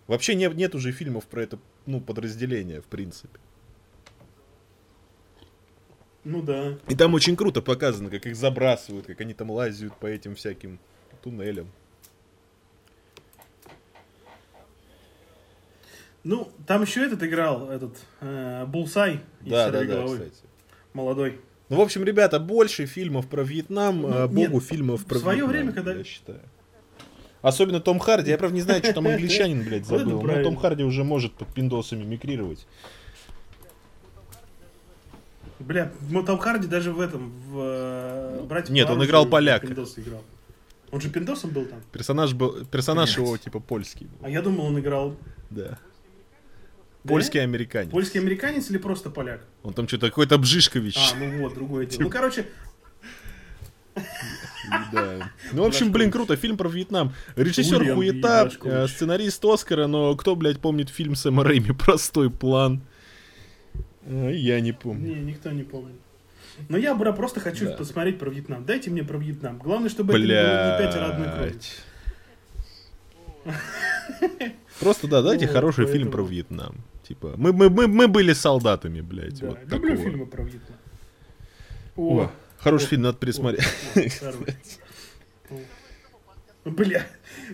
[0.07, 1.57] Вообще нет, нет уже фильмов про это,
[1.87, 3.39] ну, подразделение, в принципе.
[6.23, 6.77] Ну да.
[6.89, 10.79] И там очень круто показано, как их забрасывают, как они там лазят по этим всяким
[11.23, 11.71] туннелям.
[16.25, 20.17] Ну, там еще этот играл, этот, э, Булсай из Да, да, «Сорви да, головы».
[20.17, 20.43] кстати.
[20.93, 21.39] Молодой.
[21.69, 25.21] Ну, в общем, ребята, больше фильмов про Вьетнам, Ну, а нет, богу фильмов про в
[25.21, 26.41] своё Вьетнам, время, когда- я считаю.
[27.43, 28.31] Особенно Том Харди.
[28.31, 30.23] Я, правда, не знаю, что там англичанин, блядь, забыл.
[30.23, 30.43] Но.
[30.43, 32.65] Том Харди уже может под пиндосами мигрировать.
[35.59, 39.67] Бля, ну, Том Харди даже в этом, в э, «Братьях Нет, он играл оружию» поляка.
[39.67, 40.23] Играл.
[40.91, 41.81] Он же пиндосом был там.
[41.91, 44.17] Персонаж был, персонаж его, типа, польский был.
[44.25, 45.15] А я думал, он играл
[45.51, 45.77] Да.
[47.07, 47.91] Польский американец.
[47.91, 49.41] польский американец или просто поляк?
[49.63, 50.97] Он там что-то какой-то Бжишкович.
[50.97, 52.01] А, ну вот, другое дело.
[52.03, 52.45] Ну, короче,
[54.91, 55.31] Да.
[55.53, 56.35] Ну, в общем, блин, круто.
[56.35, 57.13] Фильм про Вьетнам.
[57.35, 62.81] Режиссер Ульян хуета, э, сценарист Оскара, но кто, блядь, помнит фильм Сэма Рэйми «Простой план»?
[64.05, 65.15] Э, Я не помню.
[65.15, 65.99] не, никто не помнит.
[66.69, 67.75] Но я, бра, просто хочу Да.
[67.75, 68.65] посмотреть про Вьетнам.
[68.65, 69.57] Дайте мне про Вьетнам.
[69.59, 71.49] Главное, чтобы это не было не пятеро одной крови.
[71.51, 71.83] Блядь.
[74.79, 76.75] Просто, да, дайте Вот, хороший фильм про Вьетнам.
[77.07, 79.39] Типа, мы, мы, мы, мы были солдатами, блядь.
[79.39, 79.97] Да, вот люблю такого.
[80.09, 80.77] фильмы про Вьетнам.
[81.95, 83.63] О, хороший О, фильм, надо о, пересмотреть.
[84.23, 85.53] о.
[85.53, 86.69] О.
[86.71, 87.05] Бля,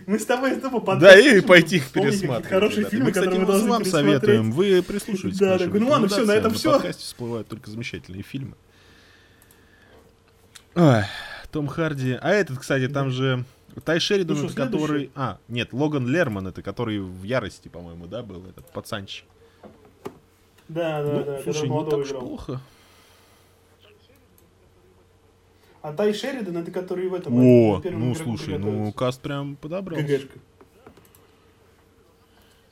[0.06, 2.46] мы с тобой тупо подкаст Да, и пойти их пересматривать.
[2.46, 2.90] Хорошие ребята.
[2.92, 4.52] фильмы, мы, которые мы должны вам советуем.
[4.52, 6.72] Вы прислушивайтесь Да, к нашим ну ладно, всё, на этом всё.
[6.72, 8.54] подкасте всплывают только замечательные фильмы.
[10.74, 11.02] Ой,
[11.50, 12.16] Том Харди.
[12.22, 13.44] А этот, кстати, там же
[13.84, 15.10] Тай Шеридан, Ну это который...
[15.14, 19.26] А, нет, Логан Лерман, это который в ярости, по-моему, да, был этот пацанчик.
[20.72, 22.20] Да, да, ну, да, слушай, не так играл.
[22.22, 22.60] плохо.
[25.82, 27.34] А Тай Шеридан, это который в этом...
[27.36, 30.04] О, первом ну слушай, ну каст прям подобрался.
[30.04, 30.38] ГГшка.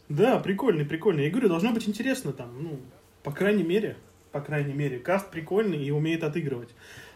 [0.08, 1.24] Да, прикольный, прикольный.
[1.24, 2.80] Я говорю, должно быть интересно там, ну,
[3.22, 3.96] по крайней мере,
[4.32, 6.70] по крайней мере, каст прикольный и умеет отыгрывать.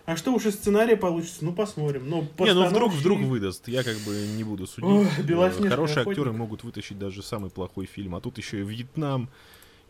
[0.05, 2.11] А что уж из сценария получится, ну посмотрим.
[2.11, 3.69] Но Не, ну вдруг, постановщик- вдруг выдаст.
[3.69, 5.09] Я как бы не буду судить.
[5.25, 6.19] «Белоснежка, Хорошие охотник».
[6.19, 8.15] актеры могут вытащить даже самый плохой фильм.
[8.15, 9.31] А тут еще и Вьетнам,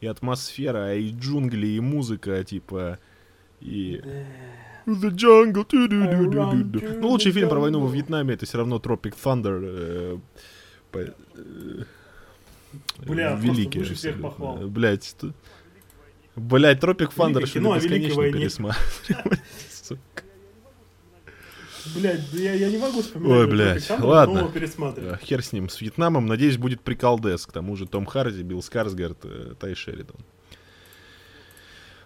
[0.00, 2.98] и атмосфера, и джунгли, и музыка, типа.
[3.60, 4.00] И.
[4.86, 5.64] The jungle.
[7.00, 9.60] Ну, лучший фильм про войну во Вьетнаме это все равно Tropic Thunder.
[9.62, 10.18] э,
[10.90, 11.84] по- э,
[13.06, 13.78] Бля, великий.
[13.78, 14.56] выше всех похвал.
[14.68, 15.16] Блять,
[16.36, 16.80] Блять,
[17.46, 19.40] кино о Великой бесконечно пересматривать?
[21.94, 23.38] Блядь, да я, я не могу вспоминать.
[23.38, 24.50] Ой, блядь, ладно.
[24.96, 26.26] Э, Хер с ним, с Вьетнамом.
[26.26, 27.46] Надеюсь, будет приколдес.
[27.46, 30.16] К тому же Том Харди, Билл Скарсгард, э, Тай Шеридан.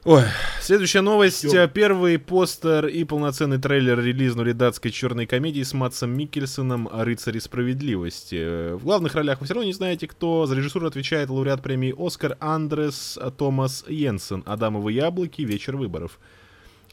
[0.05, 0.23] Ой,
[0.61, 1.45] следующая новость.
[1.45, 1.69] Всё.
[1.69, 8.73] Первый постер и полноценный трейлер релизнули датской черной комедии с Матсом Миккельсоном о рыцаре справедливости.
[8.73, 10.47] В главных ролях вы все равно не знаете, кто.
[10.47, 14.43] За режиссуру отвечает лауреат премии Оскар Андрес Томас Йенсен.
[14.47, 15.43] Адамовы яблоки.
[15.43, 16.19] Вечер выборов.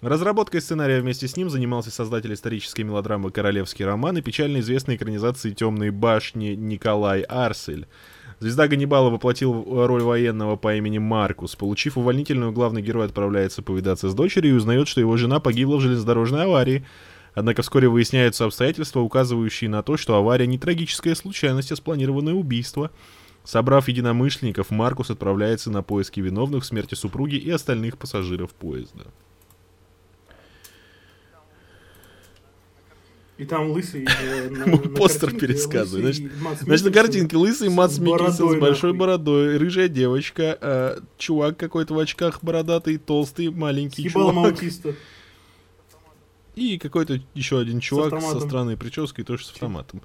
[0.01, 5.51] Разработкой сценария вместе с ним занимался создатель исторической мелодрамы «Королевский роман» и печально известной экранизации
[5.51, 7.87] «Темной башни» Николай Арсель.
[8.39, 11.55] Звезда Ганнибала воплотил э, роль военного по имени Маркус.
[11.55, 15.81] Получив увольнительную, главный герой отправляется повидаться с дочерью и узнает, что его жена погибла в
[15.81, 16.85] железнодорожной аварии.
[17.33, 22.91] Однако вскоре выясняются обстоятельства, указывающие на то, что авария не трагическая случайность, а спланированное убийство.
[23.45, 29.05] Собрав единомышленников, Маркус отправляется на поиски виновных в смерти супруги и остальных пассажиров поезда.
[33.37, 34.05] И там лысый...
[34.07, 35.33] э, постер
[36.41, 41.57] Мадс Значит, на картинке лысый Мац с Миккельсен с большой бородой, рыжая девочка, э, чувак
[41.57, 44.57] какой-то в очках бородатый, толстый, маленький чувак.
[46.55, 50.01] И какой-то еще один чувак со странной прической, тоже с автоматом.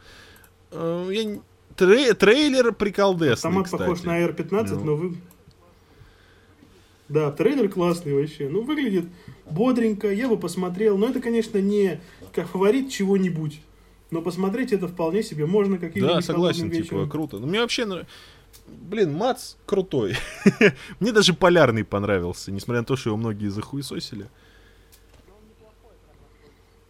[0.72, 1.40] Э, я не-
[1.76, 3.80] трей- трейлер приколдесный, Автомат кстати.
[3.82, 4.84] похож на R15, Ну.
[4.84, 5.16] но вы...
[7.10, 8.48] Да, трейлер классный вообще.
[8.48, 9.04] Ну, выглядит
[9.50, 10.96] бодренько, я бы посмотрел.
[10.96, 12.00] Но это, конечно, не
[12.32, 13.60] как фаворит чего-нибудь.
[14.12, 17.38] Но посмотреть это вполне себе можно каким-нибудь Да, согласен, типа, круто.
[17.38, 17.84] Ну, мне вообще...
[17.84, 18.06] нрав-
[18.66, 20.16] Блин, Мац крутой.
[21.00, 24.28] мне даже Полярный понравился, несмотря на то, что его многие захуесосили.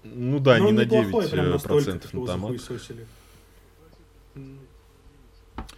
[0.04, 2.60] Ну да, Но не на неплохой, 9 прям э, настолько, процентов как его на томат.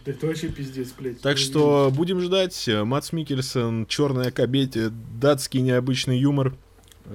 [0.05, 1.21] Да это вообще пиздец, блядь.
[1.21, 2.67] Так что будем ждать.
[2.67, 6.55] Э, Мац Микельсон, черная кобете, датский необычный юмор.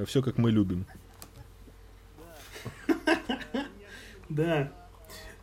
[0.06, 0.86] Все как мы любим.
[4.28, 4.70] Да.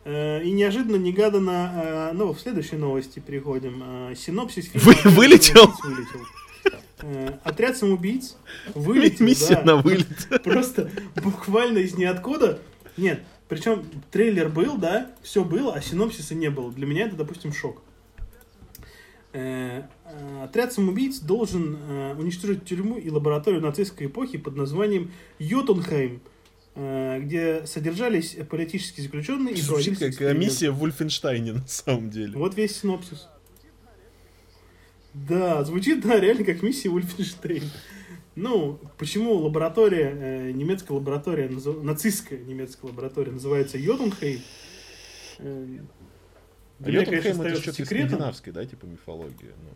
[0.04, 3.82] Э, И неожиданно, негаданно, э, ну, в следующей новости переходим.
[4.10, 5.72] Э, Синопсис фильма Вы- «Отряд вылетел?
[5.74, 6.26] самоубийц» вылетел.
[7.02, 8.36] Э, Отряд самоубийц
[8.74, 9.62] вылетел, Миссия да.
[9.64, 10.06] на вылет.
[10.44, 10.90] Просто
[11.22, 12.60] буквально из ниоткуда.
[12.96, 16.72] Нет, причем трейлер был, да, все было, а синопсиса не было.
[16.72, 17.82] Для меня это, допустим, шок.
[19.32, 26.22] Э, э, Отряд самоубийц должен э, уничтожить тюрьму и лабораторию нацистской эпохи под названием Йотунхейм,
[26.74, 32.36] где содержались политические заключенные и Звучит как миссия в Вульфенштайне на самом деле.
[32.36, 33.28] Вот весь синопсис.
[35.14, 37.64] Да, звучит, да, реально как миссия Ульфенштейн.
[38.36, 44.42] Ну, почему лаборатория, э, немецкая лаборатория, нацистская немецкая лаборатория называется Йотунхейм?
[45.38, 45.78] Э,
[46.78, 48.18] А для меня, конечно, остается секретом.
[48.18, 49.52] да, типа мифология.
[49.62, 49.70] ну.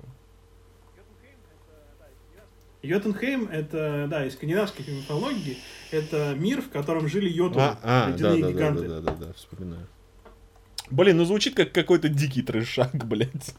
[2.83, 5.59] Йотунхейм это, да, из скандинавской мифологии,
[5.91, 8.89] это мир, в котором жили йотуны, А, а, да, ледяные да, да, гиганты.
[8.89, 9.87] да, да, да, да, вспоминаю.
[10.91, 13.55] Блин, ну звучит как какой-то дикий трешак, блядь.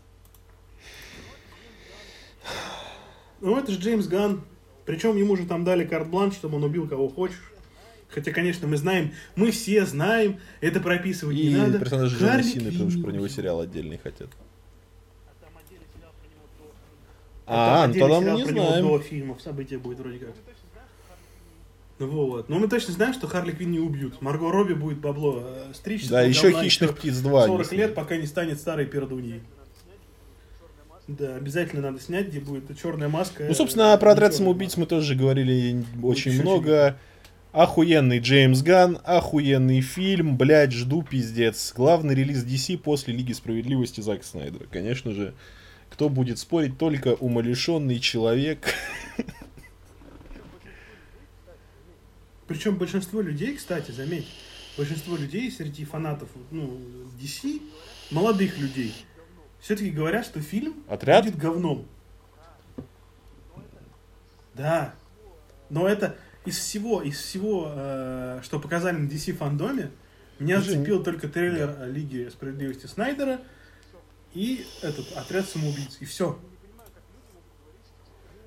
[3.41, 4.43] Ну, это же Джеймс Ганн.
[4.91, 7.53] Причем ему же там дали карт-бланш, чтобы он убил кого хочешь.
[8.09, 11.79] Хотя, конечно, мы знаем, мы все знаем, это прописывать И не надо.
[11.79, 14.27] персонажи Джона Харли Сины, потому что про него сериал отдельный хотят.
[17.45, 18.85] А А, там ну отдельный тогда мы сериал не про него знаем.
[18.85, 20.35] До фильмов события будет вроде как.
[21.99, 22.49] Ну вот.
[22.49, 24.21] Но мы точно знаем, что Харли Квинн не убьют.
[24.21, 26.09] Марго Робби будет бабло э, стричь.
[26.09, 27.45] Да, еще «Хищных птиц 2».
[27.47, 29.41] 40 не лет, пока не станет старой пердуньей.
[31.17, 33.45] Да, обязательно надо снять, где будет черная маска.
[33.47, 36.97] Ну, собственно, про отряд самоубийц мы тоже говорили очень еще много.
[37.51, 41.73] Охуенный Джеймс Ган, охуенный фильм, блять, жду пиздец.
[41.75, 44.67] Главный релиз DC после Лиги Справедливости Зака Снайдера.
[44.71, 45.33] Конечно же,
[45.89, 48.73] кто будет спорить, только умалишенный человек.
[52.47, 54.27] Причем большинство людей, кстати, заметь,
[54.77, 56.79] большинство людей среди фанатов ну,
[57.21, 57.61] DC,
[58.11, 58.93] молодых людей,
[59.61, 61.23] все-таки говорят, что фильм Отряд?
[61.23, 61.85] будет говном.
[64.53, 64.93] Да.
[65.69, 69.91] Но это из всего, из всего, э, что показали на DC фандоме,
[70.39, 73.39] меня Ну, зацепил только трейлер э, Лиги Справедливости Снайдера
[74.33, 75.97] и этот отряд самоубийц.
[75.99, 76.37] И все.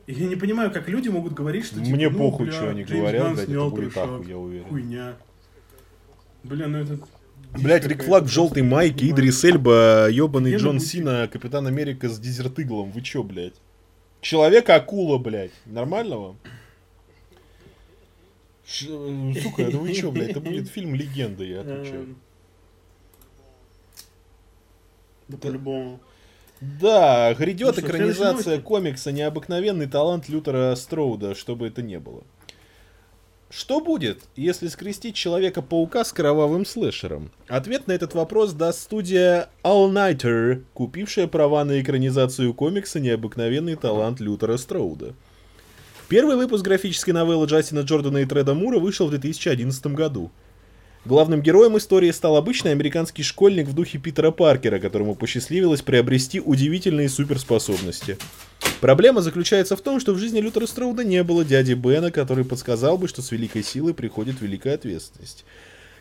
[0.06, 2.70] И я не понимаю, как люди могут говорить, что типа, Мне ну, похуй, бля, что
[2.70, 4.68] они Джеймс говорят, Ганн блядь, это будет ахуй, я уверен.
[4.68, 5.16] Хуйня.
[6.42, 6.98] Бля, ну это...
[7.60, 9.10] Блять, Рик Флаг в желтой майке.
[9.10, 10.80] Идрис Эльба, ебаный Офигенно Джон.
[10.80, 12.90] Сина, Капитан Америка с Дезерт Иглом.
[12.90, 13.54] Вы чё, блядь?
[14.20, 15.52] Человек-акула, блядь.
[15.66, 16.36] Нормально вам?
[18.66, 20.30] Ш- э, Сука, да вы чё, блядь?
[20.30, 22.02] Это будет фильм легенда, я отвечаю.
[22.02, 22.16] Эм,
[25.28, 26.00] Да по-любому.
[26.60, 32.22] Да, грядет Ну экранизация комикса «Необыкновенный талант Лютера Строуда», что бы это ни было.
[33.56, 37.30] Что будет, если скрестить Человека-паука с кровавым слэшером?
[37.46, 44.18] Ответ на этот вопрос даст студия All Nighter, купившая права на экранизацию комикса «Необыкновенный талант
[44.18, 45.14] Лютера Строуда».
[46.08, 50.32] Первый выпуск графической новеллы Джастина Джордана и Треда Мура вышел в 2011 году.
[51.04, 57.10] Главным героем истории стал обычный американский школьник в духе Питера Паркера, которому посчастливилось приобрести удивительные
[57.10, 58.16] суперспособности.
[58.80, 62.96] Проблема заключается в том, что в жизни Лютера Строуда не было дяди Бена, который подсказал
[62.96, 65.44] бы, что с великой силой приходит великая ответственность.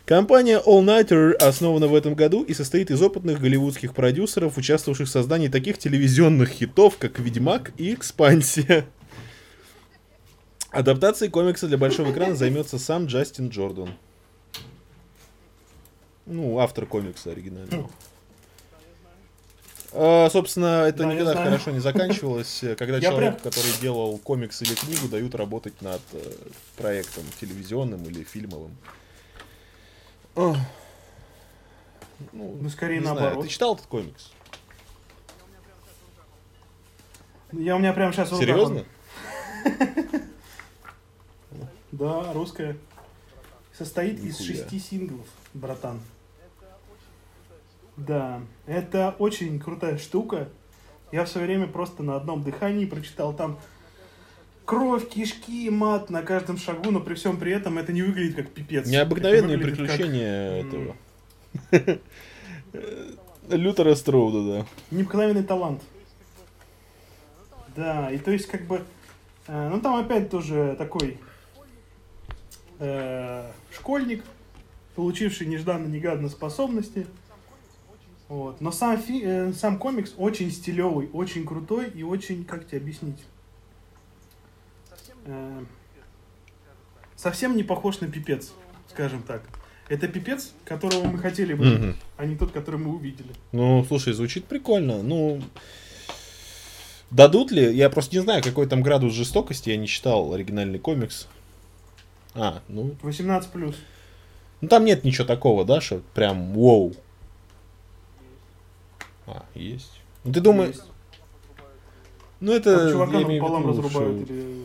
[0.06, 5.10] Компания All Nighter основана в этом году и состоит из опытных голливудских продюсеров, участвовавших в
[5.10, 8.86] создании таких телевизионных хитов, как «Ведьмак» и «Экспансия».
[10.70, 13.90] Адаптацией комикса для большого экрана займется сам Джастин Джордан.
[16.26, 17.90] Ну, автор комикса оригинального.
[19.96, 21.46] А, собственно, это Да, никогда знаю.
[21.50, 26.00] хорошо не заканчивалось, когда Я человек, прям- который делал комикс или книгу, дают работать над
[26.12, 26.32] э,
[26.76, 28.76] проектом телевизионным или фильмовым.
[30.34, 30.56] Ну,
[32.32, 33.44] Ну, скорее не знаю, наоборот.
[33.44, 34.32] Ты читал этот комикс?
[37.52, 38.30] Я у меня прямо сейчас...
[38.30, 38.84] Серьезно?
[41.92, 42.76] Да, русская.
[43.72, 46.00] Состоит из шести синглов, братан.
[47.96, 50.48] Да, это очень крутая штука.
[51.12, 53.58] Я в свое время просто на одном дыхании прочитал там
[54.64, 58.50] кровь, кишки, мат на каждом шагу, но при всем при этом это не выглядит как
[58.50, 58.88] пипец.
[58.88, 60.96] Необыкновенные как приключения м,
[61.70, 62.00] этого.
[63.50, 64.66] Лютера Строуда, да.
[64.90, 65.82] Необыкновенный талант.
[67.76, 68.82] Да, и то есть как бы,
[69.46, 71.18] э, ну там опять тоже такой
[72.78, 74.24] э, школьник,
[74.94, 77.06] получивший нежданно-негаданно способности.
[78.28, 78.60] Вот.
[78.60, 83.18] Но сам, фи- э, сам комикс очень стилевый, очень крутой и очень, как тебе объяснить,
[85.26, 85.64] Э,
[87.16, 88.52] совсем не похож на пипец,
[88.90, 89.42] скажем так.
[89.88, 93.30] Это пипец, которого мы хотели бы, а не тот, который мы увидели.
[93.52, 95.02] Ну, слушай, звучит прикольно.
[95.02, 95.42] Ну,
[97.10, 97.74] дадут ли?
[97.74, 99.70] Я просто не знаю, какой там градус жестокости.
[99.70, 101.26] Я не читал оригинальный комикс.
[102.34, 103.76] А, ну, 18 плюс.
[104.60, 106.94] ну там нет ничего такого, да, что прям воу.
[109.26, 110.00] А, есть.
[110.24, 110.76] Ну, ты думаешь,
[112.40, 112.78] ну это...
[112.78, 114.64] Там чувака пополам разрубают что- или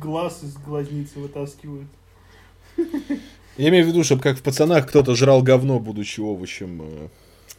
[0.00, 1.88] глаз из глазницы вытаскивают.
[3.56, 7.08] Я имею в виду, чтобы как в пацанах кто-то жрал говно, будучи овощем, э,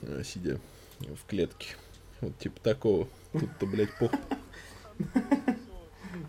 [0.03, 0.59] э, сидя
[0.99, 1.75] в клетке.
[2.21, 3.07] Вот типа такого.
[3.33, 4.11] Тут-то, блядь, пох.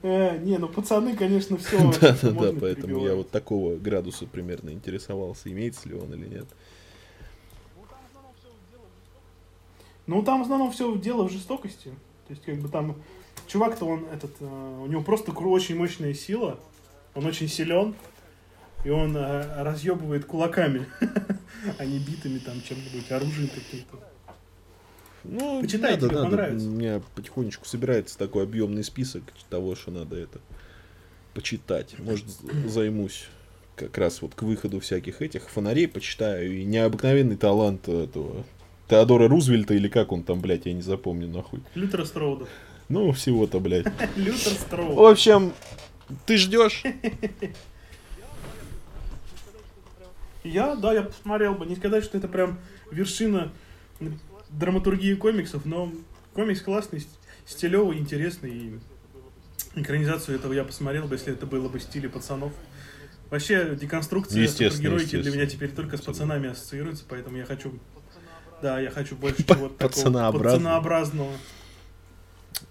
[0.02, 1.78] Э, не, ну пацаны, конечно, все.
[2.01, 6.47] Да, да, да, поэтому я вот такого градуса примерно интересовался, имеется ли он или нет.
[10.11, 11.91] Ну там в основном все дело в жестокости.
[12.27, 12.97] То есть, как бы там
[13.47, 16.59] чувак-то он этот, э, у него просто очень мощная сила,
[17.15, 17.95] он очень силен,
[18.82, 20.85] и он э, разъебывает кулаками,
[21.78, 24.01] а не битами там чем-нибудь, оружием каким-то.
[25.23, 26.31] Ну, Почитай, надо, тебе надо.
[26.31, 26.66] понравится.
[26.66, 30.41] У меня потихонечку собирается такой объемный список того, что надо это
[31.35, 31.97] почитать.
[32.01, 32.27] Может,
[32.66, 33.28] займусь
[33.77, 36.53] как раз вот к выходу всяких этих фонарей почитаю.
[36.53, 38.45] И необыкновенный талант этого
[38.91, 41.61] Теодора Рузвельта, или как он там, блядь, я не запомню нахуй.
[41.77, 42.47] Лютер Строуда.
[42.89, 43.87] Ну, всего-то, блядь.
[44.17, 45.11] Лютер В Строуда.
[45.11, 45.53] общем,
[46.27, 46.83] ты ждешь?
[50.43, 51.67] Я, да, я посмотрел бы.
[51.67, 52.59] Не сказать, что это прям
[52.91, 53.53] вершина
[54.49, 55.93] драматургии комиксов, но
[56.35, 57.07] комикс классный,
[57.47, 58.51] стилевый, интересный.
[58.51, 58.79] И
[59.77, 62.53] экранизацию этого я посмотрел бы, если это было бы в стиле пацанов.
[63.31, 67.79] Вообще, деконструкция супергероики для меня теперь только с пацанами ассоциируется, поэтому я хочу...
[68.62, 70.53] Да, я хочу больше чего-то такого пацанообразного.
[70.57, 71.32] пацанообразного.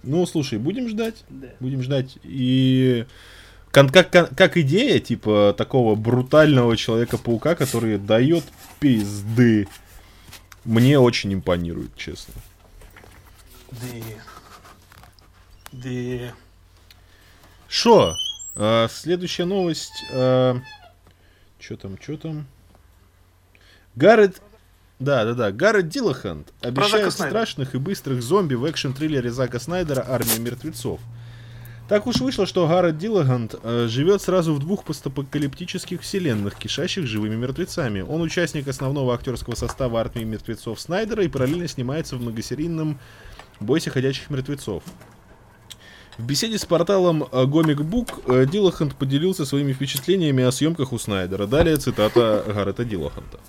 [0.04, 1.24] Ну, слушай, будем ждать.
[1.30, 1.48] Да.
[1.60, 2.18] Будем ждать.
[2.24, 3.06] И
[3.72, 8.44] как, кон- как идея, типа, такого брутального Человека-паука, который дает
[8.80, 9.68] пизды,
[10.64, 12.34] мне очень импонирует, честно.
[13.72, 13.78] Да.
[15.72, 16.34] Да.
[17.68, 18.16] Шо?
[18.56, 20.04] А, следующая новость.
[20.10, 22.48] Что там, что там?
[23.96, 24.42] Гаррет...
[25.00, 25.52] Да, да, да.
[25.52, 31.00] Гаррет Диллахант Зака обещает страшных и быстрых зомби в экшн-триллере Зака Снайдера «Армия мертвецов».
[31.88, 37.36] Так уж вышло, что Гаррет Диллагант э, живет сразу в двух постапокалиптических вселенных, кишащих живыми
[37.36, 38.02] мертвецами.
[38.02, 43.00] Он участник основного актерского состава армии мертвецов Снайдера и параллельно снимается в многосерийном
[43.60, 44.84] «Бойся ходячих мертвецов».
[46.20, 51.00] В беседе с порталом э, Comic Book э, Диллахант поделился своими впечатлениями о съемках у
[51.00, 51.48] Снайдера.
[51.48, 53.40] Далее цитата Гаррета Диллаханта.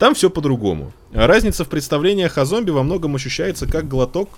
[0.00, 0.94] Там все по-другому.
[1.12, 4.30] Разница в представлениях о зомби во многом ощущается как глоток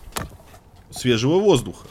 [0.91, 1.87] свежего воздуха.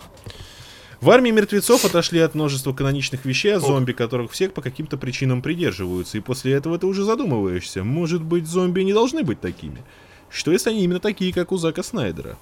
[1.00, 5.42] В армии мертвецов отошли от множества каноничных вещей о зомби, которых всех по каким-то причинам
[5.42, 9.82] придерживаются, и после этого ты уже задумываешься, может быть, зомби не должны быть такими?
[10.30, 12.38] Что если они именно такие, как у Зака Снайдера?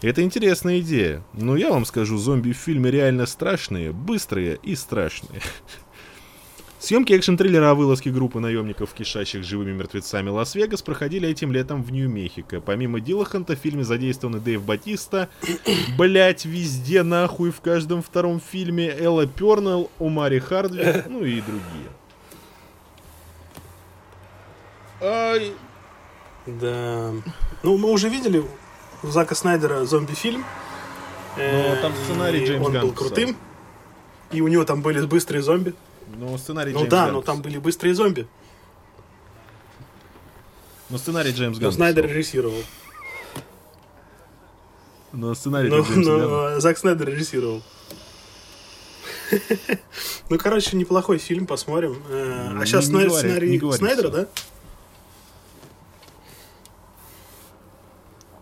[0.00, 5.42] Это интересная идея, но я вам скажу, зомби в фильме реально страшные, быстрые и страшные.
[6.82, 12.60] Съемки экшн-триллера о вылазке группы наемников, кишащих живыми мертвецами Лас-Вегас, проходили этим летом в Нью-Мехико.
[12.60, 15.28] Помимо Диллаханта в фильме задействованы Дэйв Батиста,
[15.96, 21.88] блять, везде нахуй в каждом втором фильме, Элла Пернелл, Омари Хардвик, ну и другие.
[25.00, 25.52] Ай.
[26.46, 27.12] Да.
[27.62, 28.44] Ну, мы уже видели
[29.04, 30.44] у Зака Снайдера зомби-фильм.
[31.36, 33.36] Ну, там сценарий И Джеймс Он Ганн был крутым.
[34.32, 35.74] И у него там были быстрые зомби.
[36.16, 38.26] Ну, сценарий Ну Джеймс да, Ганн но там были быстрые зомби.
[40.90, 42.16] Ну, сценарий Джеймс Но Ганн Снайдер писал.
[42.16, 42.62] режиссировал.
[45.12, 46.20] Но сценарий Но, Джеймс Ганн.
[46.20, 47.62] но Зак Снайдер режиссировал.
[50.28, 52.02] Ну, короче, неплохой фильм, посмотрим.
[52.08, 54.26] Э, Ну, А сейчас не сценарий Снайдера, да?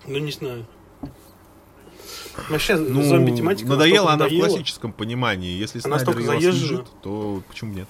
[0.06, 0.66] Ну, не знаю.
[2.48, 4.46] Вообще, Ну, зомби-тематика надоела она в надоела.
[4.48, 5.56] классическом понимании.
[5.58, 6.54] Если Она Снайдер заезжена.
[6.54, 7.88] освежит, то почему нет?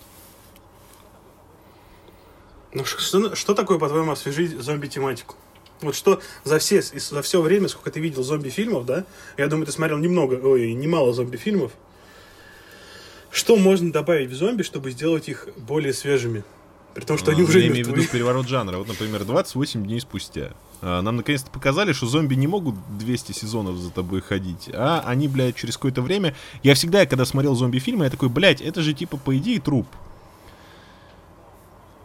[2.73, 5.35] Ну, что, что такое, по-твоему, освежить зомби-тематику?
[5.81, 9.07] Вот что за все, за все время, сколько ты видел зомби-фильмов, да?
[9.39, 11.73] Я думаю, ты смотрел немного, ой, немало зомби-фильмов.
[13.31, 16.45] Что можно добавить в зомби, чтобы сделать их более свежими?
[16.95, 18.77] При том, что они А, уже я имею в виду переворот жанра.
[18.77, 20.53] Вот, например, 28 дней спустя.
[20.83, 25.29] А, Нам наконец-то показали, что зомби не могут 200 сезонов за тобой ходить, а они,
[25.29, 26.35] блядь, через какое-то время...
[26.63, 29.87] Я всегда, когда смотрел зомби-фильмы, я такой, блядь, это же типа, по идее, труп.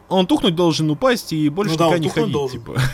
[0.10, 2.60] Он тухнуть должен упасть и больше Ну да, никогда не ходить, должен.
[2.60, 2.80] типа.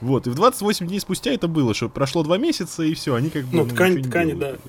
[0.00, 3.28] Вот, и в 28 дней спустя это было, что прошло два месяца, и все, они
[3.28, 3.58] как бы...
[3.58, 4.60] Ну, ткань- ничего не ткани, делают.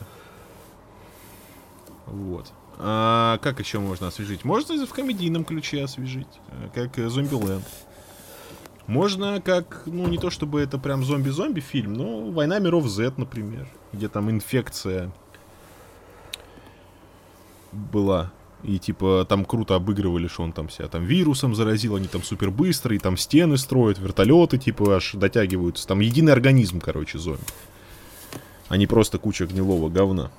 [2.05, 2.51] Вот.
[2.77, 4.43] А как еще можно освежить?
[4.43, 7.63] Можно в комедийном ключе освежить, э, как э, Зомбиленд.
[8.87, 13.67] Можно как, ну не то чтобы это прям зомби-зомби фильм, но Война миров Z, например,
[13.93, 15.11] где там инфекция
[17.71, 18.31] была.
[18.63, 22.51] И типа там круто обыгрывали, что он там себя там вирусом заразил, они там супер
[22.51, 25.87] быстрые, там стены строят, вертолеты типа аж дотягиваются.
[25.87, 27.41] Там единый организм, короче, зомби.
[28.69, 30.31] А не просто куча гнилого говна.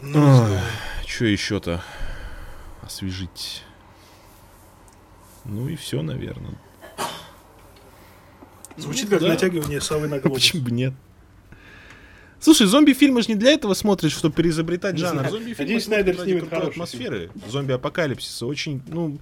[0.00, 0.46] Ну.
[1.06, 1.82] Что еще-то
[2.82, 3.62] освежить?
[5.44, 6.54] Ну и все, наверное.
[8.76, 9.28] Звучит ну как да.
[9.28, 10.40] натягивание совы на глобус.
[10.40, 10.94] Почему бы нет?
[12.40, 15.30] Слушай, зомби-фильмы же не для этого смотришь, чтобы переизобретать жанр.
[15.30, 18.44] Зомби-фильмы Надеюсь, Снайдер снимет атмосферы, зомби-апокалипсиса.
[18.44, 19.18] Очень, ну,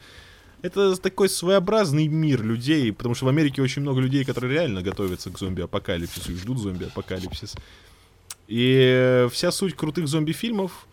[0.63, 5.31] это такой своеобразный мир людей, потому что в Америке очень много людей, которые реально готовятся
[5.31, 7.55] к зомби-апокалипсису и ждут зомби-апокалипсис.
[8.49, 10.87] И вся суть крутых зомби-фильмов...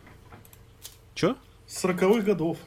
[1.15, 1.35] Чё?
[1.67, 2.57] С 40-х годов.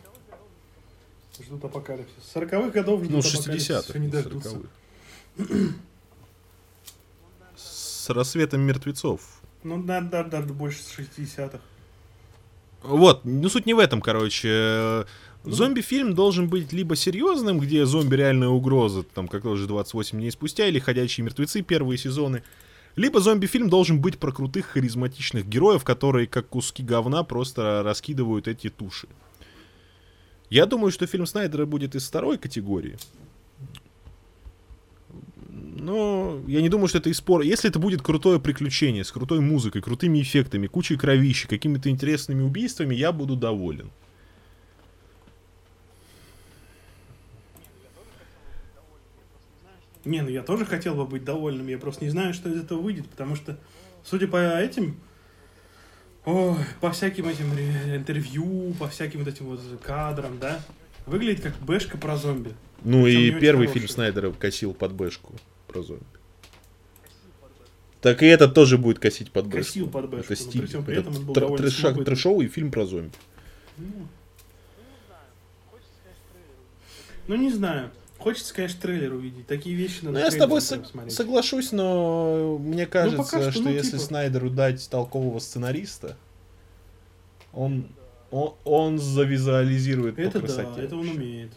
[1.45, 2.15] Ждут апокалипсис.
[2.23, 3.71] С 40-х годов ждут Ну, апокалипсис.
[3.71, 3.83] 60-х.
[3.83, 4.61] всё не дождутся.
[5.39, 5.75] 40-х.
[7.57, 9.21] С рассветом мертвецов.
[9.63, 11.61] Ну, да, да, да, больше с 60-х.
[12.83, 14.49] Вот, ну суть не в этом, короче.
[14.51, 15.05] Э,
[15.45, 20.67] Зомби-фильм должен быть либо серьезным, где зомби реальная угроза, там как тоже 28 дней спустя,
[20.67, 22.43] или ходячие мертвецы первые сезоны.
[22.97, 28.69] Либо зомби-фильм должен быть про крутых харизматичных героев, которые как куски говна просто раскидывают эти
[28.69, 29.09] туши.
[30.53, 32.99] Я думаю, что фильм Снайдера будет из второй категории.
[35.49, 37.43] Но я не думаю, что это из спора.
[37.43, 42.95] Если это будет крутое приключение с крутой музыкой, крутыми эффектами, кучей кровищи, какими-то интересными убийствами,
[42.95, 43.91] я буду доволен.
[50.05, 52.79] Не, ну я тоже хотел бы быть довольным, я просто не знаю, что из этого
[52.79, 53.59] выйдет, потому что,
[54.05, 55.01] судя по этим,
[56.25, 57.53] ой, по всяким этим
[57.95, 60.61] интервью, по всяким вот этим вот кадрам, да,
[61.07, 62.53] выглядит как бэшка про зомби.
[62.85, 65.35] Ну и первый фильм Снайдера косил под бэшку
[65.69, 66.05] про зомби.
[68.01, 69.59] Так и этот тоже будет косить под бэшку.
[69.69, 70.61] Косил под бэшку, Это но стиль.
[70.63, 73.13] при всем при Это этом был тр- трэша- трэшовый фильм про зомби.
[77.29, 77.91] Ну, не знаю.
[78.23, 79.47] Хочется, конечно, трейлер увидеть.
[79.47, 81.15] Такие вещи надо Ну, я с тобой со- смотреть.
[81.15, 84.03] соглашусь, но мне кажется, пока что, что ну, если типа.
[84.03, 86.17] Снайдеру дать толкового сценариста,
[87.53, 87.87] он,
[88.31, 90.71] он, он завизуализирует Это по красоте.
[90.77, 91.51] да, это он умеет.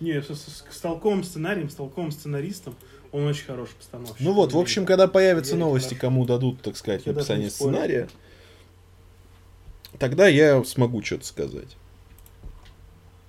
[0.00, 2.76] Не, с, с- с толковым сценарием, с толковым сценаристом
[3.12, 4.16] он очень хороший постановщик.
[4.20, 6.00] Ну вот, в общем, когда появятся Я новости, хорошо.
[6.02, 8.08] кому дадут, так сказать, Я написание сценария,
[9.98, 11.76] тогда я смогу что-то сказать.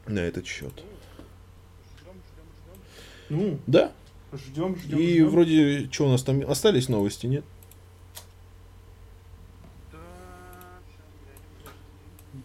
[0.08, 0.84] На этот счет.
[3.30, 3.92] Ну, Да.
[4.34, 4.98] ждем, ждем.
[5.00, 7.44] И вроде, что у нас там остались новости, нет?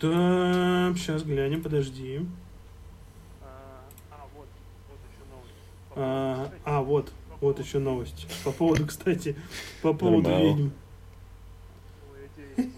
[0.01, 2.27] Да, сейчас глянем, подожди.
[3.43, 4.49] А, вот,
[4.89, 5.55] вот еще новость.
[5.95, 8.27] А, а, вот, вот еще новость.
[8.45, 9.37] По поводу, кстати,
[9.83, 10.73] по поводу Нормально.
[12.57, 12.73] ведьм.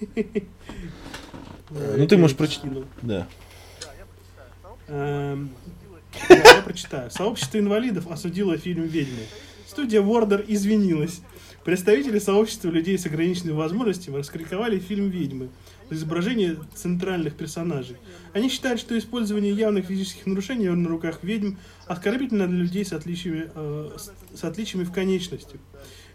[1.70, 2.70] Ну, ты можешь прочитать.
[2.72, 2.84] Да.
[3.02, 4.50] Да, я прочитаю.
[4.62, 7.10] Сообщество Эм, осудило да, я прочитаю.
[7.10, 9.22] Сообщество инвалидов осудило фильм «Ведьмы».
[9.66, 11.20] Студия Warner извинилась.
[11.64, 15.48] Представители сообщества людей с ограниченными возможностями раскритиковали фильм «Ведьмы»
[15.88, 17.96] за изображение центральных персонажей.
[18.34, 21.54] Они считают, что использование явных физических нарушений на руках ведьм
[21.86, 23.90] оскорбительно для людей с отличиями, э,
[24.34, 25.58] с, отличиями в конечностях.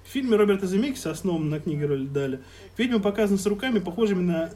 [0.08, 2.41] В фильме Роберта Земекиса, основанном на книге Роли Даля,
[2.78, 4.52] ведьма показана с руками, похожими на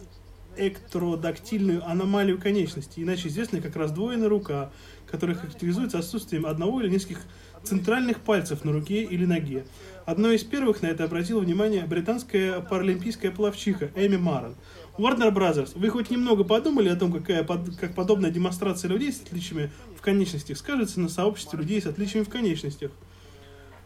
[0.58, 4.72] эктродактильную аномалию конечности, иначе известная как раздвоенная рука,
[5.08, 7.22] которая характеризуется отсутствием одного или нескольких
[7.64, 9.66] центральных пальцев на руке или ноге.
[10.06, 14.56] Одной из первых на это обратила внимание британская паралимпийская пловчиха Эми Маррон.
[14.98, 19.72] Warner Brothers, вы хоть немного подумали о том, какая как подобная демонстрация людей с отличиями
[19.98, 22.92] в конечностях скажется на сообществе людей с отличиями в конечностях?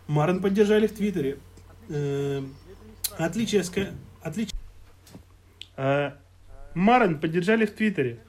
[0.08, 1.38] Маррон поддержали в Твиттере.
[1.90, 2.56] Эм,
[3.18, 3.72] Отличие с...
[6.78, 8.20] Маррон поддержали в Твиттере.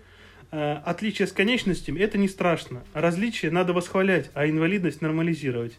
[0.50, 2.82] Э, Отличие с конечностями– это не страшно.
[2.94, 5.78] Различия надо восхвалять, а инвалидность нормализировать.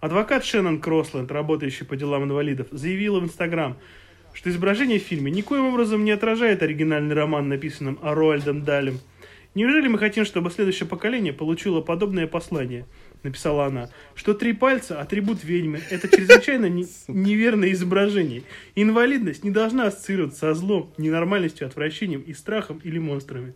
[0.00, 3.76] Адвокат Шеннон Кросленд, работающий по делам инвалидов, заявила в Инстаграм,
[4.32, 9.00] что изображение в фильме никоим образом не отражает оригинальный роман, написанным Роальдом Далем.
[9.54, 12.86] Неужели мы хотим, чтобы следующее поколение получило подобное послание?
[13.22, 15.80] Написала она, что три пальца– атрибут ведьмы.
[15.90, 18.44] Это чрезвычайно не- неверное изображение.
[18.76, 23.54] Инвалидность не должна ассоциироваться со злом, ненормальностью, отвращением и страхом или монстрами.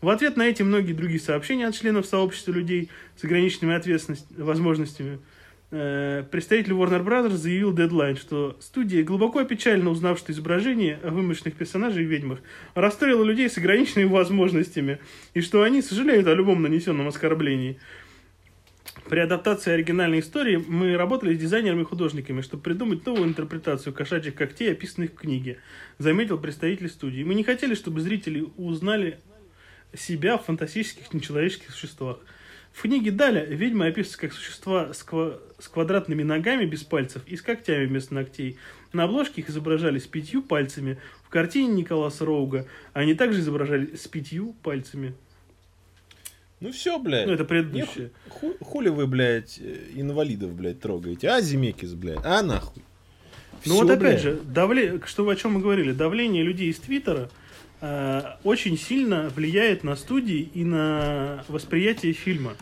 [0.00, 3.80] В ответ на эти и многие другие сообщения от членов сообщества людей с ограниченными
[4.36, 5.18] возможностями,
[5.70, 7.30] э, представитель Warner Bros.
[7.30, 12.40] заявил Deadline, что студия глубоко опечалена, узнав, что изображение вымышленных персонажей в ведьмах
[12.74, 14.98] расстроило людей с ограниченными возможностями,
[15.32, 17.78] и что они сожалеют о любом нанесенном оскорблении.
[19.08, 24.34] При адаптации оригинальной истории мы работали с дизайнерами и художниками, чтобы придумать новую интерпретацию кошачьих
[24.34, 25.58] когтей, описанных в книге,
[25.98, 27.22] заметил представитель студии.
[27.22, 29.20] Мы не хотели, чтобы зрители узнали
[29.94, 32.18] себя в фантастических нечеловеческих существах.
[32.72, 37.36] В книге Даля ведьмы описываются как существа с, ква- с квадратными ногами без пальцев и
[37.36, 38.58] с когтями вместо ногтей.
[38.92, 40.98] На обложке их изображали с пятью пальцами.
[41.24, 45.14] В картине Николаса Роуга они также изображали с пятью пальцами.
[46.60, 47.26] Ну все, блядь.
[47.26, 48.10] Ну, это Не предыдущее.
[48.28, 51.28] ху- хули вы, блядь, э, инвалидов, блядь, трогаете?
[51.28, 52.82] А, Земекис, блядь, а нахуй.
[53.66, 54.22] Ну вот опять блядь.
[54.22, 55.00] же, давле...
[55.06, 57.30] что о чем мы говорили, давление людей из Твиттера
[57.80, 62.54] э, очень сильно влияет на студии и на восприятие фильма.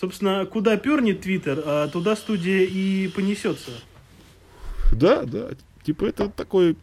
[0.00, 3.70] Собственно, куда пернет Твиттер, а туда студия и понесется.
[4.92, 5.50] Да, да.
[5.84, 6.76] Типа это такой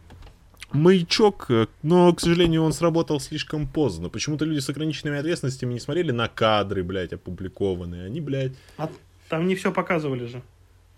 [0.72, 4.08] маячок, э, но, к сожалению, он сработал слишком поздно.
[4.08, 8.06] Почему-то люди с ограниченными ответственностями не смотрели на кадры, блядь, опубликованные.
[8.06, 8.90] Они, блядь, А
[9.28, 10.42] там не все показывали же.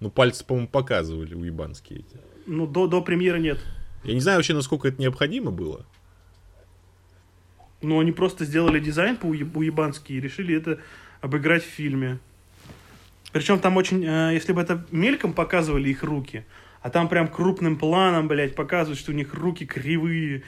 [0.00, 2.16] ну пальцы, по-моему, показывали уебанские эти.
[2.46, 3.58] Ну, до, до премьеры нет.
[4.04, 5.86] Я не знаю вообще, насколько это необходимо было.
[7.82, 10.78] Но они просто сделали дизайн по уебански и решили это
[11.20, 12.18] обыграть в фильме.
[13.32, 16.44] Причем там очень, э, если бы это мельком показывали их руки,
[16.82, 20.42] а там прям крупным планом, блядь, показывают, что у них руки кривые,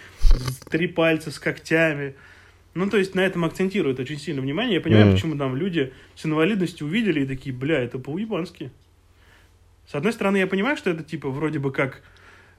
[0.71, 2.15] три пальца с когтями.
[2.75, 4.75] Ну, то есть на этом акцентируют очень сильно внимание.
[4.75, 5.15] Я понимаю, Мгм.
[5.15, 8.73] почему там люди с инвалидностью увидели и такие, бля, это по-уебански.
[9.87, 12.03] С одной стороны, я понимаю, что это типа вроде бы как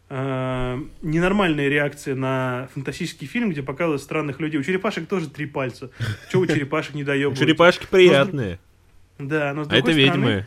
[0.09, 4.59] э, ненормальная реакция на фантастический фильм, где показывают странных людей.
[4.59, 5.89] У черепашек тоже три пальца.
[6.31, 7.39] Чего у черепашек не доебывают?
[7.39, 8.59] Черепашки приятные.
[9.17, 10.45] Да, но с А другой это стороны, ведьмы.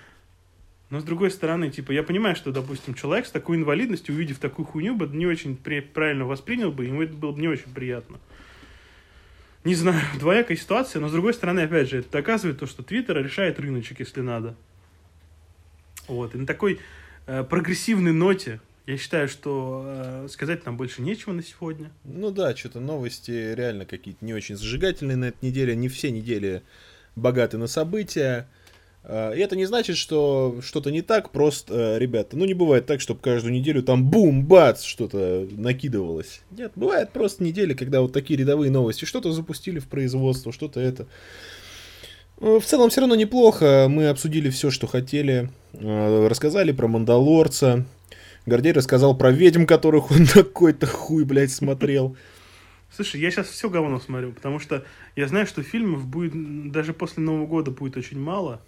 [0.91, 4.65] Но с другой стороны, типа, я понимаю, что, допустим, человек с такой инвалидностью, увидев такую
[4.65, 8.19] хуйню, бы не очень при- правильно воспринял бы, ему это было бы не очень приятно.
[9.65, 13.23] Не знаю, двоякая ситуация, но с другой стороны, опять же, это доказывает то, что Твиттер
[13.23, 14.55] решает рыночек, если надо.
[16.07, 16.81] Вот, и на такой
[17.27, 21.91] э, прогрессивной ноте я считаю, что э, сказать нам больше нечего на сегодня.
[22.05, 25.77] Ну да, что-то новости реально какие-то не очень зажигательные на этой неделе.
[25.77, 26.63] Не все недели
[27.15, 28.49] богаты на события.
[29.09, 32.85] А, И это не значит, что что-то не так, просто, э, ребята, ну не бывает
[32.87, 36.43] так, чтобы каждую неделю там бум-бац что-то накидывалось.
[36.51, 41.07] Нет, бывает просто недели, когда вот такие рядовые новости, что-то запустили в производство, что-то это.
[42.39, 47.85] Э, В целом все равно неплохо, мы обсудили все, что хотели, Э, рассказали про Мандалорца,
[48.47, 52.17] Гордей рассказал про ведьм, которых он какой-то хуй, блядь, смотрел.
[52.91, 57.23] Слушай, я сейчас все говно смотрю, потому что я знаю, что фильмов будет даже после
[57.23, 58.63] Нового года будет очень мало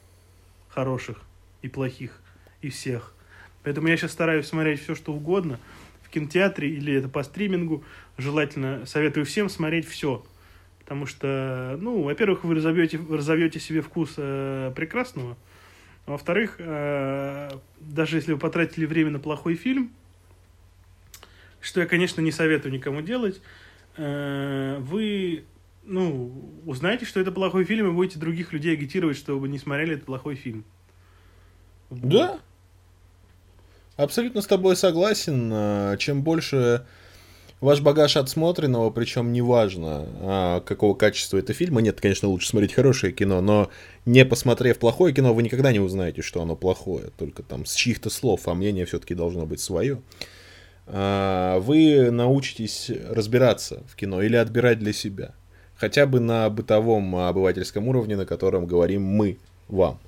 [0.70, 1.18] хороших
[1.62, 2.20] и плохих,
[2.62, 3.14] и всех.
[3.62, 5.58] Поэтому я сейчас стараюсь смотреть все, что угодно
[6.02, 7.84] в кинотеатре или это по стримингу.
[8.16, 10.24] Желательно советую всем смотреть все.
[10.80, 15.36] Потому что, ну, во-первых, вы разовьете, разовьете себе вкус э, прекрасного.
[16.06, 19.92] Во-вторых, э, даже если вы потратили время на плохой фильм,
[21.60, 23.40] что я, конечно, не советую никому делать,
[23.96, 25.44] э, вы,
[25.82, 30.06] ну, узнаете, что это плохой фильм, и будете других людей агитировать, чтобы не смотрели этот
[30.06, 30.64] плохой фильм.
[31.88, 32.08] Вот.
[32.08, 32.40] Да.
[33.96, 35.50] Абсолютно с тобой согласен.
[35.52, 36.86] А, Чем больше
[37.60, 41.80] ваш багаж отсмотренного, причем неважно, а, какого качества это фильма.
[41.80, 43.70] Нет, конечно, лучше смотреть хорошее кино, но
[44.06, 47.10] не посмотрев плохое кино, вы никогда не узнаете, что оно плохое.
[47.18, 50.00] Только там с чьих-то слов, а мнение все-таки должно быть свое.
[50.86, 55.34] А, Вы научитесь разбираться в кино или отбирать для себя.
[55.80, 59.98] Хотя бы на бытовом а, обывательском уровне, на котором говорим мы вам.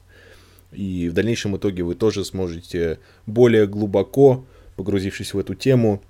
[0.70, 4.44] И в дальнейшем итоге вы тоже сможете более глубоко,
[4.77, 6.03] погрузившись в эту тему,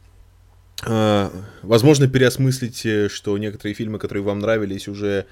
[0.84, 1.30] а,
[1.62, 5.26] возможно, переосмыслить, э, что некоторые фильмы, которые вам нравились, уже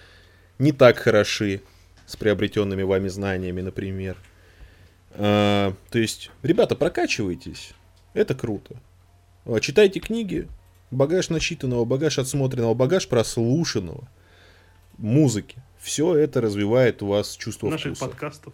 [0.61, 1.61] не так хороши
[2.07, 4.17] с приобретенными вами знаниями, например.
[5.15, 7.73] А, То есть, ребята, прокачивайтесь.
[8.15, 8.77] Это круто.
[9.61, 10.47] Читайте книги,
[10.93, 14.09] багаж начитанного, багаж отсмотренного, багаж прослушанного,
[15.01, 15.63] музыки.
[15.81, 18.11] Все это развивает у вас чувство Наших вкуса.
[18.11, 18.53] подкастов.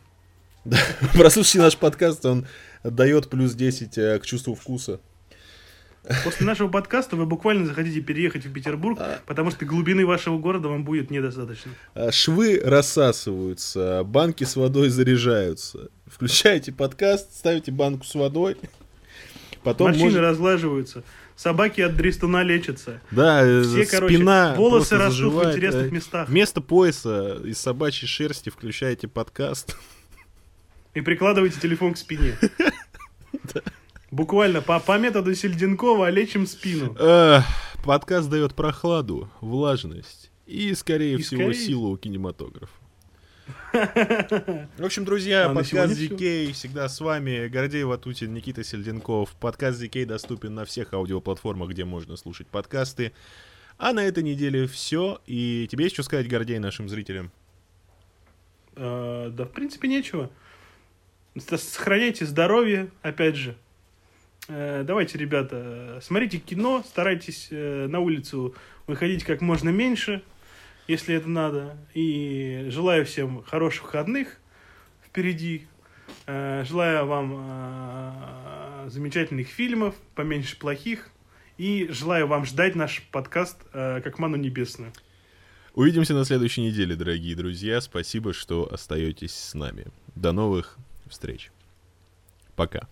[1.15, 2.47] Прослушайте наш подкаст, он
[2.83, 5.01] дает плюс 10 э, к чувству вкуса.
[6.23, 10.85] После нашего подкаста вы буквально захотите переехать в Петербург, потому что глубины вашего города вам
[10.85, 11.73] будет недостаточно.
[11.95, 15.89] А, Швы рассасываются, банки с водой заряжаются.
[16.07, 18.57] Включаете подкаст, ставите банку с водой.
[19.65, 21.03] Потом Морщины может- разглаживаются.
[21.37, 23.01] Собаки от дристуна лечатся.
[23.11, 26.29] Да, э, Все, короче, спина волосы просто растут в заживает, интересных э, местах.
[26.31, 29.77] Вместо пояса из собачьей шерсти включаете подкаст.
[30.95, 32.39] И прикладывайте телефон к спине.
[34.11, 36.97] Буквально по, по методу Сельденкова лечим спину.
[36.99, 37.45] Эх,
[37.85, 42.73] Подкаст дает прохладу, влажность и, скорее И всего, скорее- силу кинематографа.
[43.77, 45.93] В общем, друзья, А подкаст.
[45.95, 47.47] ZK всегда с вами.
[47.49, 49.31] Гордей Ватутин, Никита Сельденков.
[49.39, 53.13] Подкаст ZK доступен на всех аудиоплатформах, где можно слушать подкасты.
[53.77, 55.21] А на этой неделе все.
[55.27, 57.31] И тебе есть что сказать, Гордей, нашим зрителям?
[58.77, 60.31] Э, да, в принципе, нечего.
[61.39, 63.57] Сохраняйте здоровье, опять же.
[64.49, 68.55] Э, Давайте, ребята, смотрите кино, старайтесь э, на улицу
[68.87, 70.23] выходить как можно меньше,
[70.87, 71.77] если это надо.
[71.95, 74.39] И желаю всем хороших выходных
[75.05, 75.67] впереди.
[76.27, 81.11] Э, Желаю вам э, замечательных фильмов, поменьше плохих.
[81.59, 84.93] И желаю вам ждать наш подкаст э, как ману небесную.
[85.75, 87.81] Увидимся на следующей неделе, дорогие друзья.
[87.81, 89.87] Спасибо, что остаетесь с нами.
[90.15, 90.77] До новых
[91.07, 91.51] встреч.
[92.57, 92.89] Пока.